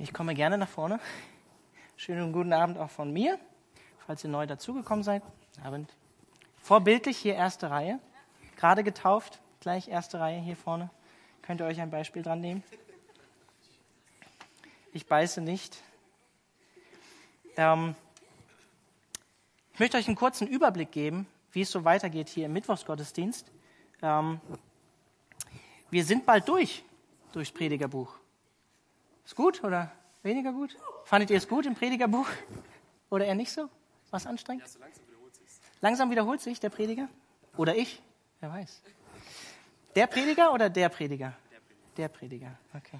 Ich 0.00 0.14
komme 0.14 0.34
gerne 0.34 0.56
nach 0.56 0.68
vorne. 0.68 1.00
Schönen 1.96 2.32
guten 2.32 2.52
Abend 2.52 2.78
auch 2.78 2.88
von 2.88 3.12
mir, 3.12 3.36
falls 4.06 4.22
ihr 4.22 4.30
neu 4.30 4.46
dazugekommen 4.46 5.02
seid. 5.02 5.24
Abend. 5.64 5.92
Vorbildlich 6.62 7.18
hier 7.18 7.34
erste 7.34 7.68
Reihe. 7.68 7.98
Gerade 8.56 8.84
getauft, 8.84 9.40
gleich 9.58 9.88
erste 9.88 10.20
Reihe 10.20 10.38
hier 10.38 10.54
vorne. 10.54 10.88
Könnt 11.42 11.60
ihr 11.60 11.66
euch 11.66 11.80
ein 11.80 11.90
Beispiel 11.90 12.22
dran 12.22 12.40
nehmen? 12.40 12.62
Ich 14.92 15.04
beiße 15.08 15.40
nicht. 15.40 15.82
Ähm, 17.56 17.96
ich 19.72 19.80
möchte 19.80 19.96
euch 19.96 20.06
einen 20.06 20.16
kurzen 20.16 20.46
Überblick 20.46 20.92
geben, 20.92 21.26
wie 21.50 21.62
es 21.62 21.72
so 21.72 21.84
weitergeht 21.84 22.28
hier 22.28 22.46
im 22.46 22.52
Mittwochsgottesdienst. 22.52 23.50
Ähm, 24.02 24.40
wir 25.90 26.04
sind 26.04 26.24
bald 26.24 26.48
durch 26.48 26.84
durchs 27.32 27.50
Predigerbuch. 27.50 28.14
Ist 29.28 29.36
gut 29.36 29.62
oder 29.62 29.92
weniger 30.22 30.52
gut? 30.52 30.74
Fandet 31.04 31.28
ihr 31.28 31.36
es 31.36 31.46
gut 31.46 31.66
im 31.66 31.74
Predigerbuch? 31.74 32.26
Oder 33.10 33.26
eher 33.26 33.34
nicht 33.34 33.52
so? 33.52 33.68
Was 34.10 34.26
anstrengend? 34.26 34.62
Ja, 34.62 34.68
so 34.70 34.78
langsam 34.78 35.06
wiederholt 35.06 35.34
sich. 35.34 35.46
Langsam 35.82 36.10
wiederholt 36.10 36.40
sich 36.40 36.60
der 36.60 36.70
Prediger? 36.70 37.08
Oder 37.58 37.76
ich? 37.76 38.00
Wer 38.40 38.50
weiß. 38.50 38.80
Der 39.94 40.06
Prediger 40.06 40.54
oder 40.54 40.70
der 40.70 40.88
Prediger? 40.88 41.34
Der 41.98 42.08
Prediger. 42.08 42.52
Okay. 42.74 42.98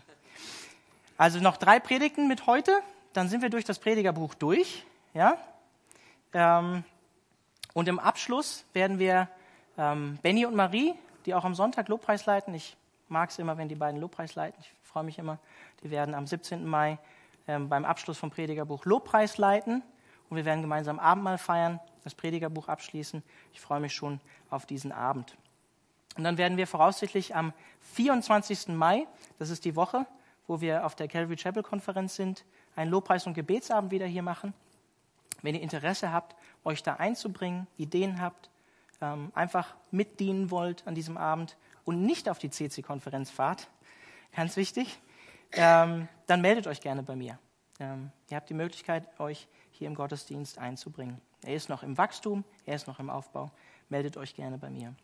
Also 1.16 1.41
noch 1.41 1.56
drei 1.56 1.80
Predigten 1.80 2.29
mit 2.29 2.46
heute, 2.46 2.79
dann 3.15 3.30
sind 3.30 3.40
wir 3.40 3.48
durch 3.48 3.65
das 3.65 3.79
Predigerbuch 3.79 4.34
durch. 4.34 4.84
Ja? 5.15 5.38
Ähm, 6.34 6.84
und 7.73 7.88
im 7.88 7.98
Abschluss 7.98 8.66
werden 8.74 8.98
wir 8.98 9.30
ähm, 9.79 10.18
Benny 10.20 10.45
und 10.45 10.54
Marie, 10.54 10.95
die 11.24 11.32
auch 11.32 11.46
am 11.46 11.54
Sonntag 11.54 11.88
Lobpreis 11.88 12.26
leiten. 12.26 12.52
Ich 12.52 12.76
mag 13.09 13.30
es 13.30 13.38
immer, 13.38 13.56
wenn 13.56 13.70
die 13.70 13.76
beiden 13.76 13.98
Lobpreis 13.98 14.34
leiten. 14.34 14.60
Ich 14.60 14.77
freue 14.98 15.05
mich 15.05 15.19
immer. 15.20 15.38
Die 15.84 15.93
werden 15.93 16.12
am 16.12 16.27
17. 16.27 16.66
Mai 16.66 16.98
ähm, 17.47 17.69
beim 17.69 17.84
Abschluss 17.84 18.19
vom 18.19 18.33
Predigerbuch 18.33 18.84
Lobpreis 18.84 19.38
leiten 19.38 19.84
und 20.29 20.37
wir 20.37 20.45
werden 20.45 20.60
gemeinsam 20.60 20.99
Abendmahl 20.99 21.38
feiern, 21.38 21.79
das 22.02 22.16
Predigerbuch 22.16 22.66
abschließen. 22.66 23.23
Ich 23.52 23.60
freue 23.60 23.79
mich 23.79 23.95
schon 23.95 24.21
auf 24.51 24.66
diesen 24.66 24.90
Abend. 24.90 25.37
Und 26.16 26.24
dann 26.24 26.37
werden 26.37 26.59
wir 26.59 26.66
voraussichtlich 26.66 27.37
am 27.37 27.52
24. 27.95 28.71
Mai, 28.71 29.07
das 29.38 29.51
ist 29.51 29.65
die 29.65 29.77
Woche, 29.77 30.05
wo 30.49 30.60
wir 30.60 30.85
auf 30.85 30.96
der 30.96 31.07
Calvary 31.07 31.37
Chapel 31.37 31.62
Konferenz 31.62 32.16
sind, 32.16 32.45
einen 32.74 32.90
Lobpreis- 32.90 33.29
und 33.29 33.35
Gebetsabend 33.35 33.93
wieder 33.93 34.07
hier 34.07 34.24
machen. 34.24 34.52
Wenn 35.43 35.55
ihr 35.55 35.62
Interesse 35.62 36.12
habt, 36.12 36.35
euch 36.65 36.83
da 36.83 36.95
einzubringen, 36.95 37.68
Ideen 37.77 38.21
habt, 38.21 38.51
ähm, 39.01 39.30
einfach 39.37 39.77
mitdienen 39.93 40.51
wollt 40.51 40.85
an 40.88 40.96
diesem 40.96 41.16
Abend 41.16 41.57
und 41.85 42.02
nicht 42.02 42.29
auf 42.29 42.40
die 42.40 42.51
CC-Konferenz 42.51 43.30
fahrt, 43.30 43.68
ganz 44.34 44.57
wichtig, 44.57 45.01
ähm, 45.52 46.09
dann 46.26 46.40
meldet 46.40 46.66
euch 46.66 46.80
gerne 46.80 47.02
bei 47.02 47.16
mir. 47.16 47.38
Ähm, 47.80 48.10
ihr 48.30 48.37
habt 48.37 48.51
die 48.51 48.54
Möglichkeit, 48.54 49.09
euch 49.21 49.48
hier 49.71 49.87
im 49.87 49.95
Gottesdienst 49.95 50.59
einzubringen. 50.59 51.21
Er 51.45 51.54
ist 51.54 51.68
noch 51.68 51.82
im 51.82 51.96
Wachstum, 51.96 52.45
er 52.66 52.74
ist 52.74 52.87
noch 52.87 52.99
im 52.99 53.10
Aufbau. 53.10 53.51
Meldet 53.88 54.16
euch 54.16 54.34
gerne 54.34 54.59
bei 54.59 54.71
mir. 54.71 54.95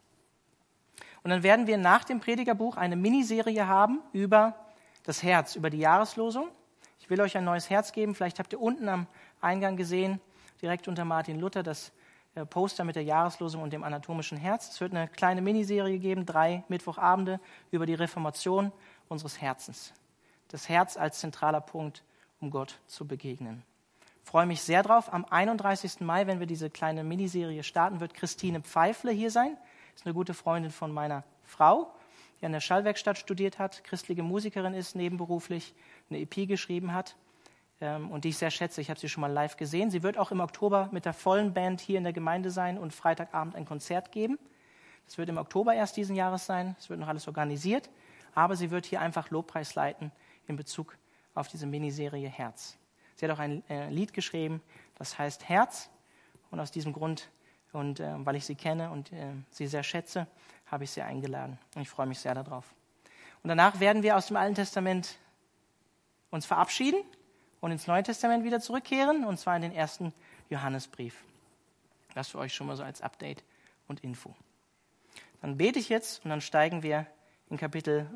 Und 1.23 1.31
dann 1.31 1.43
werden 1.43 1.67
wir 1.67 1.79
nach 1.79 2.05
dem 2.05 2.21
Predigerbuch 2.21 2.77
eine 2.77 2.97
Miniserie 2.97 3.67
haben 3.67 4.01
über 4.13 4.55
das 5.05 5.23
Herz, 5.23 5.57
über 5.57 5.71
die 5.71 5.79
Jahreslosung. 5.79 6.49
Ich 6.99 7.09
will 7.09 7.21
euch 7.21 7.37
ein 7.37 7.45
neues 7.45 7.71
Herz 7.71 7.93
geben. 7.93 8.15
Vielleicht 8.15 8.39
habt 8.39 8.53
ihr 8.53 8.61
unten 8.61 8.89
am 8.89 9.07
Eingang 9.41 9.77
gesehen, 9.77 10.21
direkt 10.61 10.89
unter 10.89 11.05
Martin 11.05 11.39
Luther, 11.39 11.63
das 11.63 11.93
äh, 12.35 12.45
Poster 12.45 12.85
mit 12.85 12.97
der 12.97 13.05
Jahreslosung 13.05 13.63
und 13.63 13.73
dem 13.73 13.85
anatomischen 13.85 14.39
Herz. 14.39 14.71
Es 14.71 14.81
wird 14.81 14.93
eine 14.93 15.09
kleine 15.09 15.41
Miniserie 15.41 15.99
geben, 15.99 16.27
drei 16.27 16.65
Mittwochabende 16.69 17.41
über 17.71 17.87
die 17.87 17.95
Reformation 17.95 18.73
unseres 19.09 19.41
Herzens 19.41 19.93
das 20.55 20.69
Herz 20.69 20.97
als 20.97 21.19
zentraler 21.19 21.61
Punkt, 21.61 22.05
um 22.41 22.51
Gott 22.51 22.79
zu 22.87 23.07
begegnen. 23.07 23.65
Ich 24.23 24.31
freue 24.31 24.47
mich 24.47 24.63
sehr 24.63 24.85
drauf. 24.85 25.13
Am 25.13 25.25
31. 25.25 26.01
Mai, 26.01 26.29
wenn 26.29 26.39
wir 26.39 26.47
diese 26.47 26.71
kleine 26.71 27.03
Miniserie 27.03 27.65
starten, 27.65 27.99
wird 27.99 28.15
Christine 28.15 28.61
Pfeifle 28.61 29.11
hier 29.11 29.33
sein. 29.33 29.57
Ist 29.97 30.07
eine 30.07 30.15
gute 30.15 30.33
Freundin 30.33 30.71
von 30.71 30.93
meiner 30.93 31.25
Frau, 31.43 31.93
die 32.41 32.47
an 32.47 32.53
der 32.53 32.61
Schallwerkstatt 32.61 33.19
studiert 33.19 33.59
hat, 33.59 33.83
christliche 33.83 34.23
Musikerin 34.23 34.75
ist, 34.75 34.95
nebenberuflich 34.95 35.75
eine 36.09 36.21
EP 36.21 36.49
geschrieben 36.49 36.95
hat 36.95 37.17
ähm, 37.81 38.11
und 38.13 38.25
die 38.25 38.31
ich 38.31 38.39
sehr 38.39 38.53
schätze. 38.53 38.81
Ich 38.81 38.91
habe 38.91 39.01
sie 39.01 39.09
schon 39.09 39.21
mal 39.23 39.33
live 39.33 39.57
gesehen. 39.57 39.91
Sie 39.91 40.05
wird 40.05 40.19
auch 40.19 40.31
im 40.31 40.39
Oktober 40.39 40.89
mit 40.93 41.05
der 41.05 41.15
vollen 41.15 41.53
Band 41.53 41.81
hier 41.81 41.99
in 41.99 42.05
der 42.05 42.13
Gemeinde 42.13 42.51
sein 42.51 42.79
und 42.79 42.95
Freitagabend 42.95 43.57
ein 43.57 43.67
Konzert 43.67 44.13
geben. 44.13 44.39
Das 45.07 45.19
wird 45.19 45.29
im 45.29 45.37
Oktober 45.37 45.75
erst 45.75 45.97
diesen 45.97 46.17
Jahres 46.17 46.47
sein. 46.47 46.77
Es 46.79 46.89
wird 46.89 47.01
noch 47.01 47.09
alles 47.09 47.27
organisiert. 47.27 47.91
Aber 48.35 48.57
sie 48.57 48.71
wird 48.71 48.87
hier 48.87 49.01
einfach 49.01 49.31
Lobpreis 49.31 49.75
leiten 49.75 50.13
in 50.47 50.57
Bezug 50.57 50.97
auf 51.35 51.49
diese 51.49 51.67
Miniserie 51.67 52.29
Herz. 52.29 52.77
Sie 53.17 53.27
hat 53.27 53.33
auch 53.33 53.41
ein 53.41 53.69
äh, 53.69 53.91
Lied 53.91 54.13
geschrieben, 54.13 54.61
das 54.97 55.19
heißt 55.19 55.49
Herz. 55.49 55.91
Und 56.51 56.61
aus 56.61 56.71
diesem 56.71 56.93
Grund 56.93 57.31
und 57.73 58.01
äh, 58.01 58.15
weil 58.25 58.37
ich 58.37 58.45
sie 58.45 58.55
kenne 58.55 58.91
und 58.91 59.13
äh, 59.13 59.33
sie 59.51 59.67
sehr 59.67 59.83
schätze, 59.83 60.27
habe 60.67 60.85
ich 60.85 60.91
sie 60.91 61.03
eingeladen. 61.03 61.59
Und 61.75 61.83
ich 61.83 61.89
freue 61.89 62.07
mich 62.07 62.21
sehr 62.21 62.35
darauf. 62.35 62.73
Und 63.43 63.49
danach 63.49 63.81
werden 63.81 64.03
wir 64.03 64.17
aus 64.17 64.29
dem 64.29 64.37
Alten 64.37 64.55
Testament 64.55 65.19
uns 66.31 66.47
verabschieden 66.47 67.01
und 67.61 67.73
ins 67.73 67.87
Neue 67.87 68.03
Testament 68.03 68.45
wieder 68.45 68.61
zurückkehren, 68.61 69.25
und 69.25 69.39
zwar 69.39 69.57
in 69.57 69.63
den 69.63 69.73
ersten 69.73 70.13
Johannesbrief. 70.49 71.25
Das 72.15 72.29
für 72.29 72.39
euch 72.39 72.55
schon 72.55 72.69
mal 72.69 72.77
so 72.77 72.85
als 72.85 73.03
Update 73.03 73.43
und 73.89 74.05
Info. 74.05 74.35
Dann 75.41 75.57
bete 75.57 75.79
ich 75.79 75.89
jetzt 75.89 76.25
und 76.25 76.31
dann 76.31 76.41
steigen 76.41 76.83
wir 76.83 77.07
in 77.55 77.59
Kapitel 77.59 78.11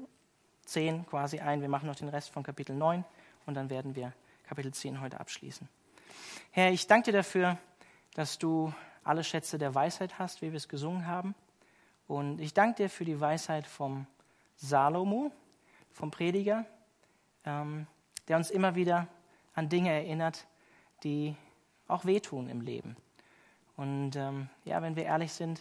10 0.65 1.07
quasi 1.07 1.39
ein. 1.39 1.61
Wir 1.61 1.69
machen 1.69 1.87
noch 1.87 1.95
den 1.95 2.09
Rest 2.09 2.31
von 2.31 2.43
Kapitel 2.43 2.75
9 2.75 3.05
und 3.47 3.55
dann 3.55 3.71
werden 3.71 3.95
wir 3.95 4.13
Kapitel 4.43 4.75
10 4.75 5.01
heute 5.01 5.21
abschließen. 5.21 5.69
Herr, 6.51 6.73
ich 6.73 6.89
danke 6.89 7.13
dir 7.13 7.19
dafür, 7.19 7.57
dass 8.15 8.39
du 8.39 8.75
alle 9.05 9.23
Schätze 9.23 9.57
der 9.57 9.77
Weisheit 9.77 10.19
hast, 10.19 10.43
wie 10.43 10.51
wir 10.51 10.57
es 10.57 10.69
gesungen 10.69 11.07
haben. 11.07 11.37
Und 12.09 12.41
ich 12.41 12.53
danke 12.53 12.83
dir 12.83 12.91
für 12.91 13.05
die 13.05 13.21
Weisheit 13.21 13.69
vom 13.69 14.09
Salomo, 14.57 15.31
vom 15.93 16.11
Prediger, 16.11 16.67
ähm, 17.45 17.87
der 18.27 18.39
uns 18.39 18.51
immer 18.51 18.75
wieder 18.75 19.07
an 19.55 19.69
Dinge 19.69 19.93
erinnert, 19.93 20.49
die 21.05 21.37
auch 21.87 22.07
wehtun 22.07 22.49
im 22.49 22.61
Leben. 22.61 22.97
Und 23.77 24.17
ähm, 24.17 24.49
ja, 24.65 24.83
wenn 24.83 24.97
wir 24.97 25.05
ehrlich 25.05 25.33
sind, 25.33 25.61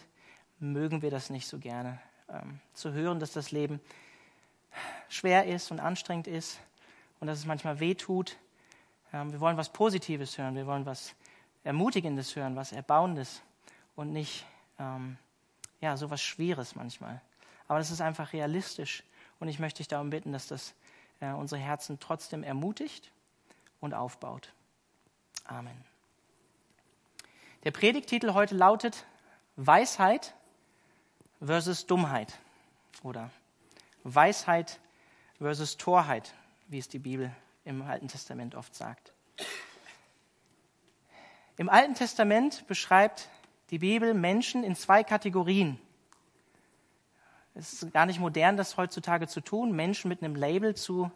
mögen 0.58 1.00
wir 1.00 1.12
das 1.12 1.30
nicht 1.30 1.46
so 1.46 1.60
gerne. 1.60 2.00
Ähm, 2.30 2.60
zu 2.74 2.92
hören, 2.92 3.20
dass 3.20 3.32
das 3.32 3.52
Leben 3.52 3.80
schwer 5.08 5.46
ist 5.46 5.70
und 5.70 5.80
anstrengend 5.80 6.26
ist 6.26 6.60
und 7.20 7.26
dass 7.26 7.38
es 7.38 7.46
manchmal 7.46 7.80
weh 7.80 7.94
tut. 7.94 8.36
Ähm, 9.12 9.32
wir 9.32 9.40
wollen 9.40 9.56
was 9.56 9.70
Positives 9.70 10.36
hören, 10.36 10.54
wir 10.54 10.66
wollen 10.66 10.84
was 10.84 11.14
Ermutigendes 11.64 12.36
hören, 12.36 12.54
was 12.54 12.72
Erbauendes 12.72 13.42
und 13.96 14.12
nicht 14.12 14.44
ähm, 14.78 15.16
ja, 15.80 15.96
so 15.96 16.10
was 16.10 16.20
Schweres 16.20 16.74
manchmal. 16.74 17.20
Aber 17.66 17.78
das 17.78 17.90
ist 17.90 18.00
einfach 18.00 18.32
realistisch 18.32 19.04
und 19.40 19.48
ich 19.48 19.58
möchte 19.58 19.78
dich 19.78 19.88
darum 19.88 20.10
bitten, 20.10 20.32
dass 20.32 20.48
das 20.48 20.74
äh, 21.20 21.30
unsere 21.32 21.60
Herzen 21.60 21.98
trotzdem 21.98 22.42
ermutigt 22.42 23.10
und 23.80 23.94
aufbaut. 23.94 24.52
Amen. 25.44 25.84
Der 27.64 27.70
Predigtitel 27.70 28.34
heute 28.34 28.54
lautet 28.54 29.06
Weisheit 29.56 30.34
versus 31.40 31.86
Dummheit 31.86 32.38
oder 33.02 33.30
Weisheit 34.04 34.80
versus 35.38 35.76
Torheit, 35.76 36.34
wie 36.68 36.78
es 36.78 36.88
die 36.88 36.98
Bibel 36.98 37.34
im 37.64 37.82
Alten 37.82 38.08
Testament 38.08 38.54
oft 38.54 38.74
sagt. 38.74 39.12
Im 41.56 41.68
Alten 41.68 41.94
Testament 41.94 42.66
beschreibt 42.66 43.28
die 43.70 43.78
Bibel 43.78 44.14
Menschen 44.14 44.64
in 44.64 44.76
zwei 44.76 45.02
Kategorien. 45.04 45.78
Es 47.54 47.82
ist 47.82 47.92
gar 47.92 48.06
nicht 48.06 48.20
modern, 48.20 48.56
das 48.56 48.76
heutzutage 48.76 49.26
zu 49.26 49.40
tun, 49.40 49.72
Menschen 49.72 50.08
mit 50.08 50.22
einem 50.22 50.36
Label 50.36 50.76
zu 50.76 51.10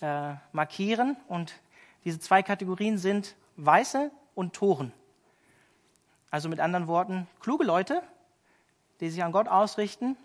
äh, 0.00 0.34
markieren. 0.52 1.16
Und 1.28 1.54
diese 2.04 2.18
zwei 2.18 2.42
Kategorien 2.42 2.98
sind 2.98 3.36
Weiße 3.56 4.10
und 4.34 4.54
Toren. 4.54 4.92
Also 6.30 6.48
mit 6.48 6.58
anderen 6.58 6.88
Worten, 6.88 7.28
kluge 7.40 7.64
Leute, 7.64 8.02
die 9.00 9.10
sich 9.10 9.22
an 9.22 9.32
Gott 9.32 9.48
ausrichten 9.48 10.16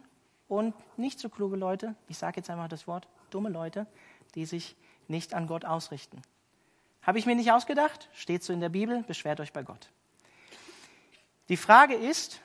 und 0.47 0.73
nicht 0.97 1.19
so 1.19 1.29
kluge 1.29 1.56
Leute, 1.56 1.95
ich 2.07 2.18
sage 2.18 2.38
jetzt 2.38 2.50
einfach 2.50 2.68
das 2.68 2.88
Wort, 2.88 3.07
dumme 3.29 3.50
Leute, 3.50 3.88
die 4.35 4.45
sich 4.45 4.75
nicht 5.07 5.33
an 5.33 5.47
Gott 5.47 5.65
ausrichten. 5.65 6.21
Habe 7.01 7.19
ich 7.19 7.25
mir 7.25 7.35
nicht 7.35 7.51
ausgedacht, 7.51 8.09
steht 8.13 8.44
so 8.44 8.53
in 8.53 8.59
der 8.59 8.69
Bibel, 8.69 9.03
beschwert 9.03 9.39
euch 9.39 9.53
bei 9.53 9.63
Gott. 9.63 9.89
Die 11.50 11.57
Frage 11.57 11.95
ist, 11.95 12.41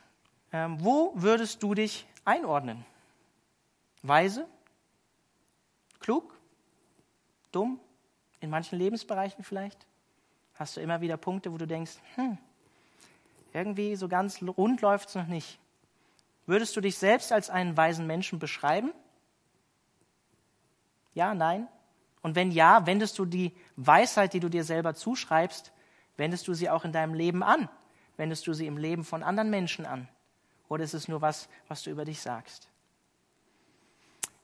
ähm, 0.53 0.83
wo 0.83 1.13
würdest 1.15 1.63
du 1.63 1.75
dich 1.75 2.07
einordnen? 2.25 2.85
Weise? 4.03 4.47
Klug? 6.01 6.35
Dumm? 7.53 7.81
In 8.41 8.51
manchen 8.51 8.79
Lebensbereichen 8.79 9.45
vielleicht? 9.45 9.87
Hast 10.55 10.77
du 10.77 10.81
immer 10.81 11.01
wieder 11.01 11.17
Punkte, 11.17 11.53
wo 11.53 11.59
du 11.59 11.67
denkst, 11.67 11.93
hm, 12.15 12.39
irgendwie 13.53 13.97
so 13.97 14.09
ganz 14.09 14.43
rund 14.43 14.81
läuft 14.81 15.09
es 15.11 15.15
noch 15.15 15.27
nicht. 15.27 15.59
Würdest 16.47 16.77
du 16.77 16.81
dich 16.81 16.97
selbst 16.97 17.33
als 17.33 17.51
einen 17.51 17.77
weisen 17.77 18.07
Menschen 18.07 18.39
beschreiben? 18.39 18.93
Ja, 21.15 21.35
nein 21.35 21.69
Und 22.23 22.35
wenn 22.37 22.51
ja, 22.51 22.87
wendest 22.87 23.19
du 23.19 23.25
die 23.25 23.53
Weisheit, 23.77 24.33
die 24.33 24.41
du 24.41 24.49
dir 24.49 24.65
selber 24.65 24.95
zuschreibst, 24.95 25.73
wendest 26.17 26.47
du 26.49 26.55
sie 26.55 26.71
auch 26.71 26.85
in 26.85 26.93
deinem 26.93 27.15
Leben 27.15 27.43
an? 27.43 27.69
Wendest 28.17 28.47
du 28.47 28.53
sie 28.53 28.67
im 28.67 28.79
Leben 28.79 29.05
von 29.05 29.23
anderen 29.23 29.51
Menschen 29.51 29.87
an? 29.87 30.09
Oder 30.69 30.85
ist 30.85 30.95
es 30.95 31.09
nur 31.09 31.21
was, 31.21 31.49
was 31.69 31.83
du 31.83 31.91
über 31.91 32.05
dich 32.05 32.21
sagst? 32.21 32.69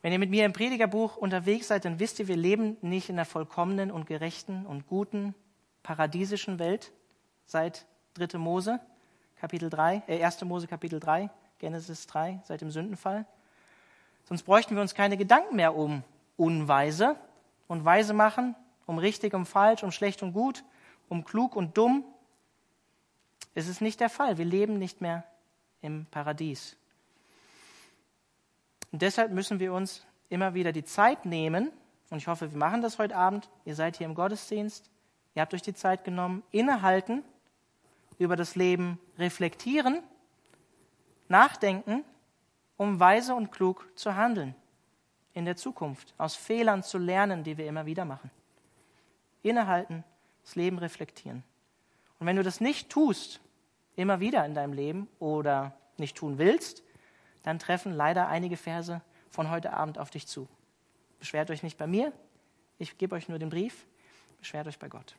Wenn 0.02 0.12
ihr 0.12 0.18
mit 0.18 0.30
mir 0.30 0.44
im 0.44 0.52
Predigerbuch 0.52 1.16
unterwegs 1.16 1.68
seid, 1.68 1.84
dann 1.84 2.00
wisst 2.00 2.18
ihr, 2.18 2.26
wir 2.26 2.36
leben 2.36 2.76
nicht 2.82 3.08
in 3.08 3.16
der 3.16 3.24
vollkommenen 3.24 3.92
und 3.92 4.06
gerechten 4.06 4.66
und 4.66 4.88
guten 4.88 5.34
paradiesischen 5.84 6.58
Welt 6.58 6.92
seit 7.46 7.86
3. 8.14 8.38
Mose, 8.38 8.80
Kapitel 9.36 9.70
3, 9.70 10.02
äh 10.08 10.24
1. 10.24 10.42
Mose, 10.44 10.66
Kapitel 10.66 10.98
3, 10.98 11.30
Genesis 11.62 12.08
3, 12.08 12.40
seit 12.44 12.60
dem 12.60 12.72
Sündenfall. 12.72 13.24
Sonst 14.24 14.42
bräuchten 14.42 14.74
wir 14.74 14.82
uns 14.82 14.96
keine 14.96 15.16
Gedanken 15.16 15.54
mehr 15.54 15.76
um 15.76 16.02
Unweise 16.36 17.14
und 17.68 17.84
Weise 17.84 18.14
machen, 18.14 18.56
um 18.84 18.98
richtig 18.98 19.32
und 19.32 19.46
falsch, 19.46 19.84
um 19.84 19.92
schlecht 19.92 20.24
und 20.24 20.32
gut, 20.32 20.64
um 21.08 21.24
klug 21.24 21.54
und 21.54 21.78
dumm. 21.78 22.04
Es 23.54 23.68
ist 23.68 23.80
nicht 23.80 24.00
der 24.00 24.10
Fall. 24.10 24.38
Wir 24.38 24.44
leben 24.44 24.80
nicht 24.80 25.00
mehr 25.00 25.22
im 25.82 26.06
Paradies. 26.06 26.76
Und 28.90 29.00
deshalb 29.02 29.30
müssen 29.30 29.60
wir 29.60 29.72
uns 29.72 30.04
immer 30.30 30.54
wieder 30.54 30.72
die 30.72 30.84
Zeit 30.84 31.26
nehmen, 31.26 31.70
und 32.10 32.18
ich 32.18 32.26
hoffe, 32.26 32.50
wir 32.50 32.58
machen 32.58 32.82
das 32.82 32.98
heute 32.98 33.16
Abend, 33.16 33.48
ihr 33.64 33.76
seid 33.76 33.96
hier 33.96 34.06
im 34.06 34.16
Gottesdienst, 34.16 34.90
ihr 35.36 35.42
habt 35.42 35.54
euch 35.54 35.62
die 35.62 35.74
Zeit 35.74 36.02
genommen, 36.02 36.42
innehalten, 36.50 37.22
über 38.18 38.34
das 38.34 38.56
Leben 38.56 38.98
reflektieren, 39.16 40.02
nachdenken, 41.32 42.04
um 42.76 43.00
weise 43.00 43.34
und 43.34 43.50
klug 43.50 43.88
zu 43.96 44.14
handeln 44.14 44.54
in 45.34 45.44
der 45.44 45.56
Zukunft, 45.56 46.14
aus 46.18 46.36
Fehlern 46.36 46.82
zu 46.82 46.98
lernen, 46.98 47.42
die 47.42 47.56
wir 47.56 47.66
immer 47.66 47.86
wieder 47.86 48.04
machen. 48.04 48.30
Innehalten, 49.42 50.04
das 50.44 50.54
Leben 50.54 50.78
reflektieren. 50.78 51.42
Und 52.20 52.26
wenn 52.26 52.36
du 52.36 52.42
das 52.42 52.60
nicht 52.60 52.90
tust, 52.90 53.40
immer 53.96 54.20
wieder 54.20 54.44
in 54.44 54.54
deinem 54.54 54.74
Leben 54.74 55.08
oder 55.18 55.72
nicht 55.96 56.16
tun 56.16 56.38
willst, 56.38 56.82
dann 57.42 57.58
treffen 57.58 57.92
leider 57.92 58.28
einige 58.28 58.56
Verse 58.56 59.00
von 59.30 59.50
heute 59.50 59.72
Abend 59.72 59.98
auf 59.98 60.10
dich 60.10 60.26
zu. 60.26 60.48
Beschwert 61.18 61.50
euch 61.50 61.62
nicht 61.62 61.78
bei 61.78 61.86
mir, 61.86 62.12
ich 62.78 62.98
gebe 62.98 63.14
euch 63.14 63.28
nur 63.28 63.38
den 63.38 63.48
Brief, 63.48 63.86
beschwert 64.38 64.66
euch 64.66 64.78
bei 64.78 64.88
Gott. 64.88 65.16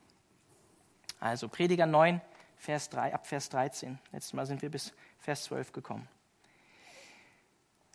Also 1.20 1.48
Prediger 1.48 1.86
9, 1.86 2.22
Vers 2.64 2.90
3, 2.92 3.14
ab 3.14 3.28
Vers 3.28 3.50
13. 3.50 4.00
Letztes 4.14 4.32
Mal 4.32 4.46
sind 4.46 4.62
wir 4.62 4.72
bis 4.72 4.94
Vers 5.20 5.44
12 5.44 5.74
gekommen. 5.74 6.08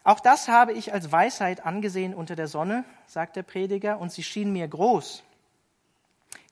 Auch 0.05 0.21
das 0.21 0.47
habe 0.49 0.75
ich 0.75 0.93
als 0.93 1.11
Weisheit 1.11 1.65
angesehen 1.65 2.13
unter 2.13 2.37
der 2.37 2.49
Sonne, 2.49 2.85
sagt 3.07 3.37
der 3.37 3.45
Prediger, 3.45 3.99
und 3.99 4.13
sie 4.13 4.23
schien 4.23 4.53
mir 4.53 4.69
groß. 4.69 5.25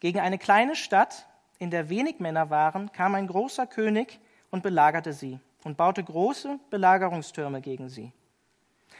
Gegen 0.00 0.18
eine 0.18 0.38
kleine 0.38 0.76
Stadt, 0.76 1.26
in 1.58 1.70
der 1.70 1.90
wenig 1.90 2.18
Männer 2.18 2.48
waren, 2.48 2.90
kam 2.90 3.14
ein 3.14 3.26
großer 3.26 3.66
König 3.66 4.18
und 4.50 4.62
belagerte 4.62 5.12
sie 5.12 5.38
und 5.64 5.76
baute 5.76 6.02
große 6.02 6.58
Belagerungstürme 6.70 7.60
gegen 7.60 7.90
sie. 7.90 8.12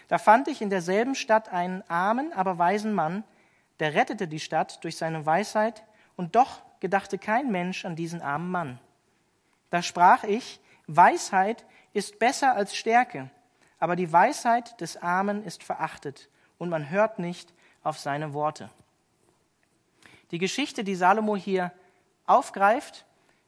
Da 0.08 0.18
fand 0.18 0.46
ich 0.46 0.60
in 0.60 0.68
derselben 0.68 1.14
Stadt 1.14 1.50
einen 1.50 1.82
armen, 1.88 2.34
aber 2.34 2.58
weisen 2.58 2.92
Mann, 2.92 3.24
der 3.80 3.94
rettete 3.94 4.28
die 4.28 4.40
Stadt 4.40 4.84
durch 4.84 4.98
seine 4.98 5.24
Weisheit, 5.24 5.84
und 6.16 6.36
doch 6.36 6.60
gedachte 6.80 7.16
kein 7.16 7.50
Mensch 7.50 7.86
an 7.86 7.96
diesen 7.96 8.20
armen 8.20 8.50
Mann. 8.50 8.78
Da 9.70 9.82
sprach 9.82 10.24
ich, 10.24 10.60
Weisheit 10.86 11.64
ist 11.92 12.18
besser 12.18 12.54
als 12.54 12.76
Stärke, 12.76 13.30
aber 13.78 13.96
die 13.96 14.12
Weisheit 14.12 14.80
des 14.80 14.96
Armen 14.96 15.44
ist 15.44 15.62
verachtet, 15.62 16.28
und 16.58 16.70
man 16.70 16.88
hört 16.88 17.18
nicht 17.18 17.52
auf 17.82 17.98
seine 17.98 18.32
Worte. 18.32 18.70
Die 20.30 20.38
Geschichte, 20.38 20.84
die 20.84 20.94
Salomo 20.94 21.36
hier 21.36 21.72
aufgreift, 22.26 23.04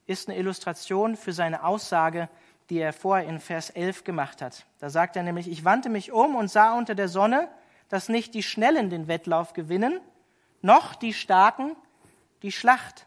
ist 0.06 0.28
eine 0.28 0.38
Illustration 0.38 1.16
für 1.16 1.32
seine 1.32 1.64
Aussage, 1.64 2.28
die 2.70 2.78
er 2.78 2.92
vorher 2.92 3.28
in 3.28 3.40
Vers 3.40 3.70
11 3.70 4.04
gemacht 4.04 4.42
hat. 4.42 4.66
Da 4.78 4.90
sagt 4.90 5.16
er 5.16 5.22
nämlich, 5.22 5.48
ich 5.48 5.64
wandte 5.64 5.88
mich 5.88 6.12
um 6.12 6.36
und 6.36 6.48
sah 6.48 6.76
unter 6.76 6.94
der 6.94 7.08
Sonne, 7.08 7.48
dass 7.88 8.08
nicht 8.08 8.34
die 8.34 8.42
Schnellen 8.42 8.90
den 8.90 9.08
Wettlauf 9.08 9.54
gewinnen, 9.54 10.00
noch 10.60 10.94
die 10.94 11.14
Starken 11.14 11.74
die 12.42 12.52
Schlacht, 12.52 13.06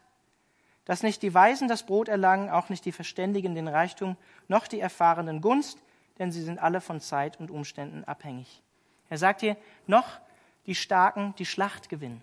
dass 0.85 1.03
nicht 1.03 1.21
die 1.21 1.33
Weisen 1.33 1.67
das 1.67 1.85
Brot 1.85 2.09
erlangen, 2.09 2.49
auch 2.49 2.69
nicht 2.69 2.85
die 2.85 2.91
Verständigen 2.91 3.55
den 3.55 3.67
Reichtum, 3.67 4.17
noch 4.47 4.67
die 4.67 4.79
Erfahrenen 4.79 5.41
Gunst, 5.41 5.81
denn 6.19 6.31
sie 6.31 6.41
sind 6.41 6.59
alle 6.59 6.81
von 6.81 6.99
Zeit 6.99 7.39
und 7.39 7.51
Umständen 7.51 8.03
abhängig. 8.03 8.61
Er 9.09 9.17
sagt 9.17 9.41
hier, 9.41 9.57
noch 9.87 10.19
die 10.65 10.75
Starken 10.75 11.33
die 11.37 11.45
Schlacht 11.45 11.89
gewinnen. 11.89 12.21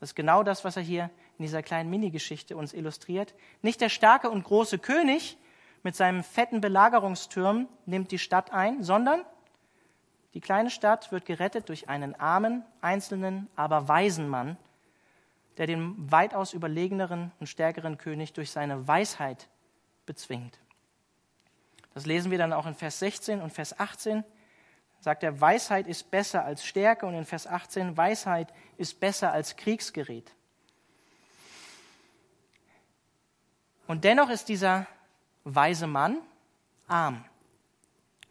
Das 0.00 0.10
ist 0.10 0.14
genau 0.14 0.42
das, 0.42 0.64
was 0.64 0.76
er 0.76 0.82
hier 0.82 1.10
in 1.38 1.44
dieser 1.44 1.62
kleinen 1.62 1.90
Minigeschichte 1.90 2.56
uns 2.56 2.72
illustriert. 2.72 3.34
Nicht 3.62 3.80
der 3.80 3.88
starke 3.88 4.30
und 4.30 4.44
große 4.44 4.78
König 4.78 5.38
mit 5.82 5.96
seinem 5.96 6.22
fetten 6.22 6.60
Belagerungsturm 6.60 7.68
nimmt 7.86 8.10
die 8.10 8.18
Stadt 8.18 8.52
ein, 8.52 8.82
sondern 8.82 9.24
die 10.34 10.40
kleine 10.40 10.70
Stadt 10.70 11.10
wird 11.10 11.26
gerettet 11.26 11.68
durch 11.68 11.88
einen 11.88 12.14
armen, 12.14 12.64
einzelnen, 12.80 13.48
aber 13.56 13.88
weisen 13.88 14.28
Mann, 14.28 14.56
der 15.58 15.66
den 15.66 16.10
weitaus 16.10 16.52
überlegeneren 16.52 17.32
und 17.40 17.48
stärkeren 17.48 17.98
König 17.98 18.32
durch 18.32 18.50
seine 18.50 18.86
Weisheit 18.88 19.48
bezwingt. 20.06 20.58
Das 21.94 22.06
lesen 22.06 22.30
wir 22.30 22.38
dann 22.38 22.52
auch 22.52 22.66
in 22.66 22.74
Vers 22.74 23.00
16 23.00 23.42
und 23.42 23.52
Vers 23.52 23.78
18. 23.78 24.24
Sagt 25.00 25.22
er, 25.22 25.40
Weisheit 25.40 25.86
ist 25.86 26.10
besser 26.10 26.44
als 26.44 26.64
Stärke 26.64 27.06
und 27.06 27.14
in 27.14 27.24
Vers 27.24 27.46
18, 27.46 27.96
Weisheit 27.96 28.52
ist 28.76 29.00
besser 29.00 29.32
als 29.32 29.56
Kriegsgerät. 29.56 30.32
Und 33.88 34.04
dennoch 34.04 34.30
ist 34.30 34.48
dieser 34.48 34.86
weise 35.44 35.86
Mann 35.86 36.18
arm. 36.86 37.24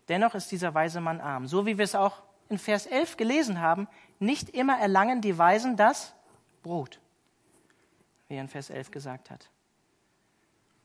Dennoch 0.07 0.35
ist 0.35 0.51
dieser 0.51 0.73
weise 0.73 1.01
Mann 1.01 1.19
arm. 1.19 1.47
So 1.47 1.65
wie 1.65 1.77
wir 1.77 1.83
es 1.83 1.95
auch 1.95 2.23
in 2.47 2.57
Vers 2.57 2.85
11 2.85 3.17
gelesen 3.17 3.59
haben, 3.59 3.87
nicht 4.19 4.49
immer 4.49 4.79
erlangen 4.79 5.19
die 5.19 5.37
Weisen 5.37 5.75
das 5.75 6.13
Brot, 6.63 6.99
wie 8.27 8.35
er 8.35 8.41
in 8.41 8.47
Vers 8.47 8.69
11 8.69 8.91
gesagt 8.91 9.29
hat. 9.29 9.49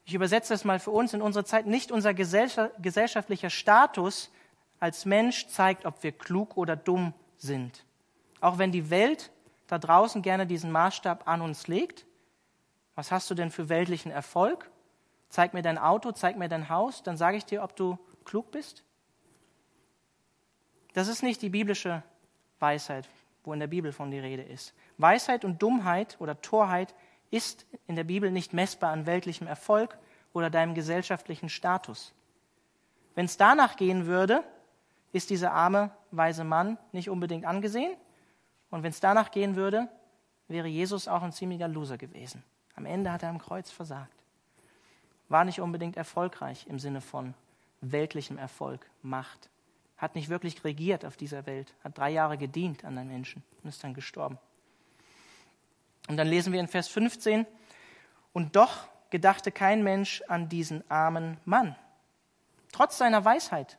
Ich 0.04 0.14
übersetze 0.14 0.52
das 0.52 0.64
mal 0.64 0.80
für 0.80 0.90
uns 0.90 1.14
in 1.14 1.22
unserer 1.22 1.44
Zeit. 1.44 1.66
Nicht 1.66 1.92
unser 1.92 2.12
gesellschaftlicher 2.12 3.50
Status 3.50 4.30
als 4.80 5.04
Mensch 5.04 5.46
zeigt, 5.46 5.86
ob 5.86 6.02
wir 6.02 6.12
klug 6.12 6.56
oder 6.56 6.74
dumm 6.74 7.14
sind. 7.36 7.84
Auch 8.40 8.58
wenn 8.58 8.72
die 8.72 8.90
Welt 8.90 9.30
da 9.68 9.78
draußen 9.78 10.22
gerne 10.22 10.46
diesen 10.46 10.72
Maßstab 10.72 11.28
an 11.28 11.40
uns 11.40 11.68
legt. 11.68 12.04
Was 12.94 13.12
hast 13.12 13.30
du 13.30 13.34
denn 13.34 13.50
für 13.50 13.68
weltlichen 13.68 14.10
Erfolg? 14.10 14.70
Zeig 15.28 15.54
mir 15.54 15.62
dein 15.62 15.78
Auto, 15.78 16.12
zeig 16.12 16.36
mir 16.36 16.48
dein 16.48 16.68
Haus, 16.68 17.02
dann 17.02 17.16
sage 17.16 17.36
ich 17.38 17.46
dir, 17.46 17.62
ob 17.62 17.74
du 17.76 17.96
klug 18.24 18.50
bist. 18.50 18.84
Das 20.92 21.08
ist 21.08 21.22
nicht 21.22 21.40
die 21.40 21.48
biblische 21.48 22.02
Weisheit, 22.58 23.08
wo 23.44 23.54
in 23.54 23.60
der 23.60 23.66
Bibel 23.66 23.92
von 23.92 24.10
die 24.10 24.18
Rede 24.18 24.42
ist. 24.42 24.74
Weisheit 24.98 25.44
und 25.44 25.62
Dummheit 25.62 26.16
oder 26.20 26.42
Torheit 26.42 26.94
ist 27.32 27.66
in 27.86 27.96
der 27.96 28.04
Bibel 28.04 28.30
nicht 28.30 28.52
messbar 28.52 28.92
an 28.92 29.06
weltlichem 29.06 29.46
Erfolg 29.46 29.98
oder 30.32 30.50
deinem 30.50 30.74
gesellschaftlichen 30.74 31.48
Status. 31.48 32.12
Wenn 33.14 33.24
es 33.24 33.36
danach 33.36 33.76
gehen 33.76 34.06
würde, 34.06 34.44
ist 35.12 35.30
dieser 35.30 35.52
arme, 35.52 35.90
weise 36.10 36.44
Mann 36.44 36.78
nicht 36.92 37.10
unbedingt 37.10 37.44
angesehen. 37.44 37.96
Und 38.70 38.82
wenn 38.82 38.90
es 38.90 39.00
danach 39.00 39.30
gehen 39.30 39.56
würde, 39.56 39.88
wäre 40.48 40.68
Jesus 40.68 41.08
auch 41.08 41.22
ein 41.22 41.32
ziemlicher 41.32 41.68
Loser 41.68 41.98
gewesen. 41.98 42.42
Am 42.74 42.86
Ende 42.86 43.10
hat 43.10 43.22
er 43.22 43.30
am 43.30 43.38
Kreuz 43.38 43.70
versagt. 43.70 44.14
War 45.28 45.44
nicht 45.44 45.60
unbedingt 45.60 45.96
erfolgreich 45.96 46.66
im 46.68 46.78
Sinne 46.78 47.00
von 47.00 47.34
weltlichem 47.80 48.38
Erfolg, 48.38 48.86
Macht. 49.02 49.48
Hat 49.96 50.14
nicht 50.14 50.28
wirklich 50.28 50.64
regiert 50.64 51.04
auf 51.04 51.16
dieser 51.16 51.46
Welt. 51.46 51.74
Hat 51.82 51.96
drei 51.96 52.10
Jahre 52.10 52.36
gedient 52.36 52.84
an 52.84 52.96
den 52.96 53.08
Menschen 53.08 53.42
und 53.62 53.68
ist 53.68 53.82
dann 53.82 53.94
gestorben. 53.94 54.38
Und 56.12 56.18
dann 56.18 56.28
lesen 56.28 56.52
wir 56.52 56.60
in 56.60 56.68
Vers 56.68 56.88
15, 56.88 57.46
und 58.34 58.54
doch 58.54 58.86
gedachte 59.08 59.50
kein 59.50 59.82
Mensch 59.82 60.22
an 60.28 60.50
diesen 60.50 60.84
armen 60.90 61.38
Mann. 61.46 61.74
Trotz 62.70 62.98
seiner 62.98 63.24
Weisheit 63.24 63.78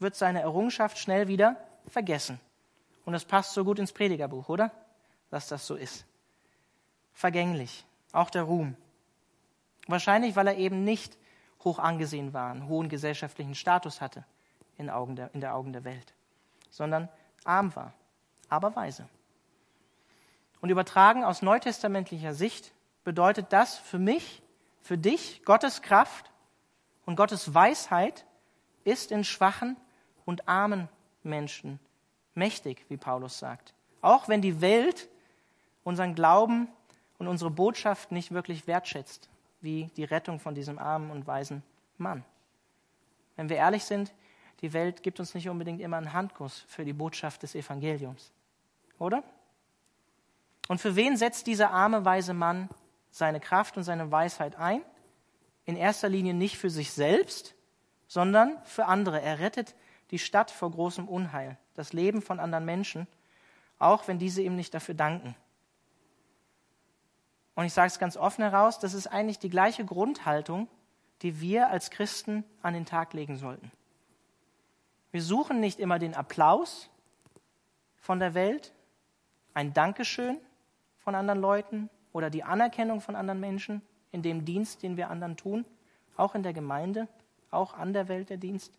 wird 0.00 0.16
seine 0.16 0.40
Errungenschaft 0.40 0.98
schnell 0.98 1.28
wieder 1.28 1.54
vergessen. 1.86 2.40
Und 3.04 3.12
das 3.12 3.24
passt 3.24 3.54
so 3.54 3.64
gut 3.64 3.78
ins 3.78 3.92
Predigerbuch, 3.92 4.48
oder? 4.48 4.72
Dass 5.30 5.46
das 5.46 5.64
so 5.64 5.76
ist. 5.76 6.06
Vergänglich, 7.12 7.86
auch 8.10 8.30
der 8.30 8.42
Ruhm. 8.42 8.76
Wahrscheinlich, 9.86 10.34
weil 10.34 10.48
er 10.48 10.56
eben 10.56 10.82
nicht 10.82 11.16
hoch 11.62 11.78
angesehen 11.78 12.32
war, 12.32 12.50
einen 12.50 12.66
hohen 12.66 12.88
gesellschaftlichen 12.88 13.54
Status 13.54 14.00
hatte 14.00 14.24
in, 14.76 14.90
Augen 14.90 15.14
der, 15.14 15.32
in 15.34 15.40
der 15.40 15.54
Augen 15.54 15.72
der 15.72 15.84
Welt, 15.84 16.14
sondern 16.68 17.08
arm 17.44 17.76
war, 17.76 17.94
aber 18.48 18.74
weise. 18.74 19.08
Und 20.60 20.70
übertragen 20.70 21.24
aus 21.24 21.42
neutestamentlicher 21.42 22.34
Sicht 22.34 22.72
bedeutet 23.04 23.52
das 23.52 23.78
für 23.78 23.98
mich, 23.98 24.42
für 24.80 24.98
dich, 24.98 25.42
Gottes 25.44 25.82
Kraft 25.82 26.30
und 27.06 27.16
Gottes 27.16 27.54
Weisheit 27.54 28.24
ist 28.84 29.10
in 29.10 29.24
schwachen 29.24 29.76
und 30.24 30.48
armen 30.48 30.88
Menschen 31.22 31.78
mächtig, 32.34 32.84
wie 32.88 32.96
Paulus 32.96 33.38
sagt. 33.38 33.74
Auch 34.00 34.28
wenn 34.28 34.42
die 34.42 34.60
Welt 34.60 35.08
unseren 35.84 36.14
Glauben 36.14 36.68
und 37.18 37.28
unsere 37.28 37.50
Botschaft 37.50 38.12
nicht 38.12 38.30
wirklich 38.30 38.66
wertschätzt, 38.66 39.28
wie 39.60 39.90
die 39.96 40.04
Rettung 40.04 40.40
von 40.40 40.54
diesem 40.54 40.78
armen 40.78 41.10
und 41.10 41.26
weisen 41.26 41.62
Mann. 41.98 42.24
Wenn 43.36 43.48
wir 43.48 43.56
ehrlich 43.56 43.84
sind, 43.84 44.12
die 44.62 44.72
Welt 44.72 45.02
gibt 45.02 45.20
uns 45.20 45.34
nicht 45.34 45.48
unbedingt 45.48 45.80
immer 45.80 45.96
einen 45.96 46.12
Handkuss 46.12 46.64
für 46.68 46.84
die 46.84 46.92
Botschaft 46.92 47.42
des 47.42 47.54
Evangeliums. 47.54 48.32
Oder? 48.98 49.22
Und 50.70 50.80
für 50.80 50.94
wen 50.94 51.16
setzt 51.16 51.48
dieser 51.48 51.72
arme, 51.72 52.04
weise 52.04 52.32
Mann 52.32 52.68
seine 53.10 53.40
Kraft 53.40 53.76
und 53.76 53.82
seine 53.82 54.12
Weisheit 54.12 54.54
ein? 54.54 54.82
In 55.64 55.74
erster 55.74 56.08
Linie 56.08 56.32
nicht 56.32 56.58
für 56.58 56.70
sich 56.70 56.92
selbst, 56.92 57.56
sondern 58.06 58.56
für 58.62 58.86
andere. 58.86 59.20
Er 59.20 59.40
rettet 59.40 59.74
die 60.12 60.20
Stadt 60.20 60.52
vor 60.52 60.70
großem 60.70 61.08
Unheil, 61.08 61.58
das 61.74 61.92
Leben 61.92 62.22
von 62.22 62.38
anderen 62.38 62.66
Menschen, 62.66 63.08
auch 63.80 64.06
wenn 64.06 64.20
diese 64.20 64.42
ihm 64.42 64.54
nicht 64.54 64.72
dafür 64.72 64.94
danken. 64.94 65.34
Und 67.56 67.64
ich 67.64 67.72
sage 67.72 67.88
es 67.88 67.98
ganz 67.98 68.16
offen 68.16 68.44
heraus, 68.44 68.78
das 68.78 68.94
ist 68.94 69.08
eigentlich 69.08 69.40
die 69.40 69.50
gleiche 69.50 69.84
Grundhaltung, 69.84 70.68
die 71.22 71.40
wir 71.40 71.70
als 71.70 71.90
Christen 71.90 72.44
an 72.62 72.74
den 72.74 72.86
Tag 72.86 73.12
legen 73.12 73.38
sollten. 73.38 73.72
Wir 75.10 75.22
suchen 75.22 75.58
nicht 75.58 75.80
immer 75.80 75.98
den 75.98 76.14
Applaus 76.14 76.88
von 77.96 78.20
der 78.20 78.34
Welt, 78.34 78.72
ein 79.52 79.74
Dankeschön 79.74 80.38
von 81.10 81.16
anderen 81.16 81.40
Leuten 81.40 81.90
oder 82.12 82.30
die 82.30 82.44
Anerkennung 82.44 83.00
von 83.00 83.16
anderen 83.16 83.40
Menschen 83.40 83.82
in 84.12 84.22
dem 84.22 84.44
Dienst, 84.44 84.84
den 84.84 84.96
wir 84.96 85.10
anderen 85.10 85.36
tun, 85.36 85.66
auch 86.16 86.36
in 86.36 86.44
der 86.44 86.52
Gemeinde, 86.52 87.08
auch 87.50 87.74
an 87.74 87.92
der 87.92 88.06
Welt 88.06 88.30
der 88.30 88.36
Dienst. 88.36 88.72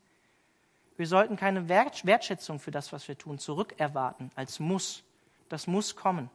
Wir 0.95 1.07
sollten 1.07 1.35
keine 1.35 1.67
Wertschätzung 1.67 2.59
für 2.59 2.71
das, 2.71 2.93
was 2.93 3.09
wir 3.09 3.17
tun, 3.17 3.37
zurückerwarten 3.37 4.31
als 4.35 4.61
Muss. 4.61 5.03
Das 5.49 5.67
muss 5.67 5.97
kommen. 5.97 6.29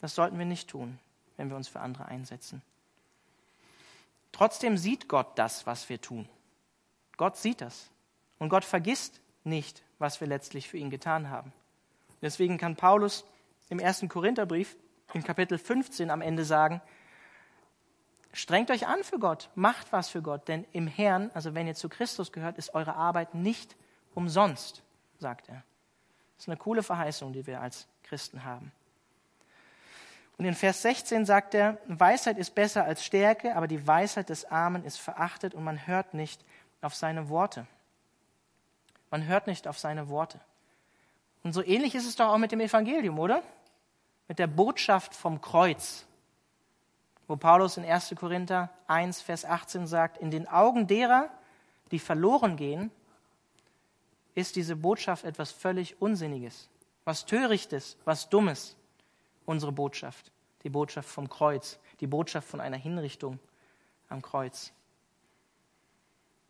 Das 0.00 0.16
sollten 0.16 0.40
wir 0.40 0.44
nicht 0.44 0.68
tun, 0.68 0.98
wenn 1.36 1.50
wir 1.50 1.56
uns 1.56 1.68
für 1.68 1.78
andere 1.78 2.06
einsetzen. 2.06 2.62
Trotzdem 4.32 4.76
sieht 4.76 5.08
Gott 5.08 5.38
das, 5.38 5.68
was 5.68 5.88
wir 5.88 6.00
tun. 6.00 6.28
Gott 7.16 7.36
sieht 7.36 7.60
das. 7.60 7.90
Und 8.40 8.48
Gott 8.48 8.64
vergisst 8.64 9.20
nicht, 9.44 9.84
was 10.00 10.20
wir 10.20 10.26
letztlich 10.26 10.68
für 10.68 10.78
ihn 10.78 10.90
getan 10.90 11.30
haben. 11.30 11.52
Deswegen 12.22 12.58
kann 12.58 12.74
Paulus 12.74 13.24
im 13.68 13.78
ersten 13.78 14.08
Korintherbrief 14.08 14.76
in 15.12 15.22
Kapitel 15.22 15.58
15 15.58 16.10
am 16.10 16.20
Ende 16.20 16.44
sagen, 16.44 16.80
strengt 18.32 18.70
euch 18.70 18.86
an 18.86 19.02
für 19.02 19.18
Gott, 19.18 19.50
macht 19.54 19.92
was 19.92 20.08
für 20.08 20.22
Gott, 20.22 20.48
denn 20.48 20.66
im 20.72 20.86
Herrn, 20.86 21.30
also 21.34 21.54
wenn 21.54 21.66
ihr 21.66 21.74
zu 21.74 21.88
Christus 21.88 22.32
gehört, 22.32 22.58
ist 22.58 22.74
eure 22.74 22.94
Arbeit 22.94 23.34
nicht 23.34 23.76
umsonst, 24.14 24.82
sagt 25.18 25.48
er. 25.48 25.62
Das 26.36 26.44
ist 26.44 26.48
eine 26.48 26.58
coole 26.58 26.82
Verheißung, 26.82 27.32
die 27.32 27.46
wir 27.46 27.60
als 27.60 27.86
Christen 28.02 28.44
haben. 28.44 28.72
Und 30.38 30.44
in 30.44 30.54
Vers 30.54 30.82
16 30.82 31.24
sagt 31.24 31.54
er, 31.54 31.78
Weisheit 31.86 32.36
ist 32.36 32.54
besser 32.54 32.84
als 32.84 33.04
Stärke, 33.04 33.56
aber 33.56 33.66
die 33.66 33.86
Weisheit 33.86 34.28
des 34.28 34.44
Armen 34.44 34.84
ist 34.84 34.98
verachtet 34.98 35.54
und 35.54 35.64
man 35.64 35.86
hört 35.86 36.12
nicht 36.12 36.44
auf 36.82 36.94
seine 36.94 37.30
Worte. 37.30 37.66
Man 39.10 39.26
hört 39.26 39.46
nicht 39.46 39.66
auf 39.66 39.78
seine 39.78 40.08
Worte. 40.08 40.40
Und 41.42 41.52
so 41.52 41.62
ähnlich 41.62 41.94
ist 41.94 42.06
es 42.06 42.16
doch 42.16 42.28
auch 42.28 42.38
mit 42.38 42.52
dem 42.52 42.60
Evangelium, 42.60 43.18
oder? 43.18 43.42
Mit 44.28 44.38
der 44.38 44.46
Botschaft 44.46 45.14
vom 45.14 45.40
Kreuz, 45.40 46.06
wo 47.28 47.36
Paulus 47.36 47.76
in 47.76 47.84
1. 47.84 48.14
Korinther 48.18 48.70
1, 48.86 49.20
Vers 49.20 49.44
18 49.44 49.86
sagt, 49.86 50.18
in 50.18 50.30
den 50.30 50.48
Augen 50.48 50.86
derer, 50.86 51.30
die 51.90 51.98
verloren 51.98 52.56
gehen, 52.56 52.90
ist 54.34 54.56
diese 54.56 54.76
Botschaft 54.76 55.24
etwas 55.24 55.50
völlig 55.50 56.00
Unsinniges, 56.00 56.68
was 57.04 57.24
Törichtes, 57.24 57.96
was 58.04 58.28
Dummes, 58.28 58.76
unsere 59.46 59.72
Botschaft, 59.72 60.30
die 60.62 60.70
Botschaft 60.70 61.08
vom 61.08 61.28
Kreuz, 61.28 61.78
die 62.00 62.06
Botschaft 62.06 62.48
von 62.48 62.60
einer 62.60 62.76
Hinrichtung 62.76 63.38
am 64.08 64.22
Kreuz. 64.22 64.72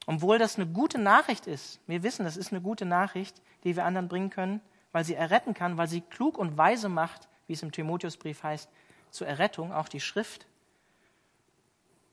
Obwohl 0.06 0.38
das 0.38 0.56
eine 0.56 0.66
gute 0.66 0.98
Nachricht 0.98 1.46
ist, 1.46 1.80
wir 1.86 2.02
wissen, 2.02 2.24
das 2.24 2.36
ist 2.36 2.52
eine 2.52 2.60
gute 2.60 2.86
Nachricht, 2.86 3.42
die 3.64 3.76
wir 3.76 3.84
anderen 3.84 4.08
bringen 4.08 4.30
können, 4.30 4.60
weil 4.92 5.04
sie 5.04 5.14
erretten 5.14 5.52
kann, 5.52 5.76
weil 5.76 5.88
sie 5.88 6.00
klug 6.00 6.38
und 6.38 6.56
weise 6.56 6.88
macht, 6.88 7.28
wie 7.46 7.52
es 7.52 7.62
im 7.62 7.72
Timotheusbrief 7.72 8.42
heißt, 8.42 8.68
zur 9.10 9.26
Errettung, 9.26 9.72
auch 9.72 9.88
die 9.88 10.00
Schrift. 10.00 10.46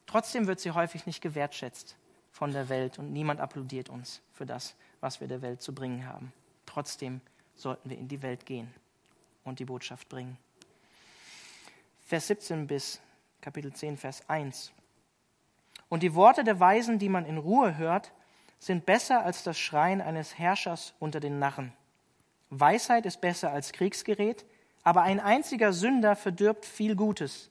Trotzdem 0.05 0.47
wird 0.47 0.59
sie 0.59 0.71
häufig 0.71 1.05
nicht 1.05 1.21
gewertschätzt 1.21 1.97
von 2.31 2.51
der 2.51 2.69
Welt 2.69 2.99
und 2.99 3.11
niemand 3.11 3.39
applaudiert 3.39 3.89
uns 3.89 4.21
für 4.31 4.45
das, 4.45 4.75
was 5.01 5.19
wir 5.21 5.27
der 5.27 5.41
Welt 5.41 5.61
zu 5.61 5.73
bringen 5.73 6.07
haben. 6.07 6.33
Trotzdem 6.65 7.21
sollten 7.55 7.89
wir 7.89 7.97
in 7.97 8.07
die 8.07 8.21
Welt 8.21 8.45
gehen 8.45 8.73
und 9.43 9.59
die 9.59 9.65
Botschaft 9.65 10.09
bringen. 10.09 10.37
Vers 12.05 12.27
17 12.27 12.67
bis 12.67 13.01
Kapitel 13.41 13.73
10, 13.73 13.97
Vers 13.97 14.27
1. 14.29 14.71
Und 15.89 16.03
die 16.03 16.15
Worte 16.15 16.43
der 16.43 16.59
Weisen, 16.59 16.97
die 16.97 17.09
man 17.09 17.25
in 17.25 17.37
Ruhe 17.37 17.77
hört, 17.77 18.11
sind 18.59 18.85
besser 18.85 19.23
als 19.23 19.43
das 19.43 19.59
Schreien 19.59 20.01
eines 20.01 20.37
Herrschers 20.39 20.93
unter 20.99 21.19
den 21.19 21.39
Narren. 21.39 21.73
Weisheit 22.49 23.05
ist 23.05 23.19
besser 23.19 23.51
als 23.51 23.73
Kriegsgerät, 23.73 24.45
aber 24.83 25.03
ein 25.03 25.19
einziger 25.19 25.73
Sünder 25.73 26.15
verdirbt 26.15 26.65
viel 26.65 26.95
Gutes. 26.95 27.49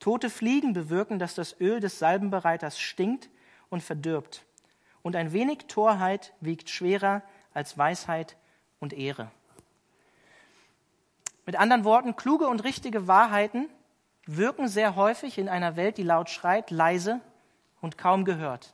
Tote 0.00 0.30
Fliegen 0.30 0.72
bewirken, 0.72 1.18
dass 1.18 1.34
das 1.34 1.60
Öl 1.60 1.80
des 1.80 1.98
Salbenbereiters 1.98 2.78
stinkt 2.78 3.28
und 3.68 3.82
verdirbt. 3.82 4.44
Und 5.02 5.16
ein 5.16 5.32
wenig 5.32 5.66
Torheit 5.68 6.32
wiegt 6.40 6.68
schwerer 6.70 7.22
als 7.54 7.78
Weisheit 7.78 8.36
und 8.80 8.92
Ehre. 8.92 9.30
Mit 11.46 11.56
anderen 11.56 11.84
Worten, 11.84 12.16
kluge 12.16 12.48
und 12.48 12.64
richtige 12.64 13.06
Wahrheiten 13.06 13.68
wirken 14.26 14.68
sehr 14.68 14.96
häufig 14.96 15.38
in 15.38 15.48
einer 15.48 15.76
Welt, 15.76 15.98
die 15.98 16.02
laut 16.02 16.30
schreit, 16.30 16.70
leise 16.70 17.20
und 17.80 17.98
kaum 17.98 18.24
gehört. 18.24 18.72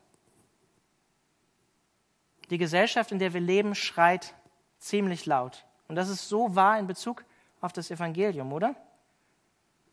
Die 2.51 2.59
Gesellschaft, 2.59 3.13
in 3.13 3.19
der 3.19 3.35
wir 3.35 3.41
leben, 3.41 3.75
schreit 3.75 4.35
ziemlich 4.79 5.27
laut. 5.27 5.65
Und 5.89 5.97
das 5.97 6.09
ist 6.09 6.29
so 6.29 6.55
wahr 6.55 6.79
in 6.79 6.87
Bezug 6.87 7.25
auf 7.67 7.73
das 7.73 7.91
Evangelium, 7.91 8.53
oder? 8.53 8.75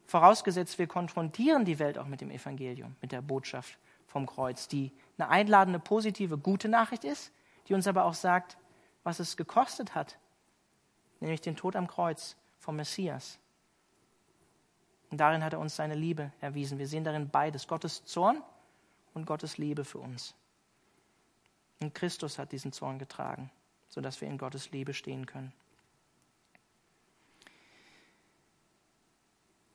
Vorausgesetzt, 0.05 0.79
wir 0.79 0.87
konfrontieren 0.87 1.65
die 1.65 1.79
Welt 1.79 1.97
auch 1.97 2.05
mit 2.05 2.21
dem 2.21 2.31
Evangelium, 2.31 2.95
mit 3.01 3.11
der 3.11 3.21
Botschaft 3.21 3.77
vom 4.07 4.25
Kreuz, 4.25 4.67
die 4.67 4.91
eine 5.17 5.29
einladende, 5.29 5.79
positive, 5.79 6.37
gute 6.37 6.69
Nachricht 6.69 7.03
ist, 7.03 7.31
die 7.67 7.73
uns 7.73 7.87
aber 7.87 8.05
auch 8.05 8.13
sagt, 8.13 8.57
was 9.03 9.19
es 9.19 9.37
gekostet 9.37 9.95
hat, 9.95 10.17
nämlich 11.19 11.41
den 11.41 11.55
Tod 11.55 11.75
am 11.75 11.87
Kreuz 11.87 12.35
vom 12.59 12.75
Messias. 12.75 13.39
Und 15.09 15.17
darin 15.17 15.43
hat 15.43 15.53
er 15.53 15.59
uns 15.59 15.75
seine 15.75 15.95
Liebe 15.95 16.31
erwiesen. 16.41 16.79
Wir 16.79 16.87
sehen 16.87 17.03
darin 17.03 17.29
beides, 17.29 17.67
Gottes 17.67 18.05
Zorn 18.05 18.41
und 19.13 19.25
Gottes 19.25 19.57
Liebe 19.57 19.83
für 19.85 19.99
uns. 19.99 20.35
Und 21.81 21.93
Christus 21.93 22.39
hat 22.39 22.51
diesen 22.51 22.71
Zorn 22.71 22.97
getragen, 22.97 23.51
sodass 23.89 24.21
wir 24.21 24.27
in 24.27 24.37
Gottes 24.37 24.71
Liebe 24.71 24.93
stehen 24.93 25.25
können. 25.25 25.53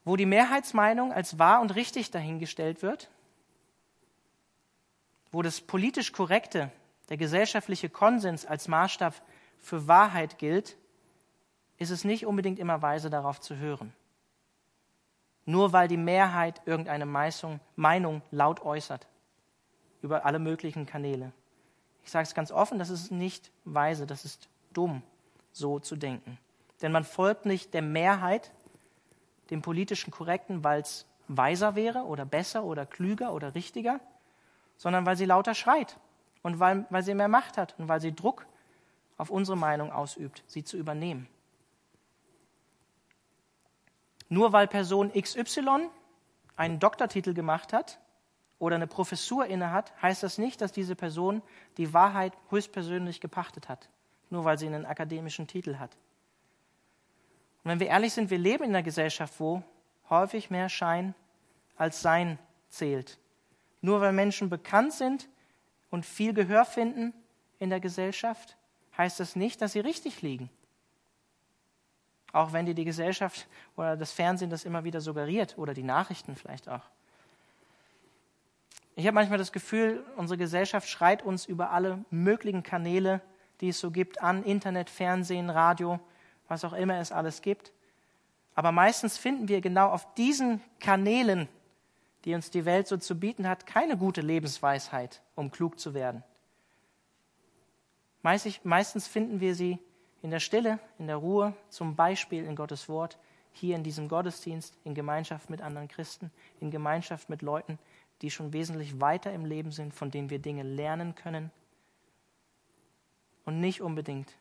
Wo 0.08 0.16
die 0.16 0.24
Mehrheitsmeinung 0.24 1.12
als 1.12 1.38
wahr 1.38 1.60
und 1.60 1.74
richtig 1.74 2.10
dahingestellt 2.10 2.80
wird, 2.80 3.10
wo 5.30 5.42
das 5.42 5.60
politisch 5.60 6.12
Korrekte, 6.12 6.70
der 7.10 7.18
gesellschaftliche 7.18 7.90
Konsens 7.90 8.46
als 8.46 8.68
Maßstab 8.68 9.12
für 9.58 9.86
Wahrheit 9.86 10.38
gilt, 10.38 10.78
ist 11.76 11.90
es 11.90 12.04
nicht 12.04 12.24
unbedingt 12.24 12.58
immer 12.58 12.80
weise, 12.80 13.10
darauf 13.10 13.38
zu 13.38 13.56
hören. 13.56 13.92
Nur 15.44 15.74
weil 15.74 15.88
die 15.88 15.98
Mehrheit 15.98 16.62
irgendeine 16.64 17.04
Meinung 17.76 18.22
laut 18.30 18.62
äußert 18.62 19.06
über 20.00 20.24
alle 20.24 20.38
möglichen 20.38 20.86
Kanäle. 20.86 21.32
Ich 22.02 22.10
sage 22.10 22.22
es 22.22 22.34
ganz 22.34 22.50
offen, 22.50 22.78
das 22.78 22.88
ist 22.88 23.12
nicht 23.12 23.50
weise, 23.66 24.06
das 24.06 24.24
ist 24.24 24.48
dumm, 24.72 25.02
so 25.52 25.78
zu 25.78 25.96
denken. 25.96 26.38
Denn 26.80 26.92
man 26.92 27.04
folgt 27.04 27.44
nicht 27.44 27.74
der 27.74 27.82
Mehrheit, 27.82 28.52
dem 29.50 29.62
politischen 29.62 30.10
Korrekten, 30.10 30.64
weil 30.64 30.80
es 30.80 31.06
weiser 31.28 31.74
wäre 31.74 32.04
oder 32.04 32.24
besser 32.24 32.64
oder 32.64 32.86
klüger 32.86 33.32
oder 33.32 33.54
richtiger, 33.54 34.00
sondern 34.76 35.06
weil 35.06 35.16
sie 35.16 35.24
lauter 35.24 35.54
schreit 35.54 35.98
und 36.42 36.58
weil, 36.60 36.86
weil 36.90 37.02
sie 37.02 37.14
mehr 37.14 37.28
Macht 37.28 37.58
hat 37.58 37.74
und 37.78 37.88
weil 37.88 38.00
sie 38.00 38.14
Druck 38.14 38.46
auf 39.16 39.30
unsere 39.30 39.56
Meinung 39.56 39.92
ausübt, 39.92 40.44
sie 40.46 40.64
zu 40.64 40.76
übernehmen. 40.76 41.28
Nur 44.28 44.52
weil 44.52 44.68
Person 44.68 45.12
XY 45.12 45.88
einen 46.56 46.78
Doktortitel 46.78 47.34
gemacht 47.34 47.72
hat, 47.72 47.98
oder 48.58 48.76
eine 48.76 48.86
Professur 48.86 49.46
innehat, 49.46 49.92
heißt 50.02 50.22
das 50.22 50.38
nicht, 50.38 50.60
dass 50.60 50.72
diese 50.72 50.96
Person 50.96 51.42
die 51.76 51.92
Wahrheit 51.92 52.32
höchstpersönlich 52.50 53.20
gepachtet 53.20 53.68
hat, 53.68 53.88
nur 54.30 54.44
weil 54.44 54.58
sie 54.58 54.66
einen 54.66 54.86
akademischen 54.86 55.46
Titel 55.46 55.76
hat. 55.76 55.96
Und 57.64 57.70
wenn 57.70 57.80
wir 57.80 57.88
ehrlich 57.88 58.12
sind, 58.12 58.30
wir 58.30 58.38
leben 58.38 58.64
in 58.64 58.70
einer 58.70 58.82
Gesellschaft, 58.82 59.34
wo 59.38 59.62
häufig 60.10 60.50
mehr 60.50 60.68
Schein 60.68 61.14
als 61.76 62.00
Sein 62.00 62.38
zählt. 62.68 63.18
Nur 63.80 64.00
weil 64.00 64.12
Menschen 64.12 64.50
bekannt 64.50 64.92
sind 64.92 65.28
und 65.90 66.04
viel 66.04 66.32
Gehör 66.32 66.64
finden 66.64 67.12
in 67.58 67.70
der 67.70 67.80
Gesellschaft, 67.80 68.56
heißt 68.96 69.20
das 69.20 69.36
nicht, 69.36 69.62
dass 69.62 69.72
sie 69.72 69.80
richtig 69.80 70.22
liegen. 70.22 70.50
Auch 72.32 72.52
wenn 72.52 72.66
dir 72.66 72.74
die 72.74 72.84
Gesellschaft 72.84 73.46
oder 73.76 73.96
das 73.96 74.12
Fernsehen 74.12 74.50
das 74.50 74.64
immer 74.64 74.84
wieder 74.84 75.00
suggeriert 75.00 75.56
oder 75.56 75.72
die 75.72 75.82
Nachrichten 75.82 76.36
vielleicht 76.36 76.68
auch. 76.68 76.84
Ich 78.96 79.06
habe 79.06 79.14
manchmal 79.14 79.38
das 79.38 79.52
Gefühl, 79.52 80.04
unsere 80.16 80.36
Gesellschaft 80.36 80.88
schreit 80.88 81.22
uns 81.22 81.46
über 81.46 81.70
alle 81.70 82.04
möglichen 82.10 82.64
Kanäle, 82.64 83.20
die 83.60 83.68
es 83.68 83.78
so 83.78 83.90
gibt, 83.92 84.20
an 84.20 84.42
Internet, 84.42 84.90
Fernsehen, 84.90 85.50
Radio, 85.50 86.00
was 86.48 86.64
auch 86.64 86.72
immer 86.72 86.98
es 86.98 87.12
alles 87.12 87.42
gibt. 87.42 87.72
Aber 88.54 88.72
meistens 88.72 89.16
finden 89.16 89.48
wir 89.48 89.60
genau 89.60 89.90
auf 89.90 90.14
diesen 90.14 90.60
Kanälen, 90.80 91.48
die 92.24 92.34
uns 92.34 92.50
die 92.50 92.64
Welt 92.64 92.88
so 92.88 92.96
zu 92.96 93.18
bieten 93.18 93.48
hat, 93.48 93.66
keine 93.66 93.96
gute 93.96 94.20
Lebensweisheit, 94.20 95.22
um 95.36 95.50
klug 95.50 95.78
zu 95.78 95.94
werden. 95.94 96.24
Meistens 98.22 99.06
finden 99.06 99.40
wir 99.40 99.54
sie 99.54 99.78
in 100.22 100.30
der 100.30 100.40
Stille, 100.40 100.80
in 100.98 101.06
der 101.06 101.16
Ruhe, 101.16 101.54
zum 101.68 101.94
Beispiel 101.94 102.44
in 102.44 102.56
Gottes 102.56 102.88
Wort, 102.88 103.18
hier 103.52 103.76
in 103.76 103.84
diesem 103.84 104.08
Gottesdienst, 104.08 104.76
in 104.84 104.94
Gemeinschaft 104.94 105.50
mit 105.50 105.62
anderen 105.62 105.88
Christen, 105.88 106.30
in 106.60 106.70
Gemeinschaft 106.70 107.30
mit 107.30 107.42
Leuten, 107.42 107.78
die 108.20 108.30
schon 108.30 108.52
wesentlich 108.52 109.00
weiter 109.00 109.32
im 109.32 109.44
Leben 109.44 109.70
sind, 109.70 109.94
von 109.94 110.10
denen 110.10 110.30
wir 110.30 110.40
Dinge 110.40 110.64
lernen 110.64 111.14
können 111.14 111.50
und 113.44 113.60
nicht 113.60 113.80
unbedingt 113.80 114.34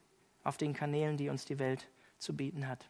auf 0.43 0.57
den 0.57 0.73
Kanälen, 0.73 1.17
die 1.17 1.29
uns 1.29 1.45
die 1.45 1.59
Welt 1.59 1.87
zu 2.17 2.35
bieten 2.35 2.67
hat. 2.67 2.85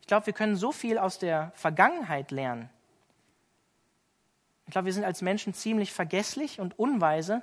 Ich 0.00 0.06
glaube, 0.06 0.26
wir 0.26 0.32
können 0.32 0.56
so 0.56 0.72
viel 0.72 0.98
aus 0.98 1.18
der 1.18 1.52
Vergangenheit 1.54 2.30
lernen. 2.30 2.70
Ich 4.66 4.72
glaube, 4.72 4.86
wir 4.86 4.92
sind 4.92 5.04
als 5.04 5.22
Menschen 5.22 5.54
ziemlich 5.54 5.92
vergesslich 5.92 6.60
und 6.60 6.78
unweise 6.78 7.42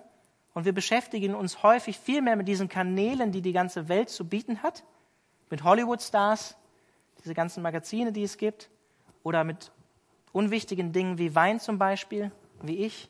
und 0.54 0.66
wir 0.66 0.74
beschäftigen 0.74 1.36
uns 1.36 1.62
häufig 1.62 2.00
viel 2.00 2.22
mehr 2.22 2.36
mit 2.36 2.48
diesen 2.48 2.70
Kanälen, 2.70 3.32
die 3.32 3.42
die 3.42 3.54
ganze 3.54 3.90
Welt 3.90 4.10
zu 4.10 4.28
bieten 4.28 4.64
hat, 4.64 4.84
mit 5.50 5.64
Hollywood-Stars, 5.64 6.58
diese 7.24 7.34
ganzen 7.34 7.62
Magazine, 7.62 8.12
die 8.12 8.24
es 8.24 8.38
gibt, 8.38 8.70
oder 9.24 9.44
mit 9.44 9.72
unwichtigen 10.32 10.94
Dingen 10.94 11.18
wie 11.18 11.36
Wein 11.36 11.60
zum 11.60 11.78
Beispiel, 11.78 12.32
wie 12.62 12.86
ich. 12.86 13.10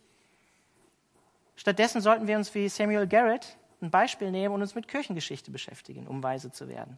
Stattdessen 1.55 2.01
sollten 2.01 2.27
wir 2.27 2.37
uns 2.37 2.53
wie 2.53 2.69
Samuel 2.69 3.07
Garrett 3.07 3.57
ein 3.81 3.91
Beispiel 3.91 4.31
nehmen 4.31 4.55
und 4.55 4.61
uns 4.61 4.75
mit 4.75 4.87
Kirchengeschichte 4.87 5.51
beschäftigen, 5.51 6.07
um 6.07 6.23
weise 6.23 6.51
zu 6.51 6.67
werden. 6.67 6.97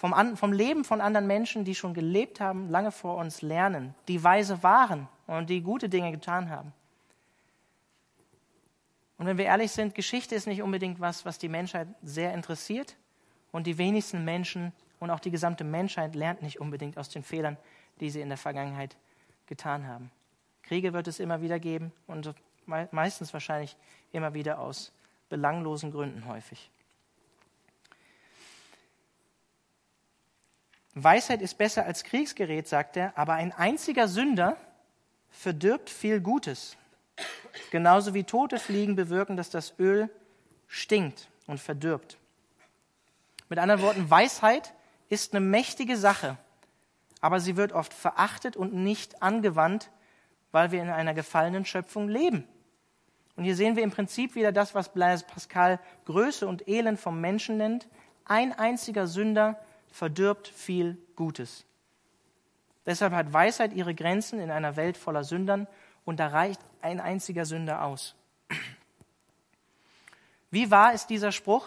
Vom, 0.00 0.34
vom 0.38 0.54
Leben 0.54 0.84
von 0.84 1.02
anderen 1.02 1.26
Menschen, 1.26 1.66
die 1.66 1.74
schon 1.74 1.92
gelebt 1.92 2.40
haben, 2.40 2.70
lange 2.70 2.90
vor 2.90 3.18
uns 3.18 3.42
lernen, 3.42 3.94
die 4.08 4.24
weise 4.24 4.62
waren 4.62 5.08
und 5.26 5.50
die 5.50 5.60
gute 5.60 5.90
Dinge 5.90 6.10
getan 6.10 6.48
haben. 6.48 6.72
Und 9.18 9.26
wenn 9.26 9.36
wir 9.36 9.44
ehrlich 9.44 9.72
sind, 9.72 9.94
Geschichte 9.94 10.34
ist 10.34 10.46
nicht 10.46 10.62
unbedingt 10.62 11.00
was, 11.00 11.26
was 11.26 11.36
die 11.36 11.50
Menschheit 11.50 11.86
sehr 12.02 12.32
interessiert. 12.32 12.96
Und 13.52 13.66
die 13.66 13.76
wenigsten 13.76 14.24
Menschen 14.24 14.72
und 15.00 15.10
auch 15.10 15.20
die 15.20 15.30
gesamte 15.30 15.64
Menschheit 15.64 16.14
lernt 16.14 16.40
nicht 16.40 16.62
unbedingt 16.62 16.96
aus 16.96 17.10
den 17.10 17.22
Fehlern, 17.22 17.58
die 18.00 18.08
sie 18.08 18.22
in 18.22 18.30
der 18.30 18.38
Vergangenheit 18.38 18.96
getan 19.48 19.86
haben. 19.86 20.10
Kriege 20.62 20.94
wird 20.94 21.08
es 21.08 21.20
immer 21.20 21.42
wieder 21.42 21.60
geben 21.60 21.92
und 22.06 22.34
meistens 22.64 23.34
wahrscheinlich 23.34 23.76
immer 24.12 24.32
wieder 24.32 24.60
aus 24.60 24.92
belanglosen 25.28 25.90
Gründen 25.90 26.24
häufig. 26.24 26.70
Weisheit 31.02 31.42
ist 31.42 31.58
besser 31.58 31.84
als 31.84 32.04
Kriegsgerät, 32.04 32.68
sagt 32.68 32.96
er, 32.96 33.16
aber 33.16 33.34
ein 33.34 33.52
einziger 33.52 34.08
Sünder 34.08 34.56
verdirbt 35.30 35.90
viel 35.90 36.20
Gutes. 36.20 36.76
Genauso 37.70 38.14
wie 38.14 38.24
tote 38.24 38.58
Fliegen 38.58 38.96
bewirken, 38.96 39.36
dass 39.36 39.50
das 39.50 39.74
Öl 39.78 40.08
stinkt 40.66 41.28
und 41.46 41.60
verdirbt. 41.60 42.18
Mit 43.48 43.58
anderen 43.58 43.82
Worten, 43.82 44.10
Weisheit 44.10 44.72
ist 45.08 45.34
eine 45.34 45.44
mächtige 45.44 45.96
Sache 45.96 46.38
aber 47.20 47.40
sie 47.40 47.56
wird 47.56 47.72
oft 47.72 47.92
verachtet 47.92 48.56
und 48.56 48.72
nicht 48.72 49.22
angewandt, 49.22 49.90
weil 50.52 50.72
wir 50.72 50.82
in 50.82 50.90
einer 50.90 51.14
gefallenen 51.14 51.64
Schöpfung 51.64 52.08
leben. 52.08 52.44
Und 53.36 53.44
hier 53.44 53.56
sehen 53.56 53.76
wir 53.76 53.82
im 53.82 53.90
Prinzip 53.90 54.34
wieder 54.34 54.52
das, 54.52 54.74
was 54.74 54.92
Blaise 54.92 55.24
Pascal 55.24 55.78
Größe 56.06 56.46
und 56.46 56.66
Elend 56.68 56.98
vom 56.98 57.20
Menschen 57.20 57.56
nennt. 57.56 57.88
Ein 58.24 58.52
einziger 58.52 59.06
Sünder 59.06 59.58
verdirbt 59.90 60.48
viel 60.48 60.98
Gutes. 61.16 61.64
Deshalb 62.86 63.12
hat 63.12 63.32
Weisheit 63.32 63.72
ihre 63.72 63.94
Grenzen 63.94 64.40
in 64.40 64.50
einer 64.50 64.76
Welt 64.76 64.96
voller 64.96 65.24
Sündern 65.24 65.66
und 66.04 66.18
da 66.18 66.28
reicht 66.28 66.60
ein 66.82 67.00
einziger 67.00 67.44
Sünder 67.44 67.84
aus. 67.84 68.14
Wie 70.50 70.70
wahr 70.70 70.92
ist 70.92 71.10
dieser 71.10 71.32
Spruch? 71.32 71.66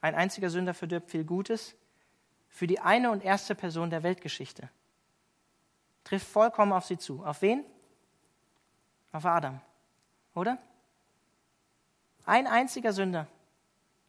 Ein 0.00 0.14
einziger 0.14 0.50
Sünder 0.50 0.74
verdirbt 0.74 1.10
viel 1.10 1.24
Gutes 1.24 1.76
für 2.48 2.66
die 2.66 2.80
eine 2.80 3.10
und 3.10 3.22
erste 3.22 3.54
Person 3.54 3.90
der 3.90 4.02
Weltgeschichte. 4.02 4.68
Trifft 6.04 6.26
vollkommen 6.26 6.72
auf 6.72 6.86
sie 6.86 6.98
zu. 6.98 7.24
Auf 7.24 7.42
wen? 7.42 7.64
Auf 9.12 9.24
Adam. 9.24 9.60
Oder? 10.34 10.58
Ein 12.24 12.46
einziger 12.46 12.92
Sünder 12.92 13.26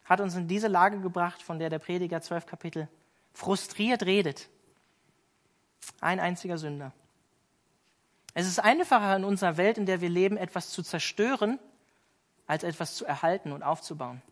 hat 0.04 0.20
uns 0.20 0.34
in 0.34 0.48
diese 0.48 0.68
Lage 0.68 1.00
gebracht, 1.00 1.42
von 1.42 1.58
der 1.58 1.70
der 1.70 1.78
Prediger 1.78 2.20
zwölf 2.20 2.46
Kapitel 2.46 2.88
frustriert 3.34 4.04
redet. 4.04 4.48
Ein 6.00 6.20
einziger 6.20 6.56
Sünder. 6.56 6.92
Es 8.32 8.46
ist 8.46 8.58
einfacher 8.58 9.14
in 9.16 9.24
unserer 9.24 9.56
Welt, 9.56 9.76
in 9.76 9.86
der 9.86 10.00
wir 10.00 10.08
leben, 10.08 10.36
etwas 10.36 10.70
zu 10.70 10.82
zerstören, 10.82 11.58
als 12.46 12.64
etwas 12.64 12.94
zu 12.94 13.04
erhalten 13.04 13.52
und 13.52 13.62
aufzubauen. 13.62 14.22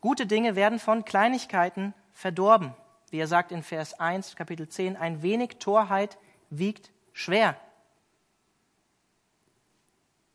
Gute 0.00 0.26
Dinge 0.26 0.56
werden 0.56 0.78
von 0.78 1.04
Kleinigkeiten 1.04 1.94
verdorben. 2.12 2.74
Wie 3.10 3.18
er 3.18 3.26
sagt 3.26 3.52
in 3.52 3.62
Vers 3.62 3.98
1, 3.98 4.36
Kapitel 4.36 4.68
10, 4.68 4.96
ein 4.96 5.22
wenig 5.22 5.58
Torheit 5.58 6.16
wiegt 6.48 6.90
schwer. 7.12 7.56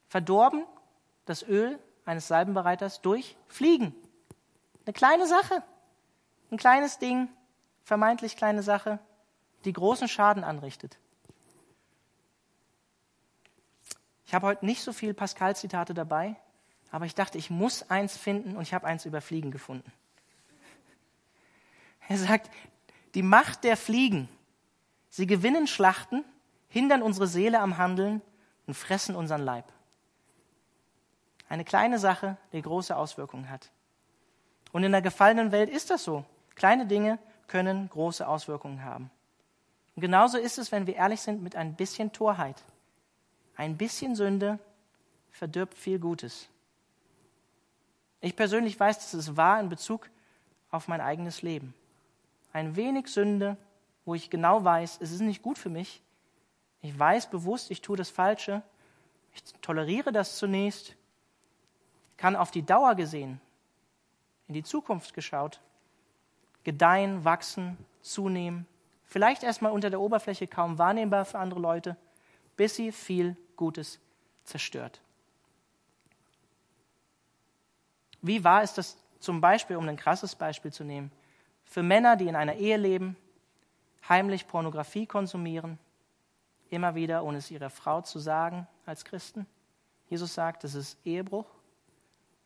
Verdorben 0.07 0.65
das 1.25 1.41
Öl 1.41 1.79
eines 2.05 2.27
Salbenbereiters 2.27 3.01
durch 3.01 3.37
Fliegen. 3.47 3.95
Eine 4.85 4.93
kleine 4.93 5.25
Sache, 5.25 5.63
ein 6.51 6.57
kleines 6.57 6.99
Ding, 6.99 7.29
vermeintlich 7.83 8.35
kleine 8.37 8.63
Sache, 8.63 8.99
die 9.65 9.73
großen 9.73 10.07
Schaden 10.07 10.43
anrichtet. 10.43 10.97
Ich 14.25 14.33
habe 14.33 14.47
heute 14.47 14.65
nicht 14.65 14.81
so 14.81 14.93
viel 14.93 15.13
Pascal-Zitate 15.13 15.93
dabei, 15.93 16.35
aber 16.91 17.05
ich 17.05 17.15
dachte, 17.15 17.37
ich 17.37 17.49
muss 17.49 17.89
eins 17.89 18.17
finden 18.17 18.55
und 18.55 18.63
ich 18.63 18.73
habe 18.73 18.87
eins 18.87 19.05
über 19.05 19.21
Fliegen 19.21 19.51
gefunden. 19.51 19.91
Er 22.07 22.17
sagt, 22.17 22.49
die 23.15 23.23
Macht 23.23 23.63
der 23.63 23.77
Fliegen, 23.77 24.29
sie 25.09 25.27
gewinnen 25.27 25.67
Schlachten, 25.67 26.23
hindern 26.69 27.01
unsere 27.01 27.27
Seele 27.27 27.59
am 27.59 27.77
Handeln 27.77 28.21
und 28.67 28.73
fressen 28.73 29.15
unseren 29.15 29.41
Leib. 29.41 29.71
Eine 31.47 31.63
kleine 31.63 31.99
Sache, 31.99 32.37
die 32.51 32.61
große 32.61 32.95
Auswirkungen 32.95 33.49
hat. 33.49 33.71
Und 34.71 34.83
in 34.83 34.91
der 34.91 35.01
gefallenen 35.01 35.51
Welt 35.51 35.69
ist 35.69 35.89
das 35.89 36.03
so. 36.03 36.25
Kleine 36.55 36.85
Dinge 36.85 37.19
können 37.47 37.89
große 37.89 38.27
Auswirkungen 38.27 38.83
haben. 38.83 39.11
Und 39.95 40.01
genauso 40.01 40.37
ist 40.37 40.57
es, 40.57 40.71
wenn 40.71 40.87
wir 40.87 40.95
ehrlich 40.95 41.21
sind, 41.21 41.41
mit 41.41 41.55
ein 41.55 41.75
bisschen 41.75 42.11
Torheit. 42.11 42.63
Ein 43.55 43.77
bisschen 43.77 44.15
Sünde 44.15 44.59
verdirbt 45.31 45.77
viel 45.77 45.99
Gutes. 45.99 46.49
Ich 48.21 48.35
persönlich 48.35 48.79
weiß, 48.79 48.97
dass 48.99 49.13
es 49.13 49.37
wahr 49.37 49.59
in 49.59 49.69
Bezug 49.69 50.09
auf 50.71 50.87
mein 50.87 51.01
eigenes 51.01 51.41
Leben. 51.41 51.73
Ein 52.53 52.75
wenig 52.75 53.07
Sünde, 53.07 53.57
wo 54.03 54.15
ich 54.15 54.29
genau 54.29 54.63
weiß, 54.63 54.99
es 55.01 55.11
ist 55.11 55.21
nicht 55.21 55.41
gut 55.41 55.57
für 55.57 55.69
mich. 55.69 56.01
Ich 56.81 56.97
weiß 56.97 57.29
bewusst, 57.29 57.71
ich 57.71 57.81
tue 57.81 57.97
das 57.97 58.09
Falsche. 58.09 58.61
Ich 59.33 59.43
toleriere 59.61 60.11
das 60.11 60.37
zunächst, 60.37 60.95
kann 62.17 62.35
auf 62.35 62.51
die 62.51 62.63
Dauer 62.63 62.95
gesehen, 62.95 63.41
in 64.47 64.53
die 64.53 64.63
Zukunft 64.63 65.13
geschaut, 65.13 65.59
gedeihen, 66.65 67.23
wachsen, 67.23 67.77
zunehmen, 68.01 68.67
vielleicht 69.05 69.43
erstmal 69.43 69.71
unter 69.71 69.89
der 69.89 70.01
Oberfläche 70.01 70.47
kaum 70.47 70.77
wahrnehmbar 70.77 71.23
für 71.23 71.39
andere 71.39 71.61
Leute, 71.61 71.95
bis 72.57 72.75
sie 72.75 72.91
viel 72.91 73.37
Gutes 73.55 73.99
zerstört. 74.43 74.99
Wie 78.21 78.43
wahr 78.43 78.63
ist 78.63 78.77
das 78.77 78.97
zum 79.19 79.39
Beispiel, 79.39 79.77
um 79.77 79.87
ein 79.87 79.95
krasses 79.95 80.35
Beispiel 80.35 80.73
zu 80.73 80.83
nehmen, 80.83 81.11
für 81.63 81.83
Männer, 81.83 82.15
die 82.15 82.27
in 82.27 82.35
einer 82.35 82.55
Ehe 82.55 82.77
leben, 82.77 83.15
heimlich 84.09 84.47
Pornografie 84.47 85.05
konsumieren, 85.05 85.79
immer 86.69 86.95
wieder, 86.95 87.23
ohne 87.23 87.37
es 87.37 87.51
ihrer 87.51 87.69
Frau 87.69 88.01
zu 88.01 88.19
sagen 88.19 88.67
als 88.85 89.05
Christen? 89.05 89.45
Jesus 90.09 90.33
sagt, 90.33 90.63
das 90.63 90.75
ist 90.75 90.97
Ehebruch. 91.05 91.47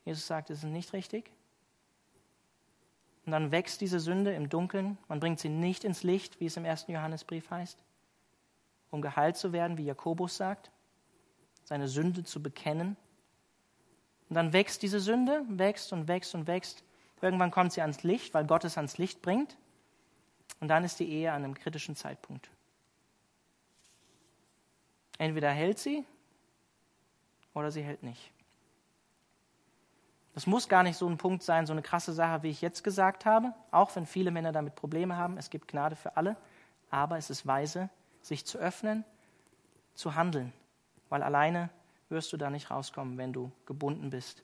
Jesus 0.06 0.26
sagt, 0.26 0.50
das 0.50 0.60
ist 0.60 0.64
nicht 0.66 0.94
richtig. 0.94 1.32
Und 3.30 3.34
dann 3.34 3.52
wächst 3.52 3.82
diese 3.82 4.00
Sünde 4.00 4.34
im 4.34 4.50
Dunkeln. 4.50 4.98
Man 5.08 5.20
bringt 5.20 5.40
sie 5.40 5.50
nicht 5.50 5.84
ins 5.84 6.02
Licht, 6.02 6.40
wie 6.40 6.48
es 6.48 6.58
im 6.58 6.66
ersten 6.66 6.92
Johannesbrief 6.92 7.52
heißt, 7.52 7.78
um 8.90 9.02
geheilt 9.02 9.38
zu 9.38 9.54
werden, 9.54 9.78
wie 9.78 9.86
Jakobus 9.86 10.36
sagt, 10.36 10.72
seine 11.64 11.88
Sünde 11.88 12.24
zu 12.24 12.42
bekennen 12.42 12.98
und 14.30 14.36
dann 14.36 14.54
wächst 14.54 14.82
diese 14.82 15.00
Sünde, 15.00 15.44
wächst 15.48 15.94
und 15.94 16.08
wächst 16.08 16.34
und 16.34 16.48
wächst, 16.48 16.84
Irgendwann 17.22 17.52
kommt 17.52 17.74
sie 17.74 17.82
ans 17.82 18.04
Licht, 18.04 18.34
weil 18.34 18.46
Gott 18.46 18.64
es 18.64 18.78
ans 18.78 18.98
Licht 18.98 19.22
bringt. 19.22 19.58
Und 20.60 20.68
dann 20.68 20.84
ist 20.84 21.00
die 21.00 21.10
Ehe 21.10 21.32
an 21.32 21.44
einem 21.44 21.54
kritischen 21.54 21.96
Zeitpunkt. 21.96 22.50
Entweder 25.18 25.52
hält 25.52 25.80
sie 25.80 26.06
oder 27.54 27.72
sie 27.72 27.82
hält 27.82 28.04
nicht. 28.04 28.32
Das 30.40 30.48
muss 30.48 30.70
gar 30.70 30.84
nicht 30.84 30.96
so 30.96 31.06
ein 31.06 31.18
Punkt 31.18 31.44
sein, 31.44 31.66
so 31.66 31.74
eine 31.74 31.82
krasse 31.82 32.14
Sache, 32.14 32.44
wie 32.44 32.50
ich 32.50 32.62
jetzt 32.62 32.82
gesagt 32.82 33.26
habe, 33.26 33.54
auch 33.72 33.94
wenn 33.98 34.06
viele 34.06 34.32
Männer 34.32 34.54
damit 34.54 34.74
Probleme 34.74 35.18
haben. 35.18 35.38
Es 35.38 35.50
gibt 35.50 35.68
Gnade 35.68 35.98
für 35.98 36.16
alle, 36.16 36.38
aber 36.90 37.18
es 37.18 37.30
ist 37.30 37.46
weise, 37.46 37.90
sich 38.22 38.46
zu 38.46 38.58
öffnen, 38.58 39.04
zu 39.96 40.16
handeln, 40.16 40.54
weil 41.10 41.24
alleine 41.24 41.70
wirst 42.08 42.32
du 42.32 42.38
da 42.38 42.50
nicht 42.50 42.72
rauskommen, 42.72 43.18
wenn 43.18 43.34
du 43.34 43.52
gebunden 43.66 44.12
bist 44.12 44.42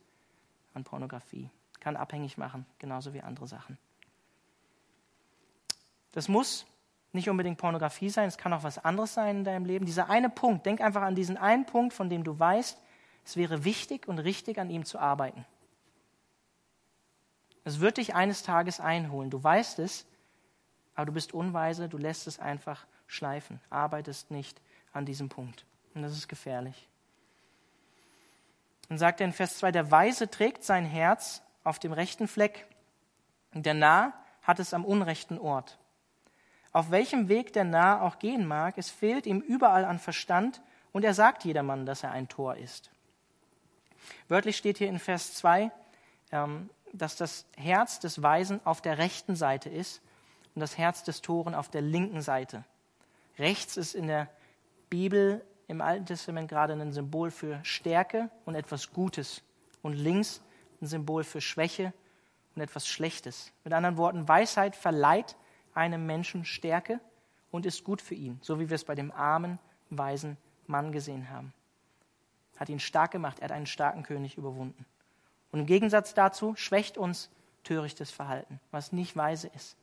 an 0.73 0.84
Pornografie. 0.84 1.49
Kann 1.79 1.95
abhängig 1.95 2.38
machen, 2.38 2.65
genauso 2.77 3.13
wie 3.13 3.21
andere 3.21 3.47
Sachen. 3.47 3.77
Das 6.12 6.27
muss 6.27 6.65
nicht 7.13 7.29
unbedingt 7.29 7.58
Pornografie 7.58 8.10
sein, 8.10 8.27
es 8.27 8.38
kann 8.38 8.51
auch 8.51 8.63
was 8.63 8.84
anderes 8.84 9.13
sein 9.13 9.38
in 9.38 9.43
deinem 9.45 9.63
Leben. 9.63 9.86
Dieser 9.86 10.10
eine 10.10 10.29
Punkt, 10.29 10.65
denk 10.65 10.81
einfach 10.81 11.03
an 11.03 11.15
diesen 11.15 11.38
einen 11.38 11.65
Punkt, 11.65 11.93
von 11.93 12.10
dem 12.10 12.25
du 12.25 12.38
weißt, 12.38 12.81
es 13.23 13.38
wäre 13.38 13.63
wichtig 13.63 14.10
und 14.10 14.19
richtig, 14.19 14.60
an 14.60 14.69
ihm 14.69 14.84
zu 14.84 14.99
arbeiten. 14.99 15.45
Es 17.65 17.80
wird 17.80 17.97
dich 17.97 18.15
eines 18.15 18.43
Tages 18.43 18.80
einholen. 18.80 19.30
Du 19.30 19.43
weißt 19.43 19.80
es, 19.80 20.06
aber 20.93 21.08
du 21.08 21.12
bist 21.12 21.34
unweise, 21.34 21.89
du 21.89 21.97
lässt 21.97 22.28
es 22.28 22.39
einfach 22.39 22.86
schleifen, 23.08 23.60
arbeitest 23.69 24.32
nicht 24.32 24.62
an 24.93 25.06
diesem 25.06 25.30
Punkt. 25.30 25.65
Und 25.93 26.04
das 26.04 26.13
ist 26.13 26.28
gefährlich. 26.28 26.88
Dann 28.88 28.97
sagt 28.97 29.19
er 29.19 29.25
in 29.25 29.34
Vers 29.34 29.58
2, 29.58 29.71
der 29.71 29.91
Weise 29.91 30.30
trägt 30.30 30.63
sein 30.63 30.86
Herz 30.86 31.41
auf 31.63 31.80
dem 31.80 31.91
rechten 31.91 32.28
Fleck, 32.28 32.67
der 33.54 33.73
Nah 33.73 34.13
hat 34.43 34.60
es 34.60 34.73
am 34.73 34.86
unrechten 34.86 35.39
Ort. 35.39 35.80
Auf 36.71 36.91
welchem 36.91 37.30
Weg 37.30 37.54
der 37.54 37.63
Nah 37.63 38.01
auch 38.01 38.19
gehen 38.19 38.45
mag, 38.45 38.78
es 38.78 38.91
fehlt 38.91 39.25
ihm 39.25 39.39
überall 39.39 39.86
an 39.86 39.97
Verstand 39.97 40.62
und 40.91 41.04
er 41.04 41.13
sagt 41.13 41.45
jedermann, 41.45 41.86
dass 41.86 42.04
er 42.04 42.12
ein 42.12 42.28
Tor 42.28 42.58
ist. 42.58 42.91
Wörtlich 44.28 44.58
steht 44.58 44.78
hier 44.78 44.89
in 44.89 44.99
Vers 44.99 45.34
2, 45.36 45.71
ähm, 46.32 46.69
dass 46.97 47.15
das 47.15 47.45
Herz 47.58 47.99
des 47.99 48.21
Weisen 48.21 48.60
auf 48.65 48.81
der 48.81 48.97
rechten 48.97 49.36
Seite 49.36 49.69
ist 49.69 50.01
und 50.53 50.62
das 50.62 50.77
Herz 50.77 51.03
des 51.03 51.21
Toren 51.21 51.55
auf 51.55 51.69
der 51.69 51.81
linken 51.81 52.21
Seite. 52.21 52.63
Rechts 53.38 53.77
ist 53.77 53.95
in 53.95 54.08
der 54.08 54.29
Bibel 54.89 55.43
im 55.67 55.81
Alten 55.81 56.05
Testament 56.05 56.47
gerade 56.47 56.73
ein 56.73 56.93
Symbol 56.93 57.31
für 57.31 57.60
Stärke 57.63 58.29
und 58.45 58.55
etwas 58.55 58.93
Gutes 58.93 59.41
und 59.81 59.93
links 59.93 60.41
ein 60.81 60.88
Symbol 60.88 61.23
für 61.23 61.41
Schwäche 61.41 61.93
und 62.55 62.62
etwas 62.62 62.88
Schlechtes. 62.88 63.51
Mit 63.63 63.73
anderen 63.73 63.97
Worten, 63.97 64.27
Weisheit 64.27 64.75
verleiht 64.75 65.36
einem 65.73 66.05
Menschen 66.05 66.45
Stärke 66.45 66.99
und 67.51 67.65
ist 67.65 67.84
gut 67.84 68.01
für 68.01 68.15
ihn, 68.15 68.39
so 68.41 68.60
wie 68.60 68.69
wir 68.69 68.75
es 68.75 68.86
bei 68.86 68.95
dem 68.95 69.12
armen, 69.12 69.60
weisen 69.89 70.38
Mann 70.67 70.91
gesehen 70.91 71.29
haben. 71.29 71.53
Hat 72.58 72.69
ihn 72.69 72.79
stark 72.79 73.12
gemacht, 73.12 73.39
er 73.39 73.45
hat 73.45 73.51
einen 73.51 73.65
starken 73.65 74.03
König 74.03 74.38
überwunden. 74.38 74.86
Und 75.56 75.62
im 75.62 75.68
Gegensatz 75.68 76.13
dazu 76.13 76.54
schwächt 76.58 76.98
uns 76.98 77.30
törichtes 77.63 78.12
Verhalten, 78.12 78.60
was 78.72 78.91
nicht 78.91 79.15
weise 79.15 79.50
ist, 79.56 79.78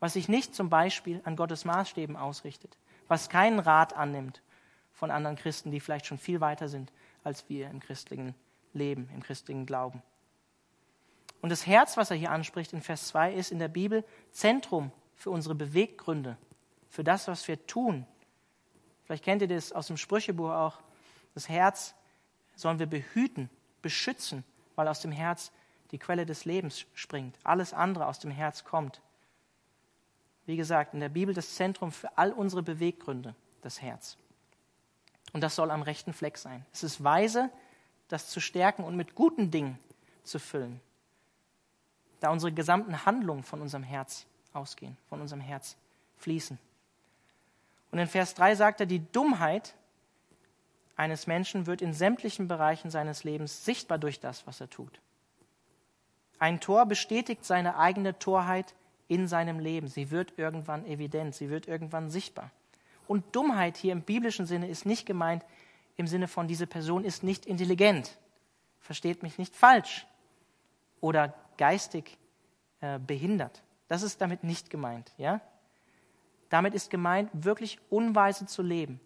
was 0.00 0.14
sich 0.14 0.28
nicht 0.28 0.52
zum 0.52 0.68
Beispiel 0.68 1.20
an 1.22 1.36
Gottes 1.36 1.64
Maßstäben 1.64 2.16
ausrichtet, 2.16 2.76
was 3.06 3.28
keinen 3.28 3.60
Rat 3.60 3.92
annimmt 3.94 4.42
von 4.90 5.12
anderen 5.12 5.36
Christen, 5.36 5.70
die 5.70 5.78
vielleicht 5.78 6.06
schon 6.06 6.18
viel 6.18 6.40
weiter 6.40 6.66
sind 6.66 6.92
als 7.22 7.48
wir 7.48 7.70
im 7.70 7.78
christlichen 7.78 8.34
Leben, 8.72 9.08
im 9.14 9.22
christlichen 9.22 9.64
Glauben. 9.64 10.02
Und 11.40 11.50
das 11.50 11.68
Herz, 11.68 11.96
was 11.96 12.10
er 12.10 12.16
hier 12.16 12.32
anspricht 12.32 12.72
in 12.72 12.82
Vers 12.82 13.06
2, 13.06 13.32
ist 13.32 13.52
in 13.52 13.60
der 13.60 13.68
Bibel 13.68 14.02
Zentrum 14.32 14.90
für 15.14 15.30
unsere 15.30 15.54
Beweggründe, 15.54 16.36
für 16.90 17.04
das, 17.04 17.28
was 17.28 17.46
wir 17.46 17.64
tun. 17.68 18.08
Vielleicht 19.04 19.22
kennt 19.22 19.40
ihr 19.40 19.46
das 19.46 19.70
aus 19.70 19.86
dem 19.86 19.98
Sprüchebuch 19.98 20.50
auch. 20.50 20.80
Das 21.32 21.48
Herz 21.48 21.94
sollen 22.56 22.80
wir 22.80 22.86
behüten, 22.86 23.48
beschützen, 23.82 24.42
weil 24.76 24.88
aus 24.88 25.00
dem 25.00 25.12
Herz 25.12 25.50
die 25.90 25.98
Quelle 25.98 26.26
des 26.26 26.44
Lebens 26.44 26.86
springt. 26.94 27.36
Alles 27.42 27.72
andere 27.72 28.06
aus 28.06 28.18
dem 28.18 28.30
Herz 28.30 28.64
kommt. 28.64 29.00
Wie 30.46 30.56
gesagt, 30.56 30.94
in 30.94 31.00
der 31.00 31.08
Bibel 31.08 31.34
das 31.34 31.56
Zentrum 31.56 31.90
für 31.90 32.16
all 32.16 32.32
unsere 32.32 32.62
Beweggründe, 32.62 33.34
das 33.62 33.82
Herz. 33.82 34.16
Und 35.32 35.40
das 35.40 35.56
soll 35.56 35.70
am 35.70 35.82
rechten 35.82 36.12
Fleck 36.12 36.38
sein. 36.38 36.64
Es 36.72 36.84
ist 36.84 37.02
weise, 37.02 37.50
das 38.08 38.30
zu 38.30 38.40
stärken 38.40 38.84
und 38.84 38.96
mit 38.96 39.14
guten 39.14 39.50
Dingen 39.50 39.78
zu 40.22 40.38
füllen, 40.38 40.80
da 42.20 42.30
unsere 42.30 42.52
gesamten 42.52 43.04
Handlungen 43.04 43.42
von 43.42 43.60
unserem 43.60 43.82
Herz 43.82 44.26
ausgehen, 44.52 44.96
von 45.08 45.20
unserem 45.20 45.40
Herz 45.40 45.76
fließen. 46.18 46.58
Und 47.90 47.98
in 47.98 48.06
Vers 48.06 48.34
3 48.34 48.54
sagt 48.54 48.80
er, 48.80 48.86
die 48.86 49.00
Dummheit 49.12 49.74
eines 50.96 51.26
Menschen 51.26 51.66
wird 51.66 51.82
in 51.82 51.92
sämtlichen 51.92 52.48
Bereichen 52.48 52.90
seines 52.90 53.22
Lebens 53.22 53.64
sichtbar 53.64 53.98
durch 53.98 54.18
das, 54.18 54.46
was 54.46 54.60
er 54.60 54.70
tut. 54.70 55.00
Ein 56.38 56.60
Tor 56.60 56.86
bestätigt 56.86 57.44
seine 57.44 57.78
eigene 57.78 58.18
Torheit 58.18 58.74
in 59.08 59.28
seinem 59.28 59.58
Leben. 59.58 59.88
Sie 59.88 60.10
wird 60.10 60.38
irgendwann 60.38 60.86
evident, 60.86 61.34
sie 61.34 61.50
wird 61.50 61.68
irgendwann 61.68 62.10
sichtbar. 62.10 62.50
Und 63.06 63.36
Dummheit 63.36 63.76
hier 63.76 63.92
im 63.92 64.02
biblischen 64.02 64.46
Sinne 64.46 64.68
ist 64.68 64.86
nicht 64.86 65.06
gemeint 65.06 65.44
im 65.96 66.06
Sinne 66.06 66.28
von, 66.28 66.48
diese 66.48 66.66
Person 66.66 67.04
ist 67.04 67.22
nicht 67.22 67.46
intelligent. 67.46 68.18
Versteht 68.80 69.22
mich 69.22 69.38
nicht 69.38 69.54
falsch. 69.54 70.06
Oder 71.00 71.34
geistig 71.56 72.18
äh, 72.80 72.98
behindert. 72.98 73.62
Das 73.88 74.02
ist 74.02 74.20
damit 74.20 74.44
nicht 74.44 74.70
gemeint, 74.70 75.12
ja? 75.16 75.40
Damit 76.48 76.74
ist 76.74 76.90
gemeint, 76.90 77.30
wirklich 77.32 77.78
unweise 77.90 78.46
zu 78.46 78.62
leben. 78.62 79.00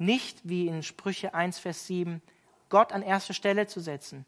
Nicht 0.00 0.40
wie 0.48 0.66
in 0.66 0.82
Sprüche 0.82 1.34
1, 1.34 1.58
Vers 1.58 1.86
7, 1.86 2.22
Gott 2.70 2.90
an 2.90 3.02
erste 3.02 3.34
Stelle 3.34 3.66
zu 3.66 3.80
setzen. 3.80 4.24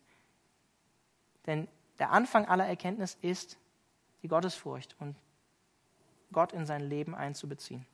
Denn 1.47 1.67
der 1.99 2.11
Anfang 2.11 2.45
aller 2.47 2.67
Erkenntnis 2.67 3.17
ist 3.23 3.57
die 4.23 4.29
Gottesfurcht 4.29 4.95
und 4.99 5.17
Gott 6.31 6.53
in 6.53 6.67
sein 6.67 6.83
Leben 6.83 7.15
einzubeziehen. 7.15 7.87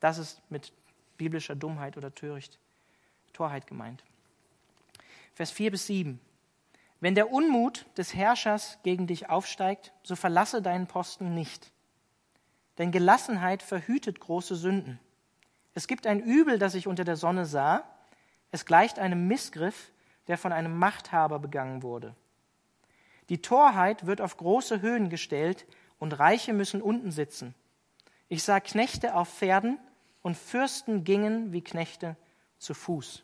Das 0.00 0.16
ist 0.16 0.40
mit 0.48 0.72
biblischer 1.18 1.54
Dummheit 1.54 1.98
oder 1.98 2.14
Töricht, 2.14 2.58
Torheit 3.34 3.66
gemeint. 3.66 4.02
Vers 5.34 5.50
4 5.50 5.72
bis 5.72 5.86
7. 5.86 6.18
Wenn 7.00 7.14
der 7.14 7.30
Unmut 7.30 7.84
des 7.98 8.14
Herrschers 8.14 8.78
gegen 8.84 9.06
dich 9.06 9.28
aufsteigt, 9.28 9.92
so 10.02 10.16
verlasse 10.16 10.62
deinen 10.62 10.86
Posten 10.86 11.34
nicht. 11.34 11.72
Denn 12.78 12.90
Gelassenheit 12.90 13.62
verhütet 13.62 14.18
große 14.18 14.56
Sünden. 14.56 14.98
Es 15.80 15.86
gibt 15.86 16.06
ein 16.06 16.20
Übel, 16.20 16.58
das 16.58 16.74
ich 16.74 16.86
unter 16.86 17.04
der 17.04 17.16
Sonne 17.16 17.46
sah. 17.46 17.84
Es 18.50 18.66
gleicht 18.66 18.98
einem 18.98 19.26
Missgriff, 19.28 19.92
der 20.26 20.36
von 20.36 20.52
einem 20.52 20.76
Machthaber 20.76 21.38
begangen 21.38 21.82
wurde. 21.82 22.14
Die 23.30 23.40
Torheit 23.40 24.04
wird 24.04 24.20
auf 24.20 24.36
große 24.36 24.82
Höhen 24.82 25.08
gestellt 25.08 25.64
und 25.98 26.12
Reiche 26.18 26.52
müssen 26.52 26.82
unten 26.82 27.10
sitzen. 27.12 27.54
Ich 28.28 28.42
sah 28.42 28.60
Knechte 28.60 29.14
auf 29.14 29.32
Pferden 29.32 29.78
und 30.20 30.36
Fürsten 30.36 31.02
gingen 31.02 31.50
wie 31.50 31.64
Knechte 31.64 32.14
zu 32.58 32.74
Fuß. 32.74 33.22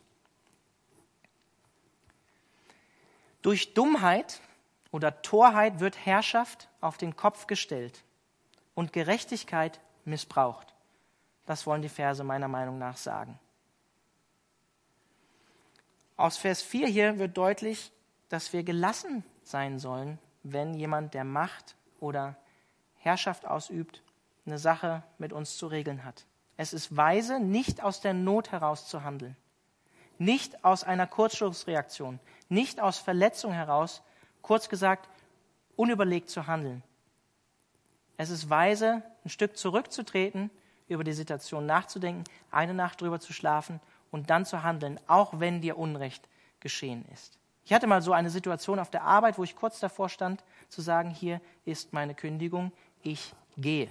Durch 3.43 3.75
Dummheit 3.75 4.41
oder 4.89 5.21
Torheit 5.21 5.79
wird 5.79 6.07
Herrschaft 6.07 6.69
auf 6.81 6.97
den 6.97 7.15
Kopf 7.15 7.45
gestellt 7.45 8.03
und 8.73 8.93
Gerechtigkeit 8.93 9.79
missbraucht. 10.05 10.73
Das 11.47 11.65
wollen 11.65 11.81
die 11.81 11.89
Verse 11.89 12.23
meiner 12.23 12.47
Meinung 12.47 12.77
nach 12.77 12.97
sagen. 12.97 13.39
Aus 16.17 16.37
Vers 16.37 16.61
4 16.61 16.87
hier 16.87 17.19
wird 17.19 17.37
deutlich, 17.37 17.91
dass 18.29 18.53
wir 18.53 18.63
gelassen 18.63 19.23
sein 19.43 19.79
sollen, 19.79 20.19
wenn 20.43 20.73
jemand, 20.73 21.13
der 21.13 21.23
Macht 21.23 21.75
oder 21.99 22.35
Herrschaft 22.97 23.45
ausübt, 23.47 24.03
eine 24.45 24.59
Sache 24.59 25.03
mit 25.17 25.31
uns 25.31 25.57
zu 25.57 25.67
regeln 25.67 26.03
hat. 26.03 26.25
Es 26.57 26.73
ist 26.73 26.95
weise, 26.95 27.39
nicht 27.39 27.81
aus 27.81 28.01
der 28.01 28.13
Not 28.13 28.51
heraus 28.51 28.87
zu 28.87 29.03
handeln, 29.03 29.37
nicht 30.17 30.65
aus 30.65 30.83
einer 30.83 31.07
Kurzschlussreaktion, 31.07 32.19
nicht 32.49 32.81
aus 32.81 32.97
Verletzung 32.97 33.53
heraus, 33.53 34.01
kurz 34.41 34.67
gesagt, 34.67 35.07
unüberlegt 35.75 36.29
zu 36.29 36.47
handeln. 36.47 36.83
Es 38.17 38.31
ist 38.31 38.49
weise, 38.49 39.03
ein 39.23 39.29
Stück 39.29 39.55
zurückzutreten, 39.55 40.49
über 40.87 41.03
die 41.03 41.13
Situation 41.13 41.65
nachzudenken, 41.65 42.23
eine 42.51 42.73
Nacht 42.73 43.01
drüber 43.01 43.19
zu 43.19 43.33
schlafen 43.33 43.79
und 44.11 44.29
dann 44.29 44.45
zu 44.45 44.63
handeln, 44.63 44.99
auch 45.07 45.39
wenn 45.39 45.61
dir 45.61 45.77
Unrecht 45.77 46.27
geschehen 46.59 47.05
ist. 47.13 47.37
Ich 47.65 47.73
hatte 47.73 47.87
mal 47.87 48.01
so 48.01 48.13
eine 48.13 48.29
Situation 48.29 48.79
auf 48.79 48.89
der 48.89 49.03
Arbeit, 49.03 49.37
wo 49.37 49.43
ich 49.43 49.55
kurz 49.55 49.79
davor 49.79 50.07
stand, 50.07 50.43
zu 50.69 50.81
sagen, 50.81 51.09
hier 51.09 51.41
ist 51.65 51.91
meine 51.91 52.15
Kündigung, 52.15 52.71
ich 53.03 53.33
gehe. 53.57 53.89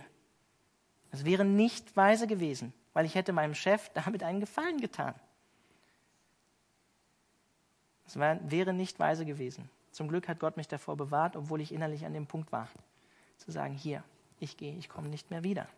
Das 1.10 1.24
wäre 1.24 1.44
nicht 1.44 1.96
weise 1.96 2.26
gewesen, 2.26 2.72
weil 2.94 3.04
ich 3.04 3.14
hätte 3.14 3.32
meinem 3.32 3.54
Chef 3.54 3.88
damit 3.94 4.22
einen 4.22 4.40
Gefallen 4.40 4.80
getan. 4.80 5.14
Das 8.04 8.18
wäre 8.18 8.72
nicht 8.72 8.98
weise 8.98 9.26
gewesen. 9.26 9.68
Zum 9.90 10.08
Glück 10.08 10.28
hat 10.28 10.38
Gott 10.38 10.56
mich 10.56 10.68
davor 10.68 10.96
bewahrt, 10.96 11.36
obwohl 11.36 11.60
ich 11.60 11.72
innerlich 11.72 12.06
an 12.06 12.14
dem 12.14 12.26
Punkt 12.26 12.52
war, 12.52 12.68
zu 13.38 13.50
sagen, 13.50 13.74
hier, 13.74 14.02
ich 14.38 14.56
gehe, 14.56 14.76
ich 14.76 14.88
komme 14.88 15.08
nicht 15.08 15.30
mehr 15.30 15.42
wieder. 15.42 15.68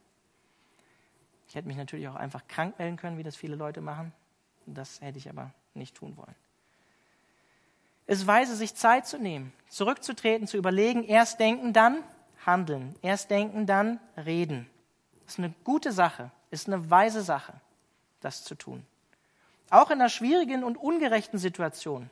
Ich 1.49 1.55
hätte 1.55 1.67
mich 1.67 1.77
natürlich 1.77 2.09
auch 2.09 2.15
einfach 2.15 2.47
krank 2.47 2.79
melden 2.79 2.97
können, 2.97 3.19
wie 3.19 3.23
das 3.23 3.37
viele 3.37 3.57
Leute 3.57 3.81
machen. 3.81 4.13
Das 4.67 5.01
hätte 5.01 5.19
ich 5.19 5.29
aber 5.29 5.53
nicht 5.75 5.97
tun 5.97 6.17
wollen. 6.17 6.35
Es 8.07 8.27
weise, 8.27 8.57
sich 8.57 8.75
Zeit 8.75 9.07
zu 9.07 9.19
nehmen, 9.19 9.53
zurückzutreten, 9.69 10.47
zu 10.47 10.57
überlegen, 10.57 11.05
erst 11.05 11.41
denken, 11.41 11.73
dann 11.73 12.03
handeln. 12.45 12.95
Erst 13.03 13.31
denken, 13.31 13.67
dann 13.67 14.01
reden. 14.17 14.69
Das 15.25 15.35
ist 15.35 15.39
eine 15.39 15.55
gute 15.65 15.93
Sache, 15.93 16.31
ist 16.51 16.69
eine 16.69 16.91
weise 16.91 17.23
Sache, 17.23 17.55
das 18.21 18.45
zu 18.45 18.55
tun. 18.55 18.87
Auch 19.71 19.91
in 19.91 20.01
einer 20.01 20.09
schwierigen 20.09 20.65
und 20.65 20.77
ungerechten 20.77 21.39
Situation 21.39 22.09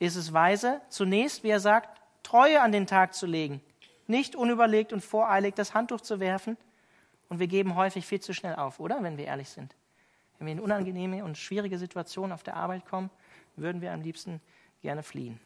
ist 0.00 0.16
es 0.16 0.32
weise, 0.32 0.80
zunächst, 0.88 1.44
wie 1.44 1.50
er 1.50 1.60
sagt, 1.60 2.00
Treue 2.22 2.60
an 2.60 2.72
den 2.72 2.86
Tag 2.86 3.14
zu 3.14 3.26
legen, 3.26 3.60
nicht 4.06 4.34
unüberlegt 4.34 4.92
und 4.92 5.00
voreilig 5.00 5.54
das 5.54 5.74
Handtuch 5.74 6.00
zu 6.00 6.20
werfen. 6.20 6.56
Und 7.30 7.38
wir 7.38 7.46
geben 7.46 7.76
häufig 7.76 8.04
viel 8.04 8.20
zu 8.20 8.34
schnell 8.34 8.56
auf, 8.56 8.80
oder? 8.80 9.02
Wenn 9.02 9.16
wir 9.16 9.24
ehrlich 9.24 9.48
sind. 9.48 9.74
Wenn 10.38 10.46
wir 10.46 10.52
in 10.52 10.60
unangenehme 10.60 11.24
und 11.24 11.38
schwierige 11.38 11.78
Situationen 11.78 12.32
auf 12.32 12.42
der 12.42 12.56
Arbeit 12.56 12.84
kommen, 12.84 13.08
würden 13.56 13.80
wir 13.80 13.92
am 13.92 14.02
liebsten 14.02 14.42
gerne 14.82 15.02
fliehen. 15.02 15.40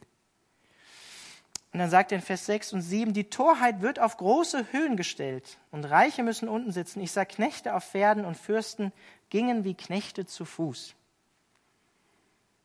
Und 1.71 1.79
dann 1.79 1.89
sagt 1.89 2.11
er 2.11 2.17
in 2.17 2.23
Vers 2.23 2.45
6 2.45 2.73
und 2.73 2.81
7, 2.81 3.13
die 3.13 3.29
Torheit 3.29 3.81
wird 3.81 3.99
auf 3.99 4.17
große 4.17 4.71
Höhen 4.71 4.95
gestellt 4.95 5.57
und 5.71 5.83
Reiche 5.83 6.23
müssen 6.23 6.47
unten 6.47 6.71
sitzen. 6.71 7.01
Ich 7.01 7.11
sah 7.11 7.25
Knechte 7.25 7.75
auf 7.75 7.83
Pferden 7.83 8.25
und 8.25 8.35
Fürsten 8.35 8.93
gingen 9.29 9.65
wie 9.65 9.73
Knechte 9.73 10.25
zu 10.25 10.45
Fuß. 10.45 10.95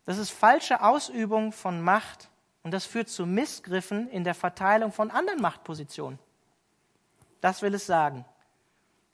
Das 0.06 0.16
ist 0.16 0.30
falsche 0.30 0.82
Ausübung 0.82 1.52
von 1.52 1.80
Macht 1.80 2.30
und 2.62 2.72
das 2.72 2.86
führt 2.86 3.08
zu 3.08 3.26
Missgriffen 3.26 4.08
in 4.08 4.22
der 4.22 4.34
Verteilung 4.34 4.92
von 4.92 5.10
anderen 5.10 5.42
Machtpositionen. 5.42 6.18
Das 7.40 7.62
will 7.62 7.74
es 7.74 7.86
sagen. 7.86 8.24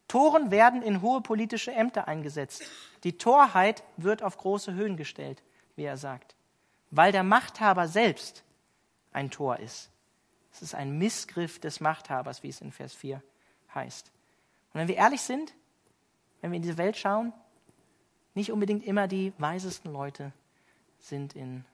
Toren 0.08 0.50
werden 0.50 0.82
in 0.82 1.02
hohe 1.02 1.20
politische 1.20 1.72
Ämter 1.72 2.08
eingesetzt. 2.08 2.62
Die 3.04 3.18
Torheit 3.18 3.82
wird 3.96 4.22
auf 4.22 4.36
große 4.36 4.74
Höhen 4.74 4.96
gestellt, 4.96 5.42
wie 5.74 5.84
er 5.84 5.96
sagt, 5.96 6.34
weil 6.90 7.12
der 7.12 7.22
Machthaber 7.22 7.88
selbst 7.88 8.44
ein 9.12 9.30
Tor 9.30 9.58
ist. 9.58 9.90
Es 10.52 10.62
ist 10.62 10.74
ein 10.74 10.96
Missgriff 10.98 11.58
des 11.58 11.80
Machthabers, 11.80 12.42
wie 12.42 12.48
es 12.48 12.60
in 12.60 12.72
Vers 12.72 12.94
4 12.94 13.22
heißt. 13.74 14.10
Und 14.72 14.80
wenn 14.80 14.88
wir 14.88 14.96
ehrlich 14.96 15.20
sind, 15.20 15.54
wenn 16.40 16.50
wir 16.50 16.56
in 16.56 16.62
diese 16.62 16.78
Welt 16.78 16.96
schauen, 16.96 17.32
nicht 18.34 18.52
unbedingt 18.52 18.84
immer 18.84 19.08
die 19.08 19.32
weisesten 19.38 19.92
Leute 19.92 20.32
sind 21.00 21.34
in 21.34 21.64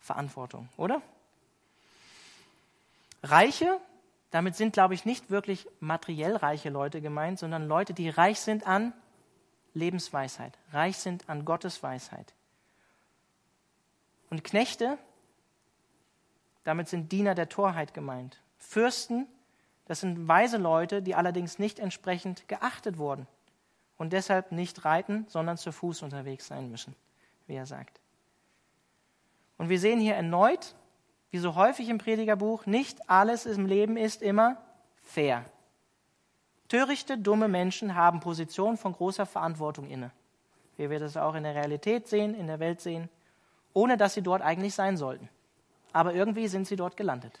Verantwortung, 0.00 0.68
oder? 0.76 1.02
Reiche, 3.22 3.80
damit 4.34 4.56
sind, 4.56 4.72
glaube 4.72 4.94
ich, 4.94 5.04
nicht 5.04 5.30
wirklich 5.30 5.68
materiell 5.78 6.34
reiche 6.34 6.68
Leute 6.68 7.00
gemeint, 7.00 7.38
sondern 7.38 7.68
Leute, 7.68 7.94
die 7.94 8.08
reich 8.08 8.40
sind 8.40 8.66
an 8.66 8.92
Lebensweisheit, 9.74 10.58
reich 10.72 10.98
sind 10.98 11.30
an 11.30 11.44
Gottes 11.44 11.84
Weisheit. 11.84 12.34
Und 14.30 14.42
Knechte, 14.42 14.98
damit 16.64 16.88
sind 16.88 17.12
Diener 17.12 17.36
der 17.36 17.48
Torheit 17.48 17.94
gemeint. 17.94 18.42
Fürsten, 18.58 19.28
das 19.84 20.00
sind 20.00 20.26
weise 20.26 20.56
Leute, 20.56 21.00
die 21.00 21.14
allerdings 21.14 21.60
nicht 21.60 21.78
entsprechend 21.78 22.48
geachtet 22.48 22.98
wurden 22.98 23.28
und 23.98 24.12
deshalb 24.12 24.50
nicht 24.50 24.84
reiten, 24.84 25.26
sondern 25.28 25.58
zu 25.58 25.70
Fuß 25.70 26.02
unterwegs 26.02 26.48
sein 26.48 26.72
müssen, 26.72 26.96
wie 27.46 27.54
er 27.54 27.66
sagt. 27.66 28.00
Und 29.58 29.68
wir 29.68 29.78
sehen 29.78 30.00
hier 30.00 30.16
erneut, 30.16 30.74
wie 31.34 31.38
so 31.38 31.56
häufig 31.56 31.88
im 31.88 31.98
Predigerbuch, 31.98 32.64
nicht 32.64 33.10
alles 33.10 33.44
im 33.44 33.66
Leben 33.66 33.96
ist 33.96 34.22
immer 34.22 34.56
fair. 35.02 35.44
Törichte, 36.68 37.18
dumme 37.18 37.48
Menschen 37.48 37.96
haben 37.96 38.20
Positionen 38.20 38.76
von 38.76 38.92
großer 38.92 39.26
Verantwortung 39.26 39.90
inne, 39.90 40.12
wie 40.76 40.90
wir 40.90 41.00
das 41.00 41.16
auch 41.16 41.34
in 41.34 41.42
der 41.42 41.56
Realität 41.56 42.06
sehen, 42.06 42.36
in 42.36 42.46
der 42.46 42.60
Welt 42.60 42.80
sehen, 42.80 43.08
ohne 43.72 43.96
dass 43.96 44.14
sie 44.14 44.22
dort 44.22 44.42
eigentlich 44.42 44.76
sein 44.76 44.96
sollten. 44.96 45.28
Aber 45.92 46.14
irgendwie 46.14 46.46
sind 46.46 46.68
sie 46.68 46.76
dort 46.76 46.96
gelandet. 46.96 47.40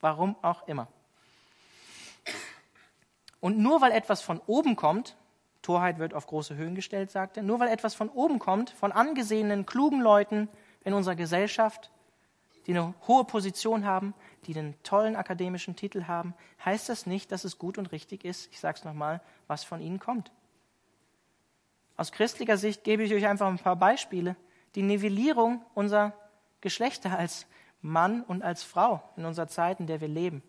Warum 0.00 0.36
auch 0.42 0.68
immer. 0.68 0.86
Und 3.40 3.58
nur 3.58 3.80
weil 3.80 3.90
etwas 3.90 4.22
von 4.22 4.40
oben 4.46 4.76
kommt, 4.76 5.16
Torheit 5.62 5.98
wird 5.98 6.14
auf 6.14 6.28
große 6.28 6.54
Höhen 6.54 6.76
gestellt, 6.76 7.10
sagte, 7.10 7.42
nur 7.42 7.58
weil 7.58 7.70
etwas 7.70 7.96
von 7.96 8.08
oben 8.08 8.38
kommt, 8.38 8.70
von 8.70 8.92
angesehenen, 8.92 9.66
klugen 9.66 10.00
Leuten 10.00 10.48
in 10.84 10.94
unserer 10.94 11.16
Gesellschaft, 11.16 11.90
die 12.66 12.72
eine 12.72 12.94
hohe 13.06 13.24
Position 13.24 13.84
haben, 13.84 14.14
die 14.46 14.56
einen 14.56 14.80
tollen 14.82 15.14
akademischen 15.14 15.76
Titel 15.76 16.04
haben, 16.04 16.34
heißt 16.64 16.88
das 16.88 17.06
nicht, 17.06 17.30
dass 17.30 17.44
es 17.44 17.58
gut 17.58 17.78
und 17.78 17.92
richtig 17.92 18.24
ist, 18.24 18.50
ich 18.50 18.58
sage 18.58 18.78
es 18.78 18.84
nochmal, 18.84 19.20
was 19.46 19.62
von 19.62 19.80
ihnen 19.80 20.00
kommt. 20.00 20.32
Aus 21.96 22.12
christlicher 22.12 22.56
Sicht 22.56 22.84
gebe 22.84 23.04
ich 23.04 23.14
euch 23.14 23.26
einfach 23.26 23.46
ein 23.46 23.58
paar 23.58 23.76
Beispiele. 23.76 24.36
Die 24.74 24.82
Nivellierung 24.82 25.64
unserer 25.74 26.12
Geschlechter 26.60 27.16
als 27.16 27.46
Mann 27.80 28.22
und 28.22 28.42
als 28.42 28.62
Frau 28.62 29.02
in 29.16 29.24
unserer 29.24 29.48
Zeit, 29.48 29.80
in 29.80 29.86
der 29.86 30.00
wir 30.00 30.08
leben. 30.08 30.42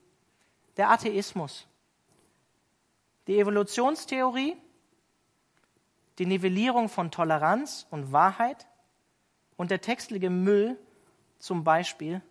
Der 0.75 0.89
Atheismus. 0.89 1.67
Die 3.27 3.39
Evolutionstheorie. 3.39 4.58
Die 6.19 6.25
Nivellierung 6.25 6.89
von 6.89 7.12
Toleranz 7.12 7.88
und 7.91 8.12
Wahrheit. 8.12 8.67
Und 9.56 9.71
der 9.71 9.80
textliche 9.80 10.30
Müll 10.30 10.77
zum 11.39 11.63
Beispiel 11.63 12.21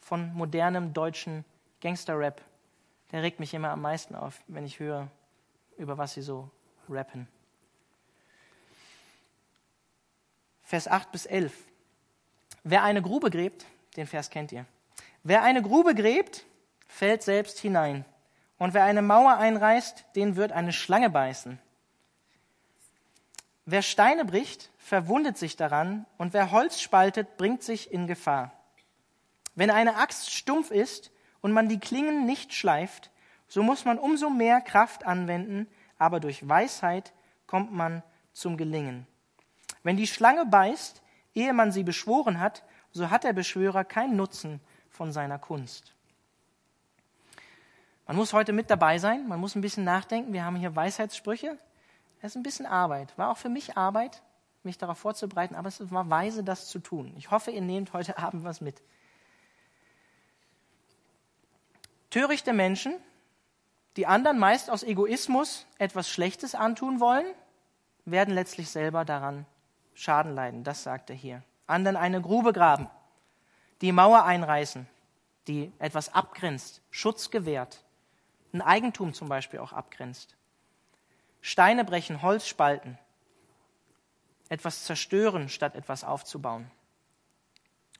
von 0.00 0.32
modernem 0.34 0.92
deutschen 0.92 1.44
Gangsterrap, 1.80 2.40
der 3.10 3.22
regt 3.22 3.40
mich 3.40 3.54
immer 3.54 3.70
am 3.70 3.82
meisten 3.82 4.14
auf, 4.14 4.40
wenn 4.48 4.64
ich 4.64 4.78
höre, 4.78 5.08
über 5.76 5.98
was 5.98 6.14
sie 6.14 6.22
so 6.22 6.50
rappen. 6.88 7.28
Vers 10.62 10.88
8 10.88 11.12
bis 11.12 11.26
11. 11.26 11.52
Wer 12.64 12.82
eine 12.82 13.02
Grube 13.02 13.30
gräbt, 13.30 13.66
den 13.96 14.06
Vers 14.06 14.30
kennt 14.30 14.52
ihr. 14.52 14.64
Wer 15.22 15.42
eine 15.42 15.62
Grube 15.62 15.94
gräbt, 15.94 16.46
fällt 16.86 17.22
selbst 17.22 17.58
hinein. 17.58 18.04
Und 18.58 18.74
wer 18.74 18.84
eine 18.84 19.02
Mauer 19.02 19.36
einreißt, 19.36 20.04
den 20.16 20.36
wird 20.36 20.52
eine 20.52 20.72
Schlange 20.72 21.10
beißen. 21.10 21.58
Wer 23.64 23.82
Steine 23.82 24.24
bricht, 24.24 24.70
verwundet 24.78 25.38
sich 25.38 25.56
daran, 25.56 26.04
und 26.18 26.32
wer 26.32 26.50
Holz 26.50 26.80
spaltet, 26.80 27.36
bringt 27.36 27.62
sich 27.62 27.92
in 27.92 28.06
Gefahr. 28.06 28.52
Wenn 29.54 29.70
eine 29.70 29.96
Axt 29.96 30.32
stumpf 30.32 30.70
ist 30.70 31.12
und 31.40 31.52
man 31.52 31.68
die 31.68 31.78
Klingen 31.78 32.26
nicht 32.26 32.54
schleift, 32.54 33.10
so 33.46 33.62
muss 33.62 33.84
man 33.84 33.98
umso 33.98 34.30
mehr 34.30 34.60
Kraft 34.60 35.06
anwenden, 35.06 35.68
aber 35.98 36.18
durch 36.18 36.48
Weisheit 36.48 37.12
kommt 37.46 37.72
man 37.72 38.02
zum 38.32 38.56
Gelingen. 38.56 39.06
Wenn 39.82 39.96
die 39.96 40.06
Schlange 40.06 40.46
beißt, 40.46 41.02
ehe 41.34 41.52
man 41.52 41.70
sie 41.70 41.84
beschworen 41.84 42.40
hat, 42.40 42.64
so 42.90 43.10
hat 43.10 43.24
der 43.24 43.32
Beschwörer 43.32 43.84
keinen 43.84 44.16
Nutzen 44.16 44.60
von 44.90 45.12
seiner 45.12 45.38
Kunst. 45.38 45.94
Man 48.06 48.16
muss 48.16 48.32
heute 48.32 48.52
mit 48.52 48.70
dabei 48.70 48.98
sein, 48.98 49.28
man 49.28 49.38
muss 49.38 49.54
ein 49.54 49.60
bisschen 49.60 49.84
nachdenken. 49.84 50.32
Wir 50.32 50.44
haben 50.44 50.56
hier 50.56 50.74
Weisheitssprüche. 50.74 51.56
Es 52.22 52.32
ist 52.32 52.36
ein 52.36 52.44
bisschen 52.44 52.66
Arbeit. 52.66 53.18
War 53.18 53.30
auch 53.30 53.36
für 53.36 53.48
mich 53.48 53.76
Arbeit, 53.76 54.22
mich 54.62 54.78
darauf 54.78 54.98
vorzubereiten, 54.98 55.56
aber 55.56 55.68
es 55.68 55.90
war 55.90 56.08
weise, 56.08 56.44
das 56.44 56.68
zu 56.68 56.78
tun. 56.78 57.12
Ich 57.18 57.32
hoffe, 57.32 57.50
ihr 57.50 57.60
nehmt 57.60 57.92
heute 57.92 58.16
Abend 58.18 58.44
was 58.44 58.60
mit. 58.60 58.80
Törichte 62.10 62.52
Menschen, 62.52 62.94
die 63.96 64.06
anderen 64.06 64.38
meist 64.38 64.70
aus 64.70 64.84
Egoismus 64.84 65.66
etwas 65.78 66.08
Schlechtes 66.08 66.54
antun 66.54 67.00
wollen, 67.00 67.26
werden 68.04 68.34
letztlich 68.34 68.70
selber 68.70 69.04
daran 69.04 69.44
Schaden 69.94 70.34
leiden. 70.34 70.64
Das 70.64 70.82
sagt 70.82 71.10
er 71.10 71.16
hier. 71.16 71.42
Anderen 71.66 71.96
eine 71.96 72.20
Grube 72.20 72.52
graben, 72.52 72.88
die 73.80 73.92
Mauer 73.92 74.24
einreißen, 74.24 74.86
die 75.48 75.72
etwas 75.78 76.14
abgrenzt, 76.14 76.82
Schutz 76.90 77.30
gewährt, 77.30 77.82
ein 78.52 78.62
Eigentum 78.62 79.12
zum 79.12 79.28
Beispiel 79.28 79.58
auch 79.60 79.72
abgrenzt. 79.72 80.36
Steine 81.42 81.84
brechen, 81.84 82.22
Holz 82.22 82.46
spalten, 82.46 82.98
etwas 84.48 84.84
zerstören, 84.84 85.48
statt 85.48 85.74
etwas 85.74 86.04
aufzubauen. 86.04 86.70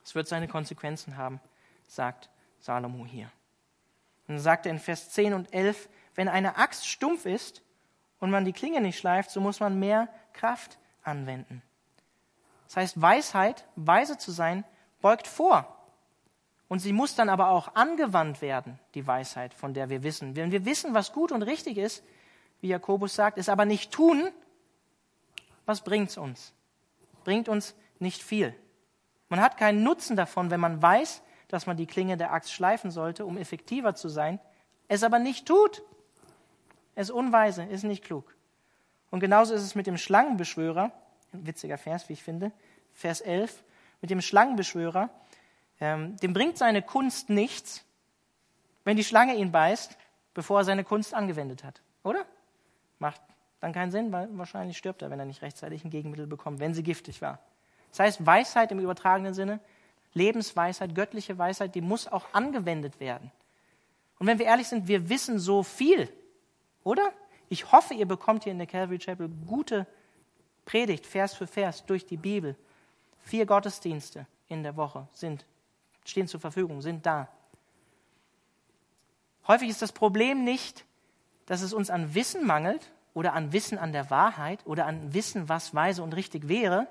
Es 0.03 0.15
wird 0.15 0.27
seine 0.27 0.47
Konsequenzen 0.47 1.17
haben, 1.17 1.39
sagt 1.87 2.29
Salomo 2.59 3.05
hier. 3.05 3.31
Und 4.27 4.35
dann 4.35 4.39
sagt 4.39 4.65
er 4.65 4.71
in 4.71 4.79
Vers 4.79 5.09
10 5.09 5.33
und 5.33 5.53
11, 5.53 5.89
wenn 6.15 6.29
eine 6.29 6.57
Axt 6.57 6.87
stumpf 6.87 7.25
ist 7.25 7.61
und 8.19 8.31
man 8.31 8.45
die 8.45 8.53
Klinge 8.53 8.79
nicht 8.79 8.97
schleift, 8.97 9.29
so 9.29 9.41
muss 9.41 9.59
man 9.59 9.77
mehr 9.77 10.07
Kraft 10.31 10.77
anwenden. 11.03 11.61
Das 12.67 12.77
heißt, 12.77 13.01
Weisheit, 13.01 13.65
weise 13.75 14.17
zu 14.17 14.31
sein, 14.31 14.63
beugt 15.01 15.27
vor. 15.27 15.67
Und 16.69 16.79
sie 16.79 16.93
muss 16.93 17.15
dann 17.15 17.29
aber 17.29 17.49
auch 17.49 17.75
angewandt 17.75 18.41
werden, 18.41 18.79
die 18.95 19.05
Weisheit, 19.05 19.53
von 19.53 19.73
der 19.73 19.89
wir 19.89 20.01
wissen. 20.01 20.35
Wenn 20.35 20.51
wir 20.51 20.65
wissen, 20.65 20.93
was 20.93 21.11
gut 21.11 21.31
und 21.31 21.43
richtig 21.43 21.77
ist, 21.77 22.03
wie 22.63 22.69
Jakobus 22.69 23.13
sagt, 23.13 23.37
es 23.37 23.49
aber 23.49 23.65
nicht 23.65 23.91
tun, 23.91 24.31
was 25.65 25.81
bringt's 25.81 26.17
uns? 26.17 26.53
Bringt 27.25 27.49
uns 27.49 27.75
nicht 27.99 28.23
viel. 28.23 28.55
Man 29.27 29.41
hat 29.41 29.57
keinen 29.57 29.83
Nutzen 29.83 30.15
davon, 30.15 30.49
wenn 30.49 30.61
man 30.61 30.81
weiß, 30.81 31.23
dass 31.49 31.67
man 31.67 31.75
die 31.75 31.87
Klinge 31.87 32.15
der 32.15 32.31
Axt 32.31 32.53
schleifen 32.53 32.89
sollte, 32.89 33.25
um 33.25 33.37
effektiver 33.37 33.95
zu 33.95 34.07
sein, 34.07 34.39
es 34.87 35.03
aber 35.03 35.19
nicht 35.19 35.45
tut. 35.45 35.83
Er 36.95 37.01
ist 37.01 37.11
unweise, 37.11 37.63
ist 37.63 37.83
nicht 37.83 38.05
klug. 38.05 38.33
Und 39.11 39.19
genauso 39.19 39.53
ist 39.53 39.63
es 39.63 39.75
mit 39.75 39.85
dem 39.85 39.97
Schlangenbeschwörer, 39.97 40.89
ein 41.33 41.45
witziger 41.45 41.77
Vers, 41.77 42.07
wie 42.07 42.13
ich 42.13 42.23
finde, 42.23 42.53
Vers 42.93 43.19
11, 43.19 43.61
mit 43.99 44.09
dem 44.09 44.21
Schlangenbeschwörer, 44.21 45.09
ähm, 45.81 46.15
dem 46.17 46.31
bringt 46.31 46.57
seine 46.57 46.81
Kunst 46.81 47.29
nichts, 47.29 47.83
wenn 48.85 48.95
die 48.95 49.03
Schlange 49.03 49.35
ihn 49.35 49.51
beißt, 49.51 49.97
bevor 50.33 50.61
er 50.61 50.63
seine 50.63 50.85
Kunst 50.85 51.13
angewendet 51.13 51.65
hat. 51.65 51.81
Oder? 52.03 52.25
Macht 53.03 53.21
dann 53.59 53.73
keinen 53.73 53.91
Sinn, 53.91 54.13
weil 54.13 54.29
wahrscheinlich 54.37 54.77
stirbt 54.77 55.01
er, 55.01 55.09
wenn 55.09 55.19
er 55.19 55.25
nicht 55.25 55.41
rechtzeitig 55.41 55.83
ein 55.83 55.89
Gegenmittel 55.89 56.25
bekommt, 56.25 56.61
wenn 56.61 56.73
sie 56.73 56.83
giftig 56.83 57.21
war. 57.21 57.39
Das 57.89 57.99
heißt, 57.99 58.25
Weisheit 58.25 58.71
im 58.71 58.79
übertragenen 58.79 59.33
Sinne, 59.33 59.59
Lebensweisheit, 60.13 60.95
göttliche 60.95 61.37
Weisheit, 61.37 61.75
die 61.75 61.81
muss 61.81 62.07
auch 62.07 62.25
angewendet 62.31 63.01
werden. 63.01 63.29
Und 64.19 64.27
wenn 64.27 64.39
wir 64.39 64.45
ehrlich 64.45 64.69
sind, 64.69 64.87
wir 64.87 65.09
wissen 65.09 65.37
so 65.37 65.63
viel, 65.63 66.07
oder? 66.85 67.11
Ich 67.49 67.73
hoffe, 67.73 67.93
ihr 67.93 68.05
bekommt 68.05 68.45
hier 68.45 68.53
in 68.53 68.57
der 68.57 68.67
Calvary 68.67 68.99
Chapel 68.99 69.27
gute 69.45 69.85
Predigt, 70.63 71.05
Vers 71.05 71.33
für 71.33 71.45
Vers, 71.45 71.85
durch 71.85 72.05
die 72.05 72.15
Bibel. 72.15 72.55
Vier 73.21 73.45
Gottesdienste 73.45 74.27
in 74.47 74.63
der 74.63 74.77
Woche 74.77 75.09
sind, 75.11 75.45
stehen 76.05 76.29
zur 76.29 76.39
Verfügung, 76.39 76.81
sind 76.81 77.05
da. 77.05 77.27
Häufig 79.45 79.67
ist 79.67 79.81
das 79.81 79.91
Problem 79.91 80.45
nicht, 80.45 80.85
dass 81.45 81.61
es 81.61 81.73
uns 81.73 81.89
an 81.89 82.15
Wissen 82.15 82.45
mangelt 82.45 82.91
oder 83.13 83.33
an 83.33 83.53
Wissen 83.53 83.77
an 83.77 83.91
der 83.91 84.09
Wahrheit 84.09 84.65
oder 84.65 84.85
an 84.85 85.13
Wissen, 85.13 85.49
was 85.49 85.75
weise 85.75 86.03
und 86.03 86.15
richtig 86.15 86.47
wäre. 86.47 86.87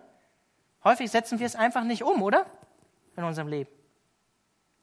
Häufig 0.84 1.10
setzen 1.10 1.38
wir 1.38 1.46
es 1.46 1.56
einfach 1.56 1.84
nicht 1.84 2.02
um, 2.02 2.22
oder? 2.22 2.46
In 3.16 3.24
unserem 3.24 3.48
Leben. 3.48 3.70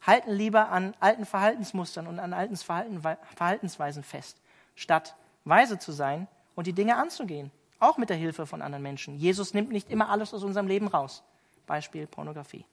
Halten 0.02 0.32
lieber 0.32 0.70
an 0.70 0.96
alten 1.00 1.26
Verhaltensmustern 1.26 2.08
und 2.08 2.20
an 2.20 2.34
alten 2.34 2.56
Verhaltensweisen 2.56 4.04
fest, 4.04 4.38
statt 4.76 5.16
weise 5.44 5.78
zu 5.78 5.92
sein 5.92 6.28
und 6.56 6.68
die 6.68 6.74
Dinge 6.74 6.96
anzugehen. 6.96 7.52
Auch 7.80 7.98
mit 7.98 8.10
der 8.10 8.18
Hilfe 8.18 8.46
von 8.46 8.62
anderen 8.62 8.84
Menschen. 8.84 9.16
Jesus 9.16 9.54
nimmt 9.54 9.72
nicht 9.72 9.90
immer 9.90 10.10
alles 10.10 10.34
aus 10.34 10.44
unserem 10.44 10.68
Leben 10.68 10.88
raus. 10.88 11.24
Beispiel 11.66 12.08
Pornografie. 12.08 12.66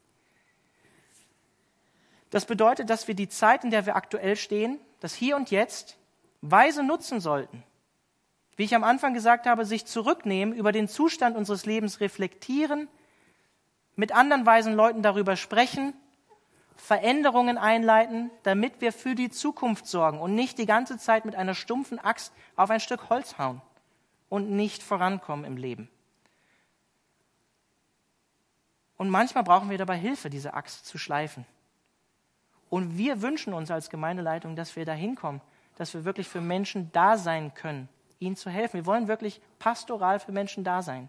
Das 2.30 2.44
bedeutet, 2.44 2.90
dass 2.90 3.06
wir 3.06 3.14
die 3.14 3.28
Zeit, 3.28 3.62
in 3.62 3.70
der 3.70 3.87
wir 3.87 3.94
aktuell 3.94 4.37
stehen, 4.37 4.80
das 5.00 5.14
Hier 5.14 5.37
und 5.37 5.50
Jetzt, 5.50 5.96
weise 6.50 6.82
nutzen 6.82 7.20
sollten. 7.20 7.62
Wie 8.56 8.64
ich 8.64 8.74
am 8.74 8.85
Anfang 8.85 9.14
gesagt 9.14 9.46
habe, 9.46 9.66
sich 9.66 9.87
zurücknehmen, 9.87 10.54
über 10.54 10.72
den 10.72 10.88
Zustand 10.88 11.37
unseres 11.37 11.66
Lebens 11.66 12.00
reflektieren, 12.00 12.88
mit 13.96 14.12
anderen 14.12 14.46
weisen 14.46 14.74
Leuten 14.74 15.02
darüber 15.02 15.37
sprechen, 15.37 15.94
Veränderungen 16.76 17.59
einleiten, 17.59 18.30
damit 18.42 18.80
wir 18.80 18.92
für 18.92 19.14
die 19.14 19.30
Zukunft 19.30 19.87
sorgen 19.87 20.20
und 20.20 20.35
nicht 20.35 20.59
die 20.59 20.66
ganze 20.66 20.98
Zeit 20.98 21.24
mit 21.24 21.35
einer 21.35 21.54
stumpfen 21.54 21.98
Axt 21.98 22.32
auf 22.54 22.70
ein 22.70 22.80
Stück 22.80 23.09
Holz 23.09 23.38
hauen 23.38 23.62
und 24.28 24.50
nicht 24.50 24.82
vorankommen 24.82 25.44
im 25.44 25.56
Leben. 25.56 25.88
Und 28.98 29.11
manchmal 29.11 29.44
brauchen 29.44 29.70
wir 29.70 29.78
dabei 29.78 29.96
Hilfe, 29.96 30.30
diese 30.30 30.54
Axt 30.54 30.87
zu 30.87 30.98
schleifen. 30.98 31.44
Und 32.68 32.96
wir 32.98 33.22
wünschen 33.22 33.52
uns 33.52 33.70
als 33.70 33.90
Gemeindeleitung, 33.90 34.56
dass 34.56 34.76
wir 34.76 34.85
da 34.85 34.92
hinkommen, 34.92 35.40
dass 35.76 35.94
wir 35.94 36.04
wirklich 36.04 36.28
für 36.28 36.40
Menschen 36.40 36.90
da 36.92 37.16
sein 37.16 37.54
können, 37.54 37.88
ihnen 38.18 38.36
zu 38.36 38.50
helfen. 38.50 38.78
Wir 38.78 38.86
wollen 38.86 39.08
wirklich 39.08 39.40
pastoral 39.58 40.18
für 40.18 40.32
Menschen 40.32 40.64
da 40.64 40.82
sein. 40.82 41.08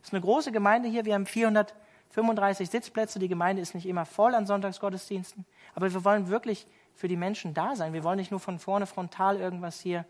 Es 0.00 0.08
ist 0.08 0.14
eine 0.14 0.22
große 0.22 0.52
Gemeinde 0.52 0.88
hier. 0.88 1.04
Wir 1.04 1.14
haben 1.14 1.26
435 1.26 2.70
Sitzplätze. 2.70 3.18
Die 3.18 3.28
Gemeinde 3.28 3.62
ist 3.62 3.74
nicht 3.74 3.86
immer 3.86 4.06
voll 4.06 4.34
an 4.34 4.46
Sonntagsgottesdiensten. 4.46 5.44
Aber 5.74 5.92
wir 5.92 6.04
wollen 6.04 6.28
wirklich 6.28 6.66
für 6.94 7.08
die 7.08 7.16
Menschen 7.16 7.54
da 7.54 7.76
sein. 7.76 7.92
Wir 7.92 8.04
wollen 8.04 8.18
nicht 8.18 8.30
nur 8.30 8.40
von 8.40 8.58
vorne 8.58 8.86
frontal 8.86 9.36
irgendwas 9.36 9.80
hier 9.80 10.04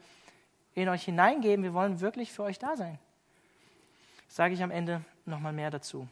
in 0.74 0.88
euch 0.88 1.04
hineingeben. 1.04 1.64
Wir 1.64 1.74
wollen 1.74 2.00
wirklich 2.00 2.32
für 2.32 2.44
euch 2.44 2.58
da 2.58 2.76
sein. 2.76 2.98
Das 4.26 4.37
sage 4.37 4.54
ich 4.54 4.62
am 4.62 4.70
Ende 4.70 5.02
nochmal 5.26 5.52
mehr 5.52 5.70
dazu. 5.70 6.08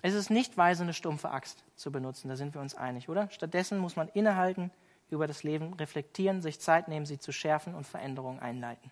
Es 0.00 0.14
ist 0.14 0.30
nicht 0.30 0.56
weise, 0.56 0.84
eine 0.84 0.94
stumpfe 0.94 1.30
Axt 1.30 1.64
zu 1.74 1.90
benutzen, 1.90 2.28
da 2.28 2.36
sind 2.36 2.54
wir 2.54 2.60
uns 2.60 2.76
einig, 2.76 3.08
oder? 3.08 3.28
Stattdessen 3.30 3.78
muss 3.78 3.96
man 3.96 4.08
innehalten, 4.08 4.70
über 5.10 5.26
das 5.26 5.42
Leben 5.42 5.72
reflektieren, 5.74 6.42
sich 6.42 6.60
Zeit 6.60 6.88
nehmen, 6.88 7.06
sie 7.06 7.18
zu 7.18 7.32
schärfen 7.32 7.74
und 7.74 7.86
Veränderungen 7.86 8.40
einleiten. 8.40 8.90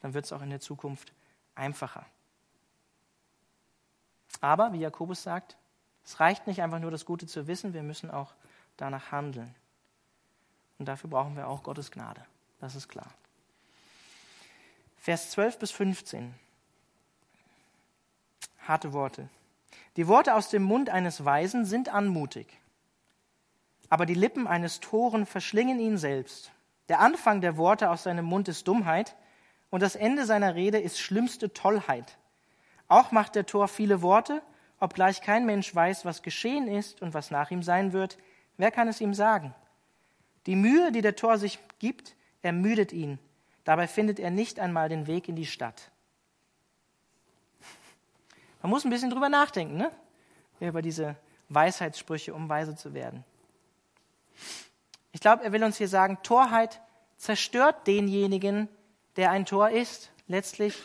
Dann 0.00 0.14
wird 0.14 0.24
es 0.24 0.32
auch 0.32 0.42
in 0.42 0.50
der 0.50 0.60
Zukunft 0.60 1.12
einfacher. 1.54 2.06
Aber, 4.40 4.72
wie 4.72 4.78
Jakobus 4.78 5.22
sagt, 5.22 5.56
es 6.04 6.20
reicht 6.20 6.46
nicht 6.46 6.62
einfach 6.62 6.78
nur 6.78 6.90
das 6.90 7.04
Gute 7.04 7.26
zu 7.26 7.46
wissen, 7.46 7.74
wir 7.74 7.82
müssen 7.82 8.10
auch 8.10 8.34
danach 8.76 9.12
handeln. 9.12 9.54
Und 10.78 10.86
dafür 10.86 11.10
brauchen 11.10 11.36
wir 11.36 11.48
auch 11.48 11.62
Gottes 11.62 11.90
Gnade. 11.90 12.24
Das 12.60 12.74
ist 12.74 12.88
klar. 12.88 13.12
Vers 14.96 15.30
12 15.32 15.58
bis 15.58 15.70
15. 15.70 16.34
Harte 18.60 18.92
Worte. 18.92 19.28
Die 19.96 20.06
Worte 20.06 20.34
aus 20.34 20.50
dem 20.50 20.62
Mund 20.62 20.90
eines 20.90 21.24
Weisen 21.24 21.64
sind 21.64 21.88
anmutig, 21.88 22.46
aber 23.90 24.06
die 24.06 24.14
Lippen 24.14 24.46
eines 24.46 24.80
Toren 24.80 25.26
verschlingen 25.26 25.80
ihn 25.80 25.96
selbst. 25.96 26.52
Der 26.88 27.00
Anfang 27.00 27.40
der 27.40 27.56
Worte 27.56 27.90
aus 27.90 28.02
seinem 28.02 28.24
Mund 28.24 28.48
ist 28.48 28.66
Dummheit, 28.68 29.16
und 29.70 29.82
das 29.82 29.96
Ende 29.96 30.24
seiner 30.24 30.54
Rede 30.54 30.78
ist 30.78 30.98
schlimmste 30.98 31.52
Tollheit. 31.52 32.16
Auch 32.88 33.12
macht 33.12 33.34
der 33.34 33.44
Tor 33.44 33.68
viele 33.68 34.00
Worte, 34.00 34.42
obgleich 34.80 35.20
kein 35.20 35.44
Mensch 35.44 35.74
weiß, 35.74 36.04
was 36.04 36.22
geschehen 36.22 36.68
ist 36.68 37.02
und 37.02 37.12
was 37.12 37.30
nach 37.30 37.50
ihm 37.50 37.62
sein 37.62 37.92
wird. 37.92 38.16
Wer 38.56 38.70
kann 38.70 38.88
es 38.88 39.00
ihm 39.00 39.12
sagen? 39.12 39.54
Die 40.46 40.56
Mühe, 40.56 40.90
die 40.92 41.02
der 41.02 41.16
Tor 41.16 41.36
sich 41.36 41.58
gibt, 41.78 42.16
ermüdet 42.40 42.92
ihn. 42.92 43.18
Dabei 43.64 43.86
findet 43.86 44.18
er 44.18 44.30
nicht 44.30 44.58
einmal 44.58 44.88
den 44.88 45.06
Weg 45.06 45.28
in 45.28 45.36
die 45.36 45.44
Stadt. 45.44 45.90
Man 48.62 48.70
muss 48.70 48.84
ein 48.84 48.90
bisschen 48.90 49.10
drüber 49.10 49.28
nachdenken, 49.28 49.76
ne? 49.76 49.90
über 50.60 50.80
diese 50.82 51.16
Weisheitssprüche, 51.50 52.34
um 52.34 52.48
weise 52.48 52.74
zu 52.74 52.94
werden. 52.94 53.24
Ich 55.12 55.20
glaube, 55.20 55.44
er 55.44 55.52
will 55.52 55.64
uns 55.64 55.78
hier 55.78 55.88
sagen, 55.88 56.18
Torheit 56.22 56.80
zerstört 57.16 57.86
denjenigen, 57.86 58.68
der 59.16 59.30
ein 59.30 59.46
Tor 59.46 59.70
ist. 59.70 60.10
Letztlich, 60.26 60.76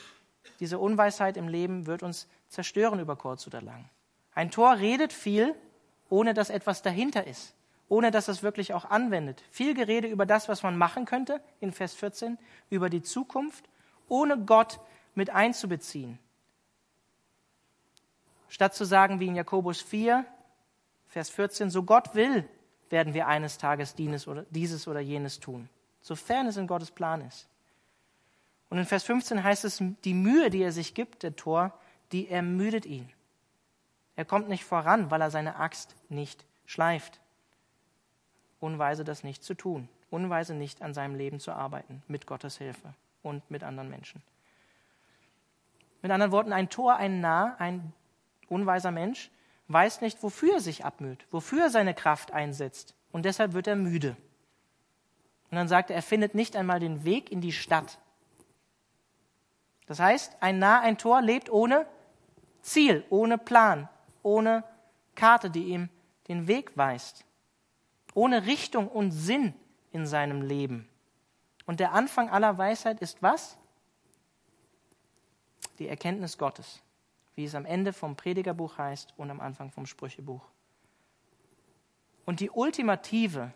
diese 0.60 0.80
Unweisheit 0.80 1.38
im 1.38 1.48
Leben 1.48 1.86
wird 1.86 2.04
uns 2.04 2.28
zerstören 2.48 3.00
über 3.00 3.16
kurz 3.16 3.46
oder 3.48 3.62
lang. 3.62 3.90
Ein 4.34 4.52
Tor 4.52 4.78
redet 4.78 5.14
viel, 5.14 5.56
ohne 6.10 6.34
dass 6.34 6.50
etwas 6.50 6.82
dahinter 6.82 7.28
ist, 7.28 7.54
ohne 7.90 8.12
dass 8.12 8.28
es 8.28 8.44
wirklich 8.44 8.74
auch 8.74 8.86
anwendet. 8.86 9.44
Viel 9.52 9.74
Gerede 9.74 10.08
über 10.08 10.26
das, 10.26 10.50
was 10.50 10.64
man 10.64 10.78
machen 10.78 11.06
könnte, 11.06 11.42
in 11.60 11.72
Vers 11.72 11.94
14, 11.94 12.38
über 12.70 12.90
die 12.90 13.02
Zukunft, 13.02 13.70
ohne 14.08 14.38
Gott 14.38 14.80
mit 15.16 15.30
einzubeziehen. 15.30 16.20
Statt 18.48 18.76
zu 18.76 18.86
sagen 18.86 19.20
wie 19.20 19.28
in 19.28 19.36
Jakobus 19.36 19.82
4, 19.82 20.26
Vers 21.08 21.30
14, 21.30 21.70
so 21.70 21.84
Gott 21.84 22.16
will, 22.16 22.48
werden 22.94 23.14
wir 23.14 23.28
eines 23.28 23.58
Tages 23.58 23.96
dieses 23.96 24.28
oder 24.88 25.00
jenes 25.02 25.40
tun, 25.42 25.68
sofern 26.02 26.46
es 26.48 26.56
in 26.56 26.68
Gottes 26.68 26.92
Plan 26.92 27.22
ist. 27.22 27.50
Und 28.70 28.78
in 28.78 28.86
Vers 28.86 29.04
15 29.04 29.44
heißt 29.44 29.66
es, 29.66 29.84
die 30.06 30.14
Mühe, 30.14 30.50
die 30.50 30.62
er 30.62 30.72
sich 30.72 30.94
gibt, 30.94 31.24
der 31.24 31.36
Tor, 31.36 31.74
die 32.12 32.30
ermüdet 32.30 32.86
ihn. 32.86 33.10
Er 34.16 34.26
kommt 34.26 34.48
nicht 34.48 34.64
voran, 34.64 35.10
weil 35.10 35.22
er 35.22 35.32
seine 35.32 35.56
Axt 35.56 35.96
nicht 36.08 36.46
schleift. 36.66 37.20
Unweise 38.60 39.04
das 39.04 39.24
nicht 39.24 39.44
zu 39.44 39.56
tun. 39.56 39.90
Unweise 40.12 40.54
nicht 40.54 40.84
an 40.84 40.94
seinem 40.94 41.16
Leben 41.16 41.40
zu 41.40 41.52
arbeiten, 41.52 42.04
mit 42.08 42.28
Gottes 42.28 42.60
Hilfe 42.60 42.94
und 43.24 43.50
mit 43.50 43.64
anderen 43.64 43.90
Menschen. 43.90 44.22
Mit 46.04 46.12
anderen 46.12 46.32
Worten, 46.32 46.54
ein 46.54 46.70
Tor, 46.70 46.96
ein 46.96 47.22
Nah, 47.22 47.56
ein 47.58 47.92
unweiser 48.50 48.92
Mensch 48.92 49.32
weiß 49.74 50.02
nicht, 50.02 50.22
wofür 50.22 50.54
er 50.56 50.62
sich 50.62 50.86
abmüht, 50.86 51.26
wofür 51.32 51.64
er 51.64 51.70
seine 51.70 51.94
Kraft 51.94 52.32
einsetzt. 52.32 52.94
Und 53.12 53.26
deshalb 53.26 53.54
wird 53.54 53.68
er 53.68 53.76
müde. 53.76 54.16
Und 55.50 55.58
dann 55.58 55.68
sagt 55.68 55.90
er, 55.90 55.96
er 55.96 56.02
findet 56.02 56.36
nicht 56.36 56.56
einmal 56.56 56.80
den 56.80 57.04
Weg 57.04 57.32
in 57.32 57.42
die 57.42 57.52
Stadt. 57.52 58.00
Das 59.88 60.00
heißt, 60.00 60.38
ein 60.42 60.60
Nah, 60.60 60.80
ein 60.80 60.98
Tor 60.98 61.22
lebt 61.22 61.50
ohne 61.50 61.86
Ziel, 62.62 63.04
ohne 63.10 63.38
Plan, 63.38 63.90
ohne 64.22 64.64
Karte, 65.16 65.50
die 65.50 65.66
ihm 65.66 65.90
den 66.28 66.48
Weg 66.48 66.78
weist, 66.78 67.26
ohne 68.14 68.46
Richtung 68.46 68.88
und 68.88 69.12
Sinn 69.12 69.54
in 69.92 70.08
seinem 70.08 70.42
Leben. 70.42 70.88
Und 71.66 71.80
der 71.80 71.94
Anfang 71.94 72.30
aller 72.30 72.58
Weisheit 72.58 73.02
ist 73.02 73.22
was? 73.22 73.58
Die 75.80 75.88
Erkenntnis 75.88 76.38
Gottes 76.38 76.83
wie 77.36 77.46
es 77.46 77.56
am 77.56 77.66
Ende 77.66 77.94
vom 77.94 78.16
Predigerbuch 78.16 78.78
heißt 78.78 79.14
und 79.18 79.32
am 79.32 79.40
Anfang 79.40 79.72
vom 79.72 79.86
Sprüchebuch. 79.86 80.42
Und 82.26 82.40
die 82.40 82.50
ultimative 82.50 83.52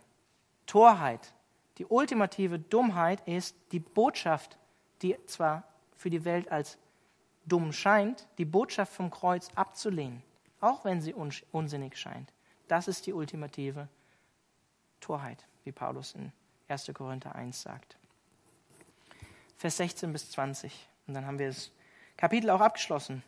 Torheit, 0.65 1.34
die 1.78 1.86
ultimative 1.86 2.59
Dummheit 2.59 3.25
ist 3.28 3.55
die 3.71 3.80
Botschaft, 3.80 4.57
die 5.01 5.17
zwar 5.25 5.63
für 5.95 6.09
die 6.09 6.25
Welt 6.25 6.51
als 6.51 6.78
dumm 7.45 7.71
scheint, 7.71 8.28
die 8.38 8.45
Botschaft 8.45 8.93
vom 8.93 9.09
Kreuz 9.09 9.49
abzulehnen, 9.55 10.21
auch 10.59 10.84
wenn 10.84 11.01
sie 11.01 11.13
unsinnig 11.13 11.97
scheint. 11.97 12.34
Das 12.67 12.88
ist 12.88 13.05
die 13.05 13.13
ultimative 13.13 13.88
Torheit, 14.99 15.45
wie 15.63 15.71
Paulus 15.71 16.13
in 16.13 16.34
1. 16.67 16.91
Korinther 16.93 17.36
1 17.36 17.61
sagt. 17.61 17.95
Vers 19.55 19.78
16 19.78 20.11
bis 20.11 20.30
20. 20.32 20.88
Und 21.07 21.13
dann 21.13 21.25
haben 21.25 21.39
wir 21.39 21.47
das 21.47 21.71
Kapitel 22.17 22.49
auch 22.49 22.59
abgeschlossen. 22.59 23.23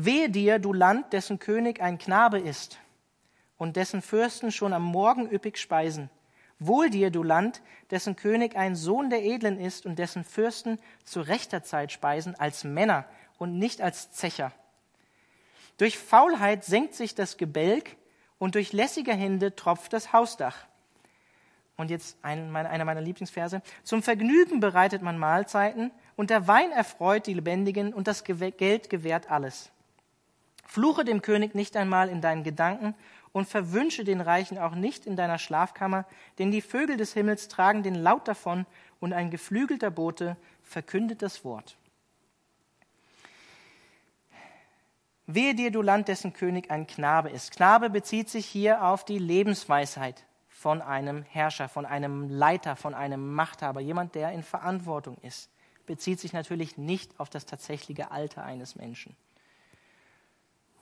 Wehe 0.00 0.30
dir, 0.30 0.60
du 0.60 0.72
Land, 0.72 1.12
dessen 1.12 1.40
König 1.40 1.82
ein 1.82 1.98
Knabe 1.98 2.38
ist 2.38 2.78
und 3.56 3.74
dessen 3.74 4.00
Fürsten 4.00 4.52
schon 4.52 4.72
am 4.72 4.84
Morgen 4.84 5.28
üppig 5.28 5.58
speisen. 5.58 6.08
Wohl 6.60 6.88
dir, 6.88 7.10
du 7.10 7.24
Land, 7.24 7.62
dessen 7.90 8.14
König 8.14 8.54
ein 8.54 8.76
Sohn 8.76 9.10
der 9.10 9.24
Edlen 9.24 9.58
ist 9.58 9.86
und 9.86 9.98
dessen 9.98 10.22
Fürsten 10.22 10.78
zu 11.02 11.20
rechter 11.20 11.64
Zeit 11.64 11.90
speisen 11.90 12.36
als 12.36 12.62
Männer 12.62 13.06
und 13.38 13.58
nicht 13.58 13.82
als 13.82 14.12
Zecher. 14.12 14.52
Durch 15.78 15.98
Faulheit 15.98 16.62
senkt 16.62 16.94
sich 16.94 17.16
das 17.16 17.36
Gebälk 17.36 17.96
und 18.38 18.54
durch 18.54 18.72
lässige 18.72 19.14
Hände 19.14 19.56
tropft 19.56 19.92
das 19.92 20.12
Hausdach. 20.12 20.68
Und 21.76 21.90
jetzt 21.90 22.18
ein, 22.22 22.54
einer 22.54 22.84
meiner 22.84 23.00
Lieblingsverse. 23.00 23.62
Zum 23.82 24.04
Vergnügen 24.04 24.60
bereitet 24.60 25.02
man 25.02 25.18
Mahlzeiten 25.18 25.90
und 26.14 26.30
der 26.30 26.46
Wein 26.46 26.70
erfreut 26.70 27.26
die 27.26 27.34
Lebendigen 27.34 27.92
und 27.92 28.06
das 28.06 28.22
Geld 28.22 28.90
gewährt 28.90 29.28
alles. 29.28 29.72
Fluche 30.68 31.02
dem 31.02 31.22
König 31.22 31.54
nicht 31.54 31.78
einmal 31.78 32.10
in 32.10 32.20
deinen 32.20 32.44
Gedanken 32.44 32.94
und 33.32 33.48
verwünsche 33.48 34.04
den 34.04 34.20
Reichen 34.20 34.58
auch 34.58 34.74
nicht 34.74 35.06
in 35.06 35.16
deiner 35.16 35.38
Schlafkammer, 35.38 36.04
denn 36.38 36.50
die 36.50 36.60
Vögel 36.60 36.98
des 36.98 37.14
Himmels 37.14 37.48
tragen 37.48 37.82
den 37.82 37.94
Laut 37.94 38.28
davon 38.28 38.66
und 39.00 39.14
ein 39.14 39.30
geflügelter 39.30 39.90
Bote 39.90 40.36
verkündet 40.62 41.22
das 41.22 41.42
Wort. 41.42 41.78
Wehe 45.26 45.54
dir, 45.54 45.70
du 45.70 45.80
Land, 45.80 46.08
dessen 46.08 46.34
König 46.34 46.70
ein 46.70 46.86
Knabe 46.86 47.30
ist. 47.30 47.52
Knabe 47.52 47.88
bezieht 47.88 48.28
sich 48.28 48.44
hier 48.44 48.84
auf 48.84 49.06
die 49.06 49.18
Lebensweisheit 49.18 50.26
von 50.48 50.82
einem 50.82 51.22
Herrscher, 51.22 51.70
von 51.70 51.86
einem 51.86 52.28
Leiter, 52.28 52.76
von 52.76 52.92
einem 52.92 53.32
Machthaber, 53.32 53.80
jemand, 53.80 54.14
der 54.14 54.32
in 54.32 54.42
Verantwortung 54.42 55.16
ist. 55.22 55.50
Bezieht 55.86 56.20
sich 56.20 56.34
natürlich 56.34 56.76
nicht 56.76 57.18
auf 57.18 57.30
das 57.30 57.46
tatsächliche 57.46 58.10
Alter 58.10 58.44
eines 58.44 58.76
Menschen. 58.76 59.16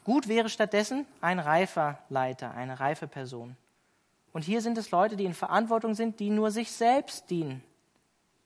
Gut 0.07 0.29
wäre 0.29 0.49
stattdessen 0.49 1.05
ein 1.21 1.41
reifer 1.41 1.99
Leiter, 2.11 2.55
eine 2.55 2.79
reife 2.79 3.09
Person. 3.09 3.57
Und 4.33 4.43
hier 4.43 4.61
sind 4.61 4.79
es 4.79 4.93
Leute, 4.93 5.17
die 5.17 5.25
in 5.25 5.35
Verantwortung 5.35 5.95
sind, 5.95 6.21
die 6.21 6.31
nur 6.31 6.53
sich 6.53 6.71
selbst 6.71 7.29
dienen, 7.29 7.61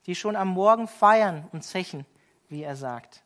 die 0.06 0.14
schon 0.14 0.36
am 0.36 0.48
Morgen 0.48 0.88
feiern 0.88 1.46
und 1.52 1.62
zechen, 1.62 2.06
wie 2.48 2.62
er 2.62 2.76
sagt. 2.76 3.22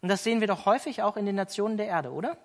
Und 0.00 0.08
das 0.08 0.24
sehen 0.24 0.40
wir 0.40 0.46
doch 0.46 0.64
häufig 0.64 1.02
auch 1.02 1.18
in 1.18 1.26
den 1.26 1.34
Nationen 1.34 1.76
der 1.76 1.88
Erde, 1.88 2.12
oder? 2.12 2.38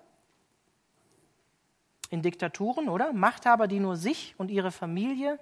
In 2.10 2.20
Diktaturen, 2.20 2.90
oder? 2.90 3.14
Machthaber, 3.14 3.68
die 3.68 3.80
nur 3.80 3.96
sich 3.96 4.34
und 4.36 4.50
ihre 4.50 4.70
Familie 4.70 5.38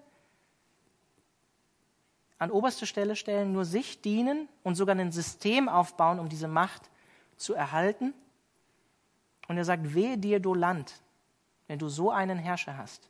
an 2.38 2.52
oberste 2.52 2.86
Stelle 2.86 3.16
stellen, 3.16 3.52
nur 3.52 3.64
sich 3.64 4.02
dienen 4.02 4.48
und 4.62 4.76
sogar 4.76 4.94
ein 4.94 5.10
System 5.10 5.68
aufbauen, 5.68 6.20
um 6.20 6.28
diese 6.28 6.46
Macht 6.46 6.90
zu 7.36 7.54
erhalten 7.54 8.14
und 9.48 9.56
er 9.56 9.64
sagt, 9.64 9.94
wehe 9.94 10.18
dir, 10.18 10.40
du 10.40 10.54
Land, 10.54 11.00
wenn 11.66 11.78
du 11.78 11.88
so 11.88 12.10
einen 12.10 12.38
Herrscher 12.38 12.76
hast. 12.76 13.08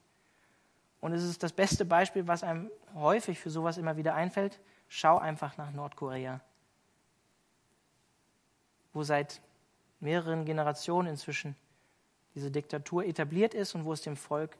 Und 1.01 1.13
es 1.13 1.25
ist 1.25 1.43
das 1.43 1.53
beste 1.53 1.85
Beispiel, 1.85 2.29
was 2.29 2.45
einem 2.45 2.71
häufig 2.95 3.39
für 3.39 3.51
sowas 3.51 3.77
immer 3.77 3.97
wieder 3.97 4.15
einfällt. 4.15 4.61
Schau 4.89 5.19
einfach 5.19 5.57
nach 5.57 5.73
Nordkorea, 5.73 6.41
wo 8.93 9.03
seit 9.03 9.41
mehreren 10.01 10.45
Generationen 10.45 11.09
inzwischen 11.09 11.57
diese 12.35 12.51
Diktatur 12.51 13.05
etabliert 13.05 13.55
ist 13.55 13.75
und 13.75 13.85
wo 13.85 13.93
es 13.93 14.03
dem 14.03 14.17
Volk 14.17 14.57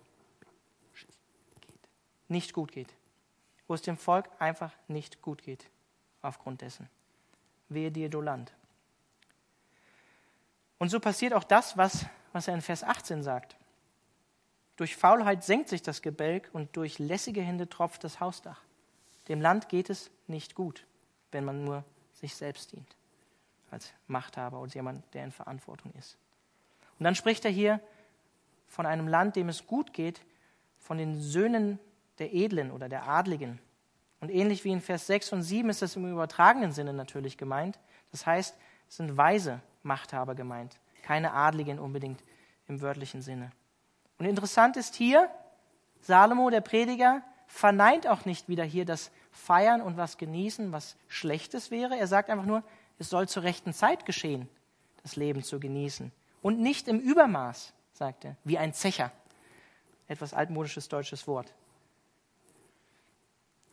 nicht 2.29 2.53
gut 2.53 2.73
geht. 2.73 2.93
Wo 3.69 3.75
es 3.75 3.83
dem 3.83 3.97
Volk 3.97 4.29
einfach 4.39 4.73
nicht 4.89 5.23
gut 5.23 5.43
geht 5.43 5.71
aufgrund 6.23 6.61
dessen. 6.61 6.89
Wehe 7.69 7.91
dir, 7.91 8.09
du 8.09 8.21
Land. 8.21 8.53
Und 10.83 10.89
so 10.89 10.99
passiert 10.99 11.33
auch 11.33 11.45
das, 11.45 11.77
was, 11.77 12.07
was 12.33 12.49
er 12.49 12.55
in 12.55 12.61
Vers 12.61 12.83
18 12.83 13.23
sagt. 13.23 13.55
Durch 14.75 14.97
Faulheit 14.97 15.45
senkt 15.45 15.69
sich 15.69 15.81
das 15.81 16.03
Gebälk 16.03 16.51
und 16.53 16.77
durch 16.77 16.99
lässige 16.99 17.41
Hände 17.41 17.69
tropft 17.69 18.03
das 18.03 18.19
Hausdach. 18.19 18.61
Dem 19.29 19.41
Land 19.41 19.69
geht 19.69 19.91
es 19.91 20.11
nicht 20.27 20.57
gut, 20.57 20.85
wenn 21.31 21.45
man 21.45 21.63
nur 21.63 21.85
sich 22.15 22.35
selbst 22.35 22.73
dient, 22.73 22.97
als 23.71 23.93
Machthaber 24.09 24.59
oder 24.59 24.75
jemand, 24.75 25.05
der 25.15 25.23
in 25.23 25.31
Verantwortung 25.31 25.93
ist. 25.97 26.17
Und 26.99 27.05
dann 27.05 27.15
spricht 27.15 27.45
er 27.45 27.53
hier 27.53 27.79
von 28.67 28.85
einem 28.85 29.07
Land, 29.07 29.37
dem 29.37 29.51
es 29.51 29.69
gut 29.69 29.93
geht, 29.93 30.21
von 30.81 30.99
den 30.99 31.21
Söhnen 31.21 31.79
der 32.19 32.35
Edlen 32.35 32.73
oder 32.73 32.89
der 32.89 33.07
Adligen. 33.07 33.61
Und 34.19 34.31
ähnlich 34.31 34.65
wie 34.65 34.73
in 34.73 34.81
Vers 34.81 35.07
6 35.07 35.33
und 35.33 35.43
7 35.45 35.71
ist 35.71 35.81
das 35.81 35.95
im 35.95 36.11
übertragenen 36.11 36.73
Sinne 36.73 36.93
natürlich 36.93 37.39
gemeint. 37.39 37.79
Das 38.11 38.27
heißt, 38.27 38.57
es 38.89 38.97
sind 38.97 39.17
Weise, 39.17 39.61
Machthaber 39.83 40.35
gemeint, 40.35 40.79
keine 41.03 41.33
Adligen 41.33 41.79
unbedingt 41.79 42.23
im 42.69 42.81
wörtlichen 42.81 43.23
Sinne. 43.23 43.51
Und 44.19 44.27
interessant 44.27 44.77
ist 44.77 44.95
hier, 44.95 45.29
Salomo, 46.01 46.51
der 46.51 46.61
Prediger, 46.61 47.23
verneint 47.47 48.07
auch 48.07 48.25
nicht 48.25 48.49
wieder 48.49 48.65
hier 48.65 48.85
das 48.85 49.11
Feiern 49.31 49.83
und 49.83 49.97
was 49.97 50.17
genießen, 50.17 50.73
was 50.73 50.97
Schlechtes 51.09 51.71
wäre. 51.71 51.97
Er 51.97 52.07
sagt 52.07 52.31
einfach 52.31 52.47
nur, 52.47 52.63
es 52.99 53.11
soll 53.11 53.29
zur 53.29 53.43
rechten 53.43 53.73
Zeit 53.73 54.07
geschehen, 54.07 54.49
das 55.03 55.17
Leben 55.17 55.43
zu 55.43 55.61
genießen. 55.61 56.13
Und 56.41 56.61
nicht 56.61 56.89
im 56.89 56.99
Übermaß, 56.99 57.73
sagt 57.93 58.25
er, 58.25 58.37
wie 58.45 58.59
ein 58.59 58.75
Zecher. 58.75 59.11
Etwas 60.09 60.35
altmodisches 60.35 60.89
deutsches 60.89 61.27
Wort. 61.27 61.53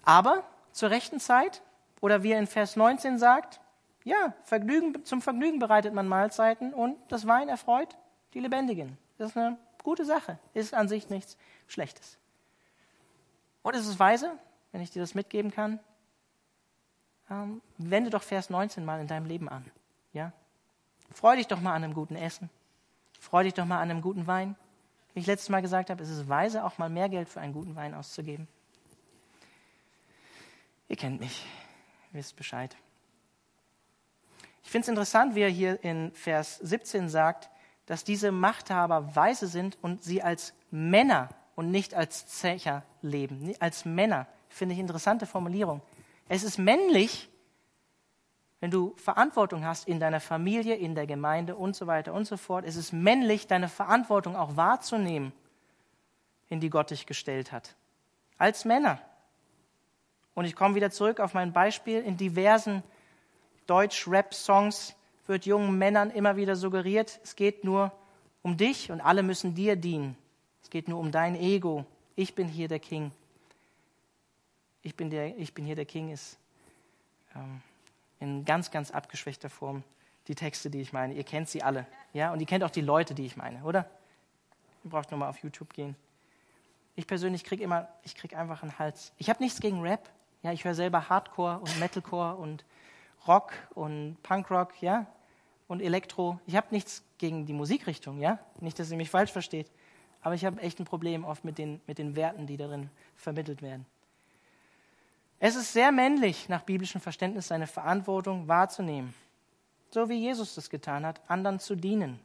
Aber 0.04 0.44
zur 0.72 0.90
rechten 0.90 1.20
Zeit, 1.20 1.62
oder 2.02 2.24
wie 2.24 2.32
er 2.32 2.40
in 2.40 2.48
Vers 2.48 2.76
19 2.76 3.18
sagt, 3.18 3.60
ja, 4.10 4.34
Vergnügen, 4.44 5.06
zum 5.06 5.22
Vergnügen 5.22 5.60
bereitet 5.60 5.94
man 5.94 6.08
Mahlzeiten 6.08 6.74
und 6.74 6.98
das 7.10 7.28
Wein 7.28 7.48
erfreut 7.48 7.96
die 8.34 8.40
Lebendigen. 8.40 8.98
Das 9.20 9.32
ist 9.32 9.38
eine 9.38 9.58
gute 9.84 10.04
Sache, 10.04 10.40
ist 10.56 10.74
an 10.74 10.88
sich 10.88 11.10
nichts 11.10 11.38
Schlechtes. 11.68 12.18
Und 13.62 13.76
es 13.76 13.88
ist 13.88 14.00
weise, 14.00 14.32
wenn 14.72 14.82
ich 14.82 14.90
dir 14.90 15.00
das 15.00 15.14
mitgeben 15.14 15.52
kann, 15.52 15.80
ähm, 17.30 17.62
wende 17.78 18.10
doch 18.10 18.24
Vers 18.24 18.50
19 18.50 18.84
mal 18.84 19.00
in 19.00 19.06
deinem 19.06 19.28
Leben 19.28 19.48
an. 19.48 19.64
Ja? 20.12 20.34
Freu 21.14 21.36
dich 21.36 21.48
doch 21.48 21.62
mal 21.62 21.76
an 21.76 21.84
einem 21.84 21.94
guten 21.94 22.16
Essen. 22.16 22.50
Freu 23.20 23.44
dich 23.44 23.54
doch 23.54 23.66
mal 23.66 23.80
an 23.80 23.92
einem 23.92 24.02
guten 24.02 24.26
Wein. 24.26 24.56
Wie 25.14 25.20
ich 25.20 25.28
letztes 25.28 25.50
Mal 25.50 25.62
gesagt 25.62 25.92
habe, 25.92 26.02
ist 26.02 26.10
es 26.10 26.28
weise, 26.28 26.64
auch 26.64 26.80
mal 26.80 26.90
mehr 26.90 27.10
Geld 27.10 27.30
für 27.30 27.42
einen 27.42 27.54
guten 27.54 27.76
Wein 27.76 27.94
auszugeben. 27.94 28.48
Ihr 30.88 30.96
kennt 30.96 31.20
mich, 31.20 31.46
wisst 32.12 32.36
Bescheid. 32.36 32.76
Ich 34.64 34.72
finde 34.72 34.84
es 34.84 34.90
interessant, 34.90 35.36
wie 35.36 35.42
er 35.42 35.50
hier 35.50 35.84
in 35.84 36.12
Vers 36.14 36.58
17 36.58 37.10
sagt, 37.10 37.50
dass 37.86 38.04
diese 38.04 38.32
Machthaber 38.32 39.16
weise 39.16 39.48
sind 39.48 39.78
und 39.82 40.04
sie 40.04 40.22
als 40.22 40.54
Männer 40.70 41.30
und 41.56 41.72
nicht 41.72 41.96
als 41.96 42.28
Zecher 42.28 42.84
leben. 43.02 43.54
Als 43.60 43.86
Männer. 43.86 44.28
Finde 44.48 44.74
ich 44.74 44.80
interessante 44.80 45.26
Formulierung. 45.26 45.82
Es 46.28 46.44
ist 46.44 46.58
männlich, 46.58 47.30
wenn 48.60 48.72
du 48.72 48.94
Verantwortung 48.98 49.66
hast 49.66 49.88
in 49.88 50.00
deiner 50.00 50.20
Familie, 50.20 50.76
in 50.76 50.94
der 50.94 51.08
Gemeinde 51.08 51.56
und 51.56 51.76
so 51.76 51.88
weiter 51.88 52.14
und 52.14 52.26
so 52.26 52.38
fort. 52.38 52.66
Es 52.66 52.76
ist 52.76 52.92
männlich, 52.92 53.48
deine 53.48 53.70
Verantwortung 53.70 54.36
auch 54.36 54.56
wahrzunehmen, 54.56 55.32
in 56.48 56.60
die 56.60 56.70
Gott 56.70 56.92
dich 56.92 57.06
gestellt 57.06 57.52
hat. 57.52 57.76
Als 58.38 58.66
Männer. 58.66 59.00
Und 60.36 60.46
ich 60.46 60.56
komme 60.56 60.76
wieder 60.76 60.92
zurück 60.92 61.20
auf 61.20 61.34
mein 61.34 61.54
Beispiel 61.54 62.02
in 62.02 62.18
diversen 62.18 62.84
Deutsch-Rap-Songs 63.70 64.96
wird 65.28 65.46
jungen 65.46 65.78
Männern 65.78 66.10
immer 66.10 66.36
wieder 66.36 66.56
suggeriert, 66.56 67.20
es 67.24 67.36
geht 67.36 67.64
nur 67.64 67.92
um 68.42 68.58
dich 68.58 68.92
und 68.92 69.02
alle 69.02 69.22
müssen 69.22 69.54
dir 69.54 69.76
dienen. 69.76 70.18
Es 70.64 70.70
geht 70.70 70.88
nur 70.88 71.00
um 71.00 71.12
dein 71.12 71.36
Ego. 71.36 71.86
Ich 72.16 72.36
bin 72.36 72.48
hier 72.48 72.68
der 72.68 72.80
King. 72.80 73.12
Ich 74.82 74.96
bin, 74.96 75.10
der, 75.10 75.38
ich 75.38 75.54
bin 75.54 75.66
hier 75.66 75.76
der 75.76 75.86
King 75.86 76.10
ist 76.10 76.38
ähm, 77.36 77.62
in 78.20 78.46
ganz, 78.46 78.72
ganz 78.72 78.92
abgeschwächter 78.92 79.50
Form 79.50 79.84
die 80.28 80.36
Texte, 80.36 80.70
die 80.70 80.82
ich 80.82 80.94
meine. 80.94 81.14
Ihr 81.14 81.24
kennt 81.24 81.50
sie 81.50 81.62
alle. 81.62 81.86
Ja? 82.14 82.32
Und 82.32 82.40
ihr 82.40 82.46
kennt 82.46 82.64
auch 82.64 82.70
die 82.70 82.82
Leute, 82.82 83.14
die 83.14 83.26
ich 83.26 83.36
meine, 83.36 83.64
oder? 83.64 83.90
Ihr 84.84 84.92
braucht 84.92 85.12
nur 85.12 85.20
mal 85.20 85.30
auf 85.30 85.40
YouTube 85.40 85.74
gehen. 85.74 85.96
Ich 86.96 87.08
persönlich 87.08 87.44
kriege 87.44 87.64
immer, 87.64 87.88
ich 88.04 88.16
kriege 88.16 88.38
einfach 88.38 88.64
einen 88.64 88.78
Hals. 88.80 89.12
Ich 89.18 89.30
habe 89.30 89.44
nichts 89.44 89.60
gegen 89.60 89.82
Rap. 89.82 90.10
Ja, 90.42 90.54
ich 90.54 90.64
höre 90.64 90.76
selber 90.76 91.10
Hardcore 91.10 91.60
und 91.60 91.80
Metalcore 91.80 92.36
und 92.36 92.64
Rock 93.28 93.54
und 93.76 94.18
Punkrock, 94.24 94.82
ja, 94.82 95.06
und 95.68 95.82
Elektro. 95.82 96.40
Ich 96.48 96.56
habe 96.56 96.68
nichts 96.72 97.04
gegen 97.18 97.46
die 97.46 97.54
Musikrichtung, 97.54 98.20
ja, 98.20 98.40
nicht, 98.60 98.80
dass 98.80 98.92
ihr 98.92 98.98
mich 98.98 99.10
falsch 99.10 99.32
versteht, 99.32 99.70
aber 100.22 100.36
ich 100.36 100.46
habe 100.46 100.62
echt 100.62 100.80
ein 100.80 100.86
Problem 100.86 101.24
oft 101.24 101.46
mit 101.46 101.58
den, 101.58 101.80
mit 101.88 101.98
den 101.98 102.16
Werten, 102.16 102.48
die 102.48 102.58
darin 102.58 102.90
vermittelt 103.16 103.62
werden. 103.62 103.86
Es 105.40 105.56
ist 105.56 105.72
sehr 105.72 105.92
männlich, 105.92 106.50
nach 106.50 106.64
biblischem 106.64 107.00
Verständnis 107.00 107.48
seine 107.48 107.68
Verantwortung 107.68 108.48
wahrzunehmen, 108.48 109.14
so 109.92 110.10
wie 110.10 110.20
Jesus 110.20 110.56
das 110.56 110.70
getan 110.70 111.06
hat, 111.06 111.22
anderen 111.30 111.60
zu 111.60 111.76
dienen. 111.76 112.20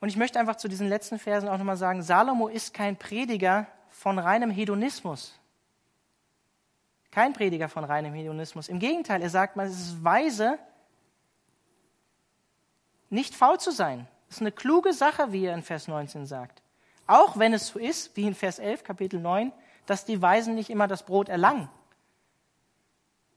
Und 0.00 0.08
ich 0.08 0.16
möchte 0.16 0.40
einfach 0.40 0.56
zu 0.56 0.68
diesen 0.68 0.88
letzten 0.88 1.18
Versen 1.18 1.48
auch 1.48 1.58
nochmal 1.58 1.76
sagen, 1.76 2.02
Salomo 2.02 2.48
ist 2.48 2.74
kein 2.74 2.96
Prediger 2.96 3.66
von 3.90 4.18
reinem 4.18 4.50
Hedonismus. 4.50 5.38
Kein 7.12 7.34
Prediger 7.34 7.68
von 7.68 7.84
reinem 7.84 8.14
Hedonismus. 8.14 8.68
Im 8.68 8.80
Gegenteil, 8.80 9.22
er 9.22 9.30
sagt 9.30 9.54
mal, 9.54 9.66
es 9.66 9.78
ist 9.78 10.02
weise, 10.02 10.58
nicht 13.10 13.34
faul 13.34 13.60
zu 13.60 13.70
sein. 13.70 14.08
Das 14.26 14.38
ist 14.38 14.40
eine 14.40 14.50
kluge 14.50 14.94
Sache, 14.94 15.30
wie 15.30 15.44
er 15.44 15.54
in 15.54 15.62
Vers 15.62 15.86
19 15.86 16.24
sagt. 16.26 16.62
Auch 17.06 17.38
wenn 17.38 17.52
es 17.52 17.68
so 17.68 17.78
ist, 17.78 18.16
wie 18.16 18.26
in 18.26 18.34
Vers 18.34 18.58
11, 18.58 18.82
Kapitel 18.82 19.20
9, 19.20 19.52
dass 19.84 20.06
die 20.06 20.22
Weisen 20.22 20.54
nicht 20.54 20.70
immer 20.70 20.88
das 20.88 21.04
Brot 21.04 21.28
erlangen. 21.28 21.68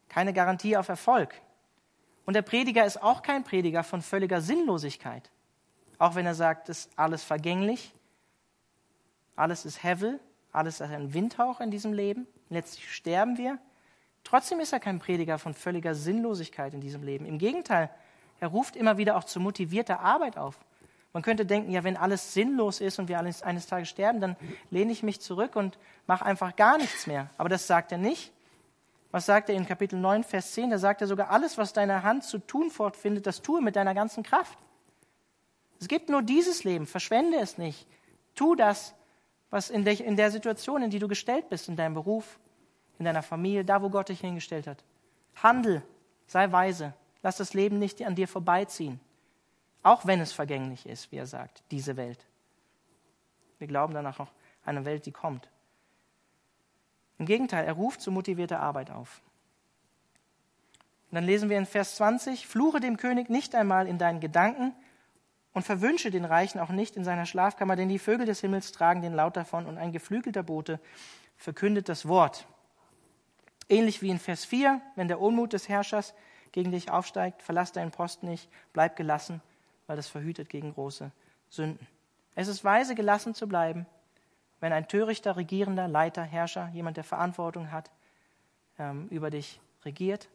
Keine 0.08 0.32
Garantie 0.32 0.78
auf 0.78 0.88
Erfolg. 0.88 1.36
Und 2.26 2.36
der 2.36 2.42
Prediger 2.42 2.86
ist 2.86 3.04
auch 3.04 3.22
kein 3.22 3.44
Prediger 3.44 3.84
von 3.84 4.02
völliger 4.02 4.40
Sinnlosigkeit. 4.40 5.30
Auch 5.98 6.16
wenn 6.16 6.26
er 6.26 6.36
sagt, 6.36 6.70
es 6.70 6.86
ist 6.86 6.98
alles 6.98 7.26
vergänglich, 7.26 7.94
alles 9.36 9.66
ist 9.66 9.84
Hevel, 9.84 10.22
alles 10.54 10.80
ist 10.80 10.90
ein 10.90 11.14
Windhauch 11.14 11.60
in 11.60 11.72
diesem 11.72 11.92
Leben, 11.92 12.28
letztlich 12.50 12.94
sterben 12.94 13.38
wir. 13.38 13.60
Trotzdem 14.26 14.60
ist 14.60 14.74
er 14.74 14.82
kein 14.82 15.00
Prediger 15.00 15.40
von 15.40 15.54
völliger 15.54 15.96
Sinnlosigkeit 15.96 16.74
in 16.74 16.82
diesem 16.82 17.04
Leben. 17.04 17.26
Im 17.26 17.38
Gegenteil, 17.38 17.90
er 18.40 18.50
ruft 18.50 18.76
immer 18.76 18.98
wieder 18.98 19.16
auch 19.16 19.24
zu 19.24 19.40
motivierter 19.40 20.02
Arbeit 20.02 20.38
auf. 20.38 20.58
Man 21.14 21.24
könnte 21.24 21.46
denken, 21.46 21.72
ja, 21.72 21.86
wenn 21.86 21.96
alles 21.96 22.34
sinnlos 22.34 22.82
ist 22.82 23.00
und 23.00 23.08
wir 23.08 23.18
eines, 23.20 23.42
eines 23.42 23.68
Tages 23.68 23.88
sterben, 23.88 24.20
dann 24.20 24.36
lehne 24.72 24.92
ich 24.92 25.04
mich 25.04 25.22
zurück 25.22 25.56
und 25.56 25.78
mache 26.08 26.26
einfach 26.26 26.58
gar 26.58 26.78
nichts 26.78 27.08
mehr. 27.08 27.30
Aber 27.38 27.48
das 27.48 27.68
sagt 27.68 27.94
er 27.94 27.98
nicht. 27.98 28.34
Was 29.12 29.28
sagt 29.28 29.48
er 29.48 29.56
in 29.56 29.66
Kapitel 29.66 29.98
9, 29.98 30.26
Vers 30.26 30.52
10? 30.54 30.72
Da 30.72 30.78
sagt 30.78 31.00
er 31.00 31.08
sogar, 31.08 31.30
alles, 31.30 31.58
was 31.58 31.72
deine 31.72 32.04
Hand 32.04 32.26
zu 32.26 32.40
tun 32.40 32.70
fortfindet, 32.70 33.26
das 33.26 33.42
tue 33.42 33.62
mit 33.62 33.78
deiner 33.78 33.94
ganzen 33.94 34.24
Kraft. 34.24 34.58
Es 35.80 35.88
gibt 35.88 36.10
nur 36.10 36.22
dieses 36.22 36.64
Leben, 36.66 36.88
verschwende 36.88 37.38
es 37.38 37.58
nicht. 37.58 37.88
Tu 38.34 38.56
das, 38.56 38.94
was 39.52 39.70
in 39.70 39.86
der, 39.86 39.98
in 40.02 40.18
der 40.18 40.32
Situation, 40.32 40.82
in 40.82 40.90
die 40.90 41.00
du 41.00 41.08
gestellt 41.08 41.48
bist, 41.48 41.70
in 41.70 41.78
deinem 41.78 41.94
Beruf, 41.94 42.40
in 43.00 43.06
deiner 43.06 43.24
Familie, 43.24 43.66
da, 43.66 43.82
wo 43.82 43.90
Gott 43.90 44.10
dich 44.10 44.22
hingestellt 44.22 44.68
hat. 44.68 44.84
Handel, 45.36 45.82
sei 46.28 46.52
weise, 46.52 46.94
lass 47.22 47.38
das 47.38 47.54
Leben 47.54 47.80
nicht 47.80 48.02
an 48.04 48.16
dir 48.16 48.28
vorbeiziehen. 48.28 49.00
Auch 49.84 50.06
wenn 50.06 50.20
es 50.20 50.32
vergänglich 50.34 50.86
ist, 50.86 51.12
wie 51.12 51.18
er 51.18 51.28
sagt, 51.28 51.64
diese 51.72 51.98
Welt. 51.98 52.26
Wir 53.60 53.68
glauben 53.68 53.94
danach 53.94 54.20
auch 54.20 54.32
an 54.64 54.78
eine 54.78 54.86
Welt, 54.86 55.06
die 55.06 55.12
kommt. 55.12 55.48
Im 57.18 57.26
Gegenteil, 57.26 57.66
er 57.66 57.74
ruft 57.74 58.02
zu 58.02 58.12
motivierter 58.12 58.60
Arbeit 58.60 58.92
auf. 58.92 59.22
Und 61.12 61.16
dann 61.16 61.24
lesen 61.24 61.50
wir 61.50 61.58
in 61.58 61.66
Vers 61.66 61.96
20, 61.96 62.48
fluche 62.48 62.80
dem 62.80 62.98
König 62.98 63.30
nicht 63.30 63.56
einmal 63.56 63.88
in 63.88 63.98
deinen 63.98 64.20
Gedanken 64.20 64.74
und 65.54 65.64
verwünsche 65.64 66.12
den 66.12 66.26
Reichen 66.26 66.60
auch 66.60 66.70
nicht 66.70 66.98
in 66.98 67.06
seiner 67.06 67.26
Schlafkammer, 67.26 67.76
denn 67.76 67.88
die 67.88 68.00
Vögel 68.00 68.26
des 68.26 68.42
Himmels 68.42 68.72
tragen 68.72 69.02
den 69.02 69.14
Laut 69.14 69.38
davon 69.38 69.66
und 69.66 69.78
ein 69.78 69.94
geflügelter 69.94 70.44
Bote 70.44 70.80
verkündet 71.38 71.88
das 71.88 72.08
Wort. 72.08 72.48
Ähnlich 73.70 74.02
wie 74.02 74.10
in 74.10 74.20
Vers 74.20 74.46
4, 74.46 74.82
wenn 74.96 75.08
der 75.08 75.20
Unmut 75.20 75.54
des 75.54 75.70
Herrschers 75.70 76.14
gegen 76.52 76.72
dich 76.72 76.92
aufsteigt, 76.92 77.42
verlass 77.42 77.72
deinen 77.72 77.92
Posten 77.92 78.28
nicht, 78.28 78.50
bleib 78.74 78.96
gelassen 78.96 79.42
weil 79.88 79.96
das 79.96 80.08
verhütet 80.08 80.50
gegen 80.50 80.74
große 80.74 81.12
Sünden. 81.50 81.88
Es 82.36 82.48
ist 82.48 82.64
weise, 82.64 82.96
gelassen 82.96 83.34
zu 83.34 83.48
bleiben, 83.48 83.86
wenn 84.60 84.74
ein 84.74 84.88
törichter 84.88 85.36
Regierender, 85.36 85.88
Leiter, 85.88 86.24
Herrscher, 86.24 86.70
jemand, 86.74 86.98
der 86.98 87.04
Verantwortung 87.04 87.72
hat, 87.72 87.92
ähm, 88.80 89.08
über 89.10 89.30
dich 89.30 89.60
regiert. 89.84 90.30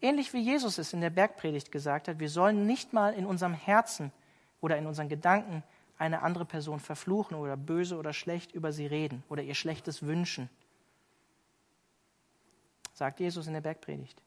Ähnlich 0.00 0.32
wie 0.32 0.40
Jesus 0.40 0.78
es 0.78 0.92
in 0.92 1.00
der 1.00 1.10
Bergpredigt 1.10 1.72
gesagt 1.72 2.08
hat, 2.08 2.18
wir 2.18 2.28
sollen 2.28 2.66
nicht 2.66 2.92
mal 2.92 3.14
in 3.14 3.26
unserem 3.26 3.54
Herzen 3.54 4.12
oder 4.60 4.76
in 4.76 4.86
unseren 4.86 5.08
Gedanken 5.08 5.62
eine 5.98 6.22
andere 6.22 6.44
Person 6.44 6.80
verfluchen 6.80 7.36
oder 7.36 7.56
böse 7.56 7.96
oder 7.96 8.12
schlecht 8.12 8.52
über 8.52 8.72
sie 8.72 8.86
reden 8.86 9.22
oder 9.28 9.42
ihr 9.42 9.54
Schlechtes 9.54 10.02
wünschen. 10.02 10.48
Sagt 13.00 13.18
Jesus 13.18 13.46
in 13.46 13.54
der 13.54 13.62
Bergpredigt. 13.62 14.22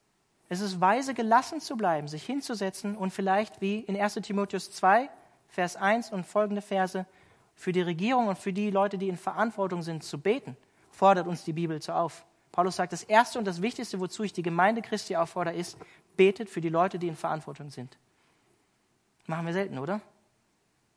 Es 0.50 0.60
ist 0.60 0.82
weise, 0.82 1.14
gelassen 1.14 1.62
zu 1.62 1.78
bleiben, 1.78 2.08
sich 2.08 2.26
hinzusetzen 2.26 2.98
und 2.98 3.12
vielleicht 3.12 3.62
wie 3.62 3.82
in 3.82 3.96
1 3.96 4.16
Timotheus 4.16 4.72
2, 4.72 5.12
Vers 5.48 5.76
1 5.76 6.12
und 6.12 6.26
folgende 6.26 6.64
Verse 6.64 7.06
für 7.54 7.72
die 7.72 7.84
Regierung 7.84 8.30
und 8.30 8.40
für 8.40 8.52
die 8.52 8.72
Leute, 8.72 8.98
die 8.98 9.10
in 9.10 9.18
Verantwortung 9.18 9.84
sind, 9.84 10.04
zu 10.04 10.20
beten, 10.20 10.58
fordert 10.90 11.28
uns 11.28 11.44
die 11.44 11.54
Bibel 11.54 11.80
so 11.84 11.94
auf. 11.94 12.26
Paulus 12.52 12.78
sagt, 12.78 12.94
das 12.94 13.04
Erste 13.04 13.38
und 13.38 13.46
das 13.46 13.62
Wichtigste, 13.62 14.00
wozu 14.00 14.24
ich 14.24 14.34
die 14.34 14.42
Gemeinde 14.42 14.82
Christi 14.82 15.18
auffordere, 15.18 15.54
ist, 15.54 15.78
betet 16.18 16.50
für 16.50 16.60
die 16.60 16.70
Leute, 16.70 16.98
die 16.98 17.10
in 17.10 17.16
Verantwortung 17.16 17.70
sind. 17.70 17.96
Machen 19.28 19.46
wir 19.46 19.54
selten, 19.54 19.78
oder? 19.78 20.02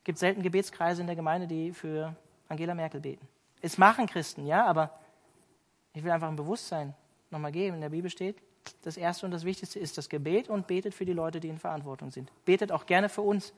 Gibt 0.02 0.18
selten 0.18 0.40
Gebetskreise 0.42 1.02
in 1.02 1.08
der 1.08 1.16
Gemeinde, 1.16 1.46
die 1.46 1.74
für 1.74 2.16
Angela 2.48 2.74
Merkel 2.74 3.02
beten. 3.02 3.28
Es 3.60 3.76
machen 3.76 4.06
Christen, 4.06 4.46
ja, 4.46 4.64
aber 4.64 4.98
ich 5.92 6.02
will 6.02 6.10
einfach 6.10 6.28
ein 6.28 6.36
Bewusstsein 6.36 6.94
nochmal 7.36 7.52
geben. 7.52 7.76
In 7.76 7.80
der 7.80 7.90
Bibel 7.90 8.10
steht, 8.10 8.36
das 8.82 8.96
Erste 8.96 9.26
und 9.26 9.32
das 9.32 9.44
Wichtigste 9.44 9.78
ist 9.78 9.96
das 9.96 10.08
Gebet 10.08 10.48
und 10.48 10.66
betet 10.66 10.94
für 10.94 11.04
die 11.04 11.12
Leute, 11.12 11.40
die 11.40 11.48
in 11.48 11.58
Verantwortung 11.58 12.10
sind. 12.10 12.30
Betet 12.44 12.72
auch 12.72 12.86
gerne 12.86 13.08
für 13.08 13.22
uns, 13.22 13.52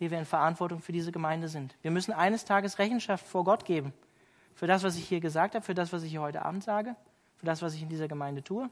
die 0.00 0.10
wir 0.10 0.18
in 0.18 0.24
Verantwortung 0.24 0.80
für 0.80 0.92
diese 0.92 1.12
Gemeinde 1.12 1.48
sind. 1.48 1.74
Wir 1.82 1.90
müssen 1.90 2.12
eines 2.12 2.44
Tages 2.44 2.78
Rechenschaft 2.78 3.26
vor 3.26 3.44
Gott 3.44 3.64
geben. 3.64 3.92
Für 4.54 4.66
das, 4.66 4.82
was 4.82 4.96
ich 4.96 5.06
hier 5.06 5.20
gesagt 5.20 5.54
habe, 5.54 5.64
für 5.64 5.74
das, 5.74 5.92
was 5.92 6.02
ich 6.02 6.10
hier 6.10 6.22
heute 6.22 6.44
Abend 6.44 6.64
sage, 6.64 6.96
für 7.36 7.46
das, 7.46 7.62
was 7.62 7.74
ich 7.74 7.82
in 7.82 7.88
dieser 7.88 8.08
Gemeinde 8.08 8.42
tue, 8.42 8.70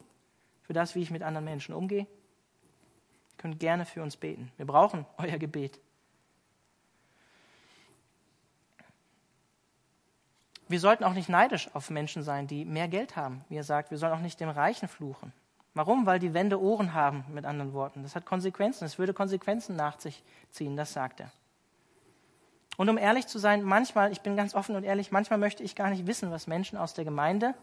für 0.62 0.72
das, 0.72 0.94
wie 0.94 1.02
ich 1.02 1.10
mit 1.10 1.22
anderen 1.22 1.44
Menschen 1.44 1.74
umgehe. 1.74 2.02
Ihr 2.02 3.36
könnt 3.36 3.60
gerne 3.60 3.84
für 3.84 4.02
uns 4.02 4.16
beten. 4.16 4.50
Wir 4.56 4.66
brauchen 4.66 5.04
euer 5.18 5.38
Gebet. 5.38 5.80
Wir 10.74 10.80
sollten 10.80 11.04
auch 11.04 11.12
nicht 11.12 11.28
neidisch 11.28 11.70
auf 11.72 11.88
Menschen 11.88 12.24
sein, 12.24 12.48
die 12.48 12.64
mehr 12.64 12.88
Geld 12.88 13.14
haben. 13.14 13.44
Wie 13.48 13.54
er 13.54 13.62
sagt, 13.62 13.92
wir 13.92 13.98
sollen 13.98 14.12
auch 14.12 14.18
nicht 14.18 14.40
dem 14.40 14.48
Reichen 14.48 14.88
fluchen. 14.88 15.32
Warum? 15.72 16.04
Weil 16.04 16.18
die 16.18 16.34
Wände 16.34 16.60
Ohren 16.60 16.94
haben, 16.94 17.24
mit 17.32 17.44
anderen 17.44 17.72
Worten. 17.74 18.02
Das 18.02 18.16
hat 18.16 18.26
Konsequenzen. 18.26 18.84
Es 18.84 18.98
würde 18.98 19.14
Konsequenzen 19.14 19.76
nach 19.76 20.00
sich 20.00 20.24
ziehen, 20.50 20.76
das 20.76 20.92
sagt 20.92 21.20
er. 21.20 21.30
Und 22.76 22.88
um 22.88 22.98
ehrlich 22.98 23.28
zu 23.28 23.38
sein, 23.38 23.62
manchmal, 23.62 24.10
ich 24.10 24.22
bin 24.22 24.36
ganz 24.36 24.52
offen 24.52 24.74
und 24.74 24.82
ehrlich, 24.82 25.12
manchmal 25.12 25.38
möchte 25.38 25.62
ich 25.62 25.76
gar 25.76 25.90
nicht 25.90 26.08
wissen, 26.08 26.32
was 26.32 26.48
Menschen 26.48 26.76
aus 26.76 26.92
der 26.92 27.04
Gemeinde 27.04 27.54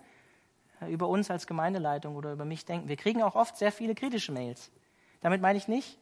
äh, 0.80 0.90
über 0.90 1.10
uns 1.10 1.30
als 1.30 1.48
Gemeindeleitung 1.48 2.16
oder 2.16 2.32
über 2.32 2.46
mich 2.46 2.64
denken. 2.64 2.88
Wir 2.88 2.96
kriegen 2.96 3.22
auch 3.24 3.36
oft 3.36 3.58
sehr 3.58 3.74
viele 3.74 3.94
kritische 3.94 4.32
Mails. 4.32 4.72
Damit 5.20 5.42
meine 5.42 5.58
ich 5.58 5.68
nicht, 5.68 6.00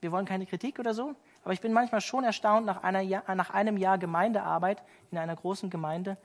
wir 0.00 0.10
wollen 0.10 0.24
keine 0.24 0.46
Kritik 0.46 0.78
oder 0.78 0.94
so, 0.94 1.14
aber 1.42 1.52
ich 1.52 1.60
bin 1.60 1.72
manchmal 1.72 2.00
schon 2.00 2.24
erstaunt 2.24 2.66
nach, 2.66 2.82
einer, 2.82 3.02
nach 3.34 3.50
einem 3.50 3.76
Jahr 3.76 3.98
Gemeindearbeit 3.98 4.82
in 5.10 5.18
einer 5.18 5.34
großen 5.34 5.70
Gemeinde, 5.70 6.16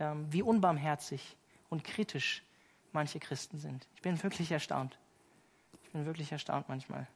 ähm, 0.00 0.26
wie 0.30 0.42
unbarmherzig 0.42 1.36
und 1.68 1.84
kritisch 1.84 2.42
manche 2.92 3.20
Christen 3.20 3.58
sind. 3.58 3.86
Ich 3.94 4.02
bin 4.02 4.20
wirklich 4.22 4.50
erstaunt. 4.50 4.98
Ich 5.84 5.90
bin 5.90 6.06
wirklich 6.06 6.32
erstaunt 6.32 6.68
manchmal. 6.68 7.06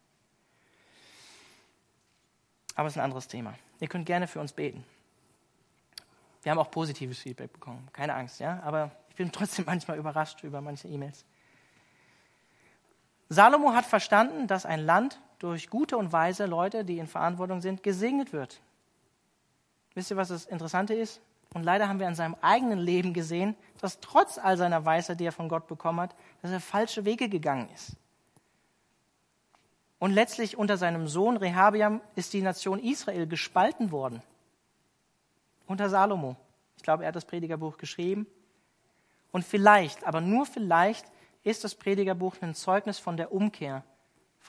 Aber 2.75 2.87
es 2.87 2.95
ist 2.95 2.99
ein 2.99 3.05
anderes 3.05 3.29
Thema. 3.29 3.55
Ihr 3.81 3.89
könnt 3.89 4.07
gerne 4.07 4.27
für 4.27 4.41
uns 4.41 4.53
beten. 4.53 4.85
Wir 6.43 6.53
haben 6.53 6.59
auch 6.59 6.71
positives 6.71 7.19
Feedback 7.19 7.53
bekommen. 7.53 7.89
Keine 7.93 8.15
Angst, 8.15 8.41
ja? 8.41 8.61
Aber 8.63 8.93
ich 9.09 9.17
bin 9.17 9.33
trotzdem 9.33 9.65
manchmal 9.67 9.99
überrascht 9.99 10.43
über 10.45 10.61
manche 10.61 10.89
E-Mails. 10.89 11.25
Salomo 13.29 13.73
hat 13.75 13.87
verstanden, 13.87 14.47
dass 14.47 14.67
ein 14.67 14.81
Land 14.81 15.21
durch 15.41 15.71
gute 15.71 15.97
und 15.97 16.13
weise 16.13 16.47
Leute, 16.47 16.85
die 16.85 16.99
in 16.99 17.09
Verantwortung 17.09 17.61
sind, 17.61 17.83
gesegnet 17.83 18.33
wird. 18.33 18.61
Wisst 19.95 20.11
ihr, 20.11 20.17
was 20.17 20.29
das 20.29 20.47
Interessante 20.47 20.95
ist? 20.95 21.21
Und 21.53 21.65
leider 21.65 21.89
haben 21.89 21.99
wir 21.99 22.07
an 22.07 22.15
seinem 22.15 22.37
eigenen 22.43 22.79
Leben 22.79 23.13
gesehen, 23.13 23.57
dass 23.81 23.99
trotz 23.99 24.39
all 24.39 24.57
seiner 24.57 24.85
Weisheit, 24.85 25.19
die 25.19 25.25
er 25.25 25.33
von 25.33 25.49
Gott 25.49 25.67
bekommen 25.67 26.01
hat, 26.01 26.15
dass 26.43 26.53
er 26.53 26.61
falsche 26.61 27.05
Wege 27.05 27.29
gegangen 27.29 27.69
ist. 27.75 27.97
Und 29.99 30.13
letztlich 30.13 30.57
unter 30.57 30.77
seinem 30.77 31.09
Sohn 31.09 31.37
Rehabiam 31.37 32.01
ist 32.15 32.33
die 32.33 32.43
Nation 32.43 32.79
Israel 32.79 33.27
gespalten 33.27 33.91
worden. 33.91 34.23
Unter 35.67 35.89
Salomo. 35.89 36.37
Ich 36.77 36.83
glaube, 36.83 37.03
er 37.03 37.09
hat 37.09 37.17
das 37.17 37.25
Predigerbuch 37.25 37.77
geschrieben. 37.79 38.27
Und 39.33 39.45
vielleicht, 39.45 40.05
aber 40.05 40.21
nur 40.21 40.47
vielleicht, 40.47 41.07
ist 41.43 41.65
das 41.65 41.75
Predigerbuch 41.75 42.37
ein 42.43 42.55
Zeugnis 42.55 42.99
von 42.99 43.17
der 43.17 43.33
Umkehr 43.33 43.83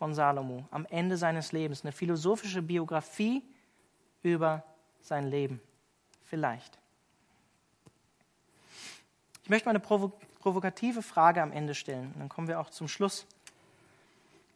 von 0.01 0.15
Salomo 0.15 0.65
am 0.71 0.87
Ende 0.89 1.15
seines 1.15 1.51
Lebens, 1.51 1.83
eine 1.83 1.91
philosophische 1.91 2.63
Biografie 2.63 3.43
über 4.23 4.63
sein 4.99 5.27
Leben. 5.27 5.61
Vielleicht. 6.23 6.79
Ich 9.43 9.49
möchte 9.51 9.67
mal 9.67 9.73
eine 9.73 9.79
provo 9.79 10.11
provokative 10.39 11.03
Frage 11.03 11.39
am 11.39 11.51
Ende 11.51 11.75
stellen. 11.75 12.15
dann 12.17 12.29
kommen 12.29 12.47
wir 12.47 12.59
auch 12.59 12.71
zum 12.71 12.87
Schluss. 12.87 13.27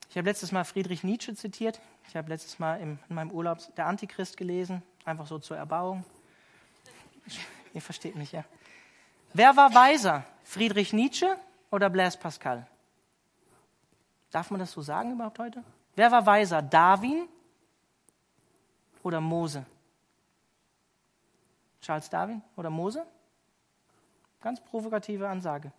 Ich 0.10 0.18
habe 0.18 0.28
letztes 0.28 0.52
Mal 0.52 0.64
Friedrich 0.64 1.04
Nietzsche 1.04 1.36
zitiert. 1.36 1.80
Ich 2.08 2.16
habe 2.16 2.28
letztes 2.28 2.58
Mal 2.58 2.82
in 2.82 2.98
meinem 3.08 3.30
Urlaub 3.30 3.60
Der 3.76 3.86
Antichrist 3.86 4.38
gelesen, 4.38 4.82
einfach 5.04 5.28
so 5.28 5.38
zur 5.38 5.58
Erbauung. 5.58 6.04
Ihr 7.76 7.84
versteht 7.84 8.16
mich, 8.16 8.32
ja. 8.32 8.44
Wer 9.36 9.56
war 9.56 9.76
weiser? 9.76 10.26
Friedrich 10.44 10.92
Nietzsche 10.92 11.38
oder 11.70 11.92
Blaise 11.92 12.18
Pascal? 12.18 12.66
Darf 14.36 14.52
man 14.52 14.60
das 14.60 14.74
so 14.74 14.82
sagen 14.82 15.14
überhaupt 15.14 15.40
heute? 15.40 15.64
Wer 15.96 16.12
war 16.12 16.26
weiser? 16.26 16.62
Darwin 16.62 17.30
oder 19.02 19.22
Mose? 19.22 19.66
Charles 21.80 22.10
Darwin 22.10 22.42
oder 22.58 22.70
Mose? 22.70 23.06
Ganz 24.42 24.60
provokative 24.60 25.30
Ansage. 25.30 25.72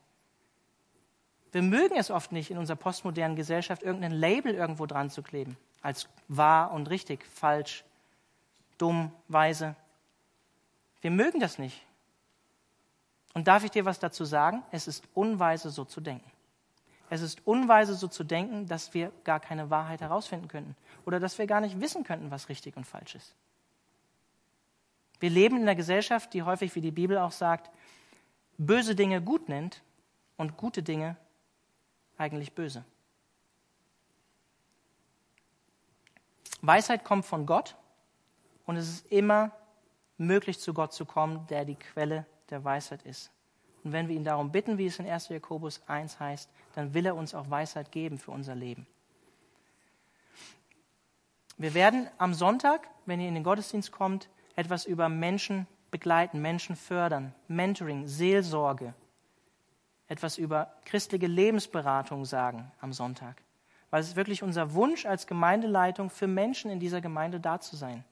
Wir 1.52 1.60
mögen 1.60 1.96
es 1.96 2.10
oft 2.10 2.32
nicht, 2.32 2.50
in 2.50 2.56
unserer 2.56 2.78
postmodernen 2.78 3.36
Gesellschaft 3.36 3.82
irgendein 3.82 4.12
Label 4.12 4.54
irgendwo 4.54 4.86
dran 4.86 5.10
zu 5.10 5.22
kleben. 5.22 5.58
Als 5.82 6.08
wahr 6.28 6.70
und 6.70 6.88
richtig, 6.88 7.26
falsch, 7.26 7.84
dumm, 8.78 9.12
weise. 9.28 9.76
Wir 11.02 11.10
mögen 11.10 11.40
das 11.40 11.58
nicht. 11.58 11.84
Und 13.34 13.48
darf 13.48 13.64
ich 13.64 13.70
dir 13.70 13.84
was 13.84 13.98
dazu 13.98 14.24
sagen? 14.24 14.62
Es 14.70 14.88
ist 14.88 15.04
unweise, 15.12 15.68
so 15.68 15.84
zu 15.84 16.00
denken. 16.00 16.32
Es 17.08 17.22
ist 17.22 17.46
unweise, 17.46 17.94
so 17.94 18.08
zu 18.08 18.24
denken, 18.24 18.66
dass 18.66 18.92
wir 18.92 19.12
gar 19.24 19.38
keine 19.38 19.70
Wahrheit 19.70 20.00
herausfinden 20.00 20.48
könnten 20.48 20.76
oder 21.04 21.20
dass 21.20 21.38
wir 21.38 21.46
gar 21.46 21.60
nicht 21.60 21.80
wissen 21.80 22.04
könnten, 22.04 22.30
was 22.30 22.48
richtig 22.48 22.76
und 22.76 22.84
falsch 22.84 23.14
ist. 23.14 23.34
Wir 25.20 25.30
leben 25.30 25.56
in 25.56 25.62
einer 25.62 25.76
Gesellschaft, 25.76 26.34
die 26.34 26.42
häufig, 26.42 26.74
wie 26.74 26.80
die 26.80 26.90
Bibel 26.90 27.16
auch 27.18 27.32
sagt, 27.32 27.70
böse 28.58 28.94
Dinge 28.94 29.22
gut 29.22 29.48
nennt 29.48 29.82
und 30.36 30.56
gute 30.56 30.82
Dinge 30.82 31.16
eigentlich 32.18 32.52
böse. 32.52 32.84
Weisheit 36.62 37.04
kommt 37.04 37.24
von 37.24 37.46
Gott 37.46 37.76
und 38.66 38.76
es 38.76 38.88
ist 38.88 39.12
immer 39.12 39.52
möglich, 40.18 40.58
zu 40.58 40.74
Gott 40.74 40.92
zu 40.92 41.04
kommen, 41.04 41.46
der 41.48 41.64
die 41.64 41.76
Quelle 41.76 42.26
der 42.50 42.64
Weisheit 42.64 43.02
ist. 43.02 43.30
Und 43.86 43.92
wenn 43.92 44.08
wir 44.08 44.16
ihn 44.16 44.24
darum 44.24 44.50
bitten, 44.50 44.78
wie 44.78 44.86
es 44.86 44.98
in 44.98 45.08
1. 45.08 45.28
Jakobus 45.28 45.80
1 45.86 46.18
heißt, 46.18 46.50
dann 46.74 46.92
will 46.92 47.06
er 47.06 47.14
uns 47.14 47.36
auch 47.36 47.50
Weisheit 47.50 47.92
geben 47.92 48.18
für 48.18 48.32
unser 48.32 48.56
Leben. 48.56 48.84
Wir 51.56 51.72
werden 51.72 52.08
am 52.18 52.34
Sonntag, 52.34 52.88
wenn 53.04 53.20
ihr 53.20 53.28
in 53.28 53.34
den 53.34 53.44
Gottesdienst 53.44 53.92
kommt, 53.92 54.28
etwas 54.56 54.86
über 54.86 55.08
Menschen 55.08 55.68
begleiten, 55.92 56.42
Menschen 56.42 56.74
fördern, 56.74 57.32
Mentoring, 57.46 58.08
Seelsorge, 58.08 58.92
etwas 60.08 60.36
über 60.36 60.72
christliche 60.84 61.28
Lebensberatung 61.28 62.24
sagen 62.24 62.72
am 62.80 62.92
Sonntag. 62.92 63.40
Weil 63.90 64.00
es 64.00 64.08
ist 64.08 64.16
wirklich 64.16 64.42
unser 64.42 64.74
Wunsch 64.74 65.06
als 65.06 65.28
Gemeindeleitung 65.28 66.10
für 66.10 66.26
Menschen 66.26 66.72
in 66.72 66.80
dieser 66.80 67.00
Gemeinde 67.00 67.38
da 67.38 67.60
zu 67.60 67.76
sein. 67.76 68.02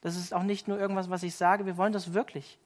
Das 0.00 0.16
ist 0.16 0.32
auch 0.32 0.42
nicht 0.42 0.68
nur 0.68 0.78
irgendwas, 0.78 1.10
was 1.10 1.22
ich 1.22 1.34
sage, 1.34 1.66
wir 1.66 1.76
wollen 1.76 1.92
das 1.92 2.14
wirklich. 2.14 2.58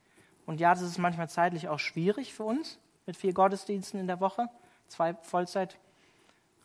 Und 0.46 0.60
ja, 0.60 0.74
das 0.74 0.82
ist 0.82 0.98
manchmal 0.98 1.28
zeitlich 1.28 1.68
auch 1.68 1.78
schwierig 1.78 2.34
für 2.34 2.44
uns 2.44 2.78
mit 3.06 3.16
vier 3.16 3.32
Gottesdiensten 3.32 4.00
in 4.00 4.06
der 4.06 4.20
Woche, 4.20 4.48
zwei 4.88 5.14
Vollzeit, 5.14 5.76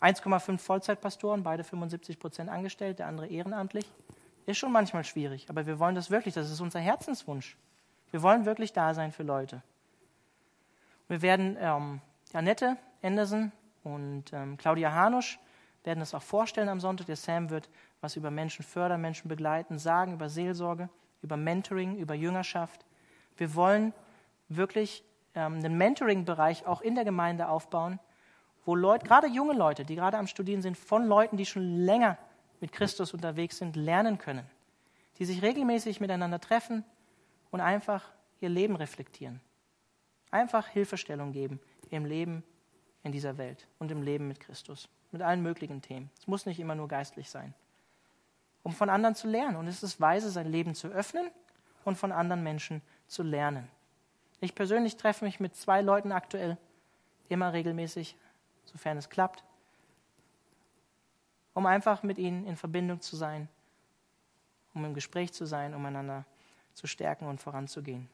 1,5 0.02 0.58
Vollzeitpastoren, 0.58 1.44
beide 1.44 1.64
75 1.64 2.20
Prozent 2.20 2.50
angestellt, 2.50 3.00
der 3.00 3.08
andere 3.08 3.28
ehrenamtlich. 3.28 3.86
Ist 4.46 4.58
schon 4.58 4.72
manchmal 4.72 5.04
schwierig, 5.04 5.48
aber 5.50 5.66
wir 5.68 5.80
wollen 5.80 5.96
das 5.96 6.10
wirklich, 6.10 6.34
das 6.34 6.50
ist 6.50 6.62
unser 6.62 6.80
Herzenswunsch. 6.80 7.56
Wir 8.12 8.22
wollen 8.24 8.46
wirklich 8.46 8.74
da 8.74 8.94
sein 8.94 9.12
für 9.12 9.24
Leute. 9.24 9.62
Wir 11.08 11.22
werden 11.22 11.58
ähm, 11.60 12.02
Annette 12.34 12.78
Anderson 13.02 13.52
und 13.84 14.26
ähm, 14.34 14.58
Claudia 14.58 14.92
Hanusch 14.92 15.40
werden 15.84 16.00
das 16.00 16.14
auch 16.14 16.22
vorstellen 16.22 16.70
am 16.70 16.80
Sonntag. 16.80 17.08
Der 17.08 17.16
Sam 17.16 17.50
wird 17.50 17.70
was 18.02 18.16
über 18.16 18.32
Menschen 18.32 18.64
fördern, 18.64 19.02
Menschen 19.02 19.28
begleiten, 19.28 19.78
sagen, 19.80 20.14
über 20.14 20.30
Seelsorge, 20.30 20.90
über 21.22 21.38
Mentoring, 21.38 21.98
über 21.98 22.14
Jüngerschaft. 22.14 22.86
Wir 23.40 23.56
wollen 23.56 23.94
wirklich 24.50 25.04
ähm, 25.34 25.56
einen 25.56 25.78
Mentoring-Bereich 25.78 26.66
auch 26.66 26.82
in 26.82 26.96
der 26.96 27.06
Gemeinde 27.06 27.48
aufbauen, 27.48 28.00
wo 28.66 28.76
Leute, 28.76 29.06
gerade 29.06 29.28
junge 29.28 29.54
Leute, 29.54 29.86
die 29.86 29.96
gerade 29.96 30.18
am 30.18 30.28
Studieren 30.28 30.62
sind, 30.62 30.78
von 30.78 31.08
Leuten, 31.08 31.38
die 31.38 31.46
schon 31.46 31.78
länger 31.86 32.18
mit 32.60 32.72
Christus 32.72 33.14
unterwegs 33.14 33.58
sind, 33.58 33.76
lernen 33.76 34.18
können. 34.18 34.46
Die 35.18 35.26
sich 35.26 35.42
regelmäßig 35.42 36.02
miteinander 36.02 36.40
treffen 36.40 36.84
und 37.52 37.62
einfach 37.62 38.12
ihr 38.42 38.50
Leben 38.50 38.76
reflektieren. 38.76 39.40
Einfach 40.32 40.68
Hilfestellung 40.68 41.32
geben 41.32 41.60
im 41.90 42.06
Leben 42.06 42.44
in 43.04 43.12
dieser 43.12 43.38
Welt 43.38 43.68
und 43.80 43.90
im 43.92 44.04
Leben 44.04 44.28
mit 44.28 44.40
Christus. 44.40 44.90
Mit 45.12 45.22
allen 45.22 45.42
möglichen 45.42 45.82
Themen. 45.82 46.12
Es 46.20 46.28
muss 46.28 46.46
nicht 46.46 46.60
immer 46.60 46.76
nur 46.76 46.88
geistlich 46.88 47.30
sein. 47.30 47.54
Um 48.64 48.74
von 48.74 48.90
anderen 48.90 49.16
zu 49.16 49.28
lernen. 49.28 49.56
Und 49.56 49.68
es 49.68 49.82
ist 49.82 50.00
weise, 50.00 50.30
sein 50.30 50.52
Leben 50.52 50.76
zu 50.76 50.90
öffnen 50.90 51.32
und 51.86 51.98
von 51.98 52.12
anderen 52.12 52.44
Menschen 52.44 52.82
zu 53.10 53.24
lernen. 53.24 53.68
Ich 54.40 54.56
persönlich 54.56 54.96
treffe 54.96 55.26
mich 55.26 55.40
mit 55.40 55.56
zwei 55.56 55.82
Leuten 55.82 56.12
aktuell 56.12 56.58
immer 57.28 57.52
regelmäßig, 57.52 58.16
sofern 58.64 58.98
es 58.98 59.10
klappt, 59.10 59.44
um 61.54 61.66
einfach 61.66 62.04
mit 62.04 62.18
ihnen 62.18 62.46
in 62.46 62.56
Verbindung 62.56 63.02
zu 63.02 63.16
sein, 63.16 63.50
um 64.74 64.86
im 64.86 64.94
Gespräch 64.94 65.34
zu 65.34 65.46
sein, 65.46 65.74
um 65.74 65.86
einander 65.86 66.26
zu 66.74 66.88
stärken 66.88 67.28
und 67.28 67.42
voranzugehen. 67.42 68.08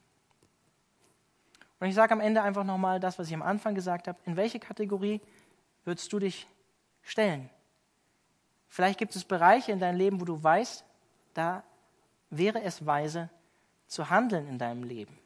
Und 1.79 1.87
ich 1.87 1.95
sage 1.95 2.13
am 2.13 2.21
Ende 2.21 2.41
einfach 2.41 2.63
nochmal 2.63 2.99
das, 2.99 3.19
was 3.19 3.27
ich 3.27 3.33
am 3.33 3.41
Anfang 3.41 3.75
gesagt 3.75 4.07
habe. 4.07 4.17
In 4.25 4.37
welche 4.37 4.59
Kategorie 4.59 5.21
würdest 5.83 6.11
du 6.11 6.19
dich 6.19 6.47
stellen? 7.03 7.49
Vielleicht 8.69 8.97
gibt 8.97 9.15
es 9.15 9.23
Bereiche 9.23 9.71
in 9.71 9.79
deinem 9.79 9.97
Leben, 9.97 10.19
wo 10.19 10.25
du 10.25 10.41
weißt, 10.41 10.83
da 11.33 11.63
wäre 12.29 12.61
es 12.61 12.85
weise 12.85 13.29
zu 13.87 14.09
handeln 14.09 14.47
in 14.47 14.57
deinem 14.57 14.83
Leben. 14.83 15.17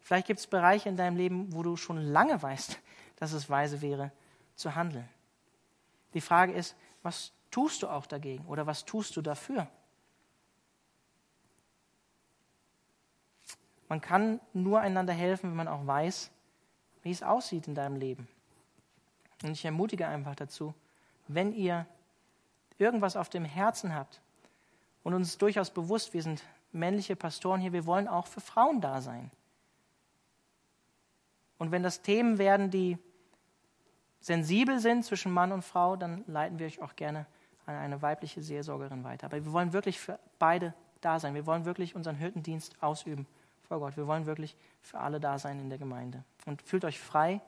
Vielleicht 0.00 0.26
gibt 0.26 0.40
es 0.40 0.46
Bereiche 0.46 0.88
in 0.88 0.96
deinem 0.96 1.16
Leben, 1.16 1.52
wo 1.52 1.62
du 1.62 1.76
schon 1.76 1.98
lange 1.98 2.42
weißt, 2.42 2.78
dass 3.16 3.32
es 3.32 3.48
weise 3.48 3.80
wäre 3.80 4.12
zu 4.56 4.74
handeln. 4.74 5.08
Die 6.14 6.20
Frage 6.20 6.52
ist, 6.52 6.74
was 7.02 7.32
tust 7.50 7.82
du 7.82 7.88
auch 7.88 8.06
dagegen 8.06 8.44
oder 8.46 8.66
was 8.66 8.84
tust 8.84 9.16
du 9.16 9.22
dafür? 9.22 9.68
Man 13.88 14.00
kann 14.00 14.40
nur 14.52 14.80
einander 14.80 15.12
helfen, 15.12 15.50
wenn 15.50 15.56
man 15.56 15.68
auch 15.68 15.86
weiß, 15.86 16.30
wie 17.02 17.10
es 17.10 17.22
aussieht 17.22 17.66
in 17.66 17.74
deinem 17.74 17.96
Leben. 17.96 18.28
Und 19.42 19.52
ich 19.52 19.64
ermutige 19.64 20.06
einfach 20.06 20.34
dazu, 20.34 20.74
wenn 21.28 21.52
ihr 21.52 21.86
irgendwas 22.78 23.16
auf 23.16 23.28
dem 23.28 23.44
Herzen 23.44 23.94
habt 23.94 24.20
und 25.02 25.14
uns 25.14 25.38
durchaus 25.38 25.70
bewusst, 25.70 26.14
wir 26.14 26.22
sind 26.22 26.42
männliche 26.72 27.16
Pastoren 27.16 27.60
hier, 27.60 27.72
wir 27.72 27.86
wollen 27.86 28.08
auch 28.08 28.26
für 28.26 28.40
Frauen 28.40 28.80
da 28.80 29.00
sein. 29.00 29.30
Und 31.58 31.72
wenn 31.72 31.82
das 31.82 32.02
Themen 32.02 32.38
werden, 32.38 32.70
die 32.70 32.98
sensibel 34.20 34.78
sind 34.80 35.04
zwischen 35.04 35.32
Mann 35.32 35.52
und 35.52 35.62
Frau, 35.62 35.96
dann 35.96 36.24
leiten 36.26 36.58
wir 36.58 36.66
euch 36.66 36.80
auch 36.80 36.96
gerne 36.96 37.26
an 37.66 37.74
eine 37.74 38.02
weibliche 38.02 38.42
Seelsorgerin 38.42 39.04
weiter. 39.04 39.26
Aber 39.26 39.44
wir 39.44 39.52
wollen 39.52 39.72
wirklich 39.72 39.98
für 39.98 40.18
beide 40.38 40.74
da 41.00 41.18
sein. 41.18 41.34
Wir 41.34 41.46
wollen 41.46 41.64
wirklich 41.64 41.94
unseren 41.94 42.16
Hirtendienst 42.16 42.82
ausüben 42.82 43.26
vor 43.62 43.80
Gott. 43.80 43.96
Wir 43.96 44.06
wollen 44.06 44.26
wirklich 44.26 44.56
für 44.82 44.98
alle 44.98 45.20
da 45.20 45.38
sein 45.38 45.60
in 45.60 45.68
der 45.68 45.78
Gemeinde. 45.78 46.24
Und 46.46 46.62
fühlt 46.62 46.84
euch 46.84 46.98
frei, 46.98 47.40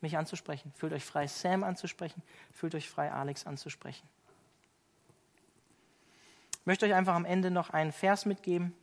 mich 0.00 0.16
anzusprechen. 0.16 0.72
Fühlt 0.76 0.92
euch 0.92 1.04
frei, 1.04 1.26
Sam 1.26 1.64
anzusprechen. 1.64 2.22
Fühlt 2.52 2.74
euch 2.74 2.88
frei, 2.88 3.12
Alex 3.12 3.46
anzusprechen. 3.46 4.06
Ich 6.64 6.66
möchte 6.66 6.86
euch 6.86 6.94
einfach 6.94 7.14
am 7.14 7.26
Ende 7.26 7.50
noch 7.50 7.68
einen 7.68 7.92
Vers 7.92 8.24
mitgeben. 8.24 8.74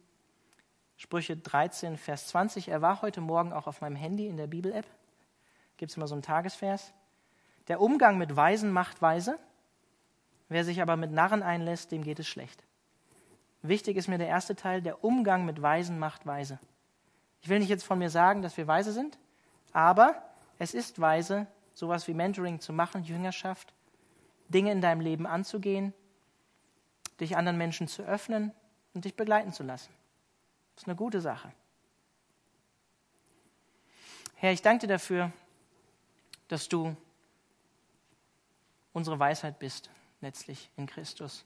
Sprüche 0.98 1.36
13, 1.36 1.98
Vers 1.98 2.28
20. 2.28 2.68
Er 2.68 2.84
war 2.84 3.02
heute 3.02 3.22
Morgen 3.22 3.54
auch 3.54 3.66
auf 3.66 3.82
meinem 3.82 3.96
Handy 3.96 4.28
in 4.28 4.38
der 4.38 4.46
Bibel-App. 4.46 4.86
Gibt 5.78 5.90
es 5.90 5.98
immer 5.98 6.06
so 6.06 6.14
einen 6.14 6.22
Tagesvers. 6.22 6.94
Der 7.70 7.82
Umgang 7.82 8.20
mit 8.20 8.36
Weisen 8.36 8.72
macht 8.72 9.02
weise. 9.02 9.40
Wer 10.48 10.64
sich 10.64 10.80
aber 10.84 10.96
mit 10.96 11.12
Narren 11.12 11.42
einlässt, 11.42 11.92
dem 11.92 12.04
geht 12.04 12.20
es 12.20 12.28
schlecht. 12.28 12.64
Wichtig 13.64 13.98
ist 13.98 14.08
mir 14.08 14.20
der 14.20 14.28
erste 14.28 14.56
Teil, 14.56 14.84
der 14.84 15.04
Umgang 15.04 15.44
mit 15.46 15.60
Weisen 15.60 15.98
macht 15.98 16.28
weise. 16.28 16.60
Ich 17.42 17.50
will 17.50 17.58
nicht 17.58 17.70
jetzt 17.70 17.84
von 17.84 17.98
mir 17.98 18.12
sagen, 18.12 18.44
dass 18.44 18.58
wir 18.58 18.68
weise 18.68 18.92
sind, 18.92 19.18
aber 19.74 20.22
es 20.60 20.76
ist 20.76 21.02
weise, 21.02 21.48
sowas 21.74 22.08
wie 22.08 22.14
Mentoring 22.14 22.60
zu 22.60 22.74
machen, 22.74 23.04
Jüngerschaft, 23.04 23.74
Dinge 24.50 24.72
in 24.72 24.82
deinem 24.82 25.02
Leben 25.02 25.26
anzugehen, 25.26 25.96
dich 27.22 27.38
anderen 27.38 27.58
Menschen 27.58 27.88
zu 27.88 28.04
öffnen 28.04 28.52
und 28.94 29.06
dich 29.06 29.16
begleiten 29.16 29.54
zu 29.54 29.64
lassen. 29.64 29.94
Das 30.76 30.84
ist 30.84 30.88
eine 30.88 30.98
gute 30.98 31.22
Sache. 31.22 31.54
Herr, 34.36 34.52
ich 34.52 34.62
danke 34.62 34.88
dir 34.88 34.94
dafür, 34.94 35.32
dass 36.48 36.68
du 36.68 36.96
unsere 38.92 39.20
Weisheit 39.20 39.60
bist, 39.60 39.90
letztlich 40.20 40.70
in 40.76 40.88
Christus. 40.88 41.46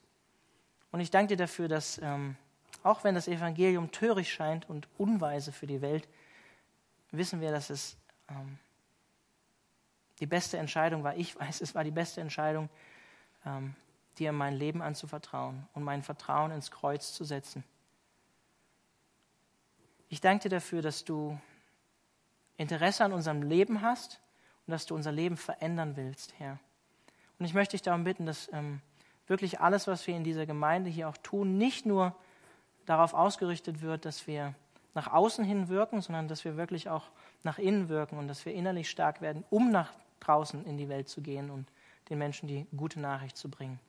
Und 0.92 1.02
ich 1.02 1.12
danke 1.12 1.36
dir 1.36 1.44
dafür, 1.44 1.68
dass 1.68 1.98
ähm, 1.98 2.38
auch 2.84 3.04
wenn 3.04 3.16
das 3.16 3.28
Evangelium 3.28 3.92
töricht 3.92 4.32
scheint 4.32 4.70
und 4.70 4.88
unweise 4.98 5.52
für 5.52 5.68
die 5.68 5.82
Welt, 5.82 6.08
wissen 7.12 7.42
wir, 7.42 7.52
dass 7.52 7.70
es 7.70 7.98
ähm, 8.30 8.58
die 10.20 10.26
beste 10.26 10.58
Entscheidung 10.58 11.04
war. 11.04 11.18
Ich 11.18 11.38
weiß, 11.38 11.62
es 11.62 11.76
war 11.76 11.84
die 11.84 11.92
beste 11.92 12.22
Entscheidung, 12.22 12.70
ähm, 13.46 13.76
dir 14.16 14.32
mein 14.32 14.56
Leben 14.56 14.82
anzuvertrauen 14.82 15.68
und 15.74 15.84
mein 15.84 16.04
Vertrauen 16.04 16.52
ins 16.52 16.72
Kreuz 16.72 17.14
zu 17.14 17.24
setzen. 17.24 17.64
Ich 20.10 20.22
danke 20.22 20.44
dir 20.44 20.56
dafür, 20.56 20.82
dass 20.82 21.04
du 21.04 21.38
Interesse 22.58 23.04
an 23.04 23.14
unserem 23.14 23.42
Leben 23.42 23.82
hast 23.82 24.22
und 24.66 24.72
dass 24.72 24.86
du 24.86 24.96
unser 24.96 25.12
Leben 25.12 25.38
verändern 25.38 25.96
willst, 25.96 26.34
Herr. 26.40 26.60
Und 27.38 27.46
ich 27.46 27.54
möchte 27.54 27.72
dich 27.72 27.82
darum 27.82 28.04
bitten, 28.04 28.26
dass 28.26 28.52
ähm, 28.54 28.82
wirklich 29.28 29.60
alles, 29.60 29.88
was 29.88 30.08
wir 30.08 30.16
in 30.16 30.24
dieser 30.24 30.46
Gemeinde 30.46 30.90
hier 30.90 31.10
auch 31.10 31.18
tun, 31.18 31.58
nicht 31.58 31.86
nur 31.86 32.16
darauf 32.86 33.14
ausgerichtet 33.14 33.82
wird, 33.82 34.06
dass 34.06 34.28
wir 34.28 34.54
nach 34.94 35.12
außen 35.12 35.44
hin 35.44 35.68
wirken, 35.68 36.02
sondern 36.02 36.28
dass 36.28 36.46
wir 36.46 36.56
wirklich 36.56 36.90
auch 36.90 37.10
nach 37.44 37.60
innen 37.60 37.90
wirken 37.90 38.18
und 38.18 38.28
dass 38.28 38.46
wir 38.46 38.54
innerlich 38.54 38.90
stark 38.90 39.22
werden, 39.22 39.44
um 39.50 39.72
nach 39.72 39.92
draußen 40.22 40.66
in 40.66 40.78
die 40.78 40.88
Welt 40.88 41.10
zu 41.10 41.22
gehen 41.22 41.50
und 41.50 41.68
den 42.10 42.18
Menschen 42.18 42.48
die 42.48 42.66
gute 42.76 43.00
Nachricht 43.00 43.36
zu 43.36 43.50
bringen. 43.50 43.80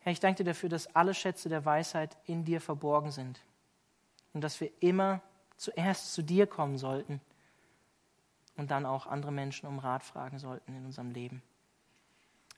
Herr, 0.00 0.12
ich 0.12 0.20
danke 0.20 0.38
dir 0.42 0.50
dafür, 0.50 0.68
dass 0.68 0.94
alle 0.94 1.14
Schätze 1.14 1.48
der 1.48 1.64
Weisheit 1.64 2.16
in 2.24 2.44
dir 2.44 2.60
verborgen 2.60 3.10
sind 3.10 3.40
und 4.32 4.42
dass 4.42 4.60
wir 4.60 4.70
immer 4.80 5.20
zuerst 5.56 6.14
zu 6.14 6.22
dir 6.22 6.46
kommen 6.46 6.78
sollten 6.78 7.20
und 8.56 8.70
dann 8.70 8.86
auch 8.86 9.06
andere 9.06 9.32
Menschen 9.32 9.66
um 9.66 9.78
Rat 9.78 10.02
fragen 10.02 10.38
sollten 10.38 10.74
in 10.74 10.86
unserem 10.86 11.10
Leben. 11.10 11.42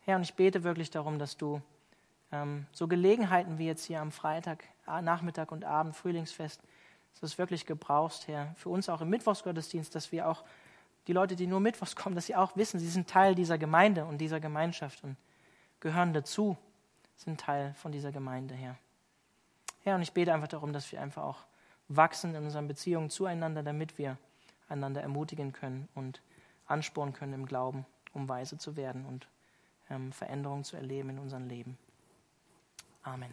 Herr, 0.05 0.17
und 0.17 0.23
ich 0.23 0.35
bete 0.35 0.63
wirklich 0.63 0.91
darum, 0.91 1.19
dass 1.19 1.37
du 1.37 1.61
ähm, 2.31 2.67
so 2.73 2.89
Gelegenheiten 2.89 3.59
wie 3.59 3.67
jetzt 3.67 3.85
hier 3.85 4.01
am 4.01 4.13
Freitag, 4.13 4.65
Nachmittag 4.87 5.53
und 5.53 5.65
Abend, 5.65 5.97
Frühlingsfest, 5.97 6.61
dass 7.13 7.21
du 7.21 7.27
es 7.27 7.39
wirklich 7.39 7.67
gebrauchst, 7.67 8.27
Herr, 8.29 8.55
für 8.57 8.69
uns 8.69 8.89
auch 8.89 9.01
im 9.01 9.11
Mittwochsgottesdienst, 9.11 9.95
dass 9.95 10.13
wir 10.13 10.29
auch 10.29 10.45
die 11.07 11.13
Leute, 11.13 11.37
die 11.37 11.47
nur 11.47 11.61
Mittwochs 11.61 11.97
kommen, 11.97 12.15
dass 12.15 12.27
sie 12.27 12.37
auch 12.37 12.57
wissen, 12.57 12.79
sie 12.79 12.89
sind 12.89 13.09
Teil 13.09 13.35
dieser 13.35 13.59
Gemeinde 13.59 14.05
und 14.05 14.19
dieser 14.19 14.41
Gemeinschaft 14.41 15.03
und 15.03 15.17
gehören 15.81 16.13
dazu, 16.13 16.57
sind 17.17 17.41
Teil 17.41 17.75
von 17.75 17.93
dieser 17.93 18.13
Gemeinde, 18.13 18.55
Herr. 18.55 18.77
Herr, 19.83 19.97
und 19.97 20.03
ich 20.03 20.13
bete 20.13 20.33
einfach 20.33 20.49
darum, 20.49 20.73
dass 20.73 20.91
wir 20.93 21.01
einfach 21.01 21.23
auch 21.23 21.45
wachsen 21.89 22.35
in 22.35 22.45
unseren 22.45 22.69
Beziehungen 22.69 23.11
zueinander, 23.11 23.63
damit 23.63 23.99
wir 23.99 24.17
einander 24.69 25.03
ermutigen 25.03 25.53
können 25.53 25.89
und 25.95 26.23
anspornen 26.67 27.15
können 27.15 27.35
im 27.35 27.47
Glauben, 27.47 27.85
um 28.13 28.29
weise 28.29 28.59
zu 28.59 28.77
werden 28.77 29.05
und 29.05 29.27
ähm, 29.91 30.13
Veränderungen 30.13 30.65
zu 30.65 30.77
erleben 30.77 31.11
in 31.11 31.19
unserem 31.19 31.49
Leben. 31.49 31.77
Amen. 33.03 33.33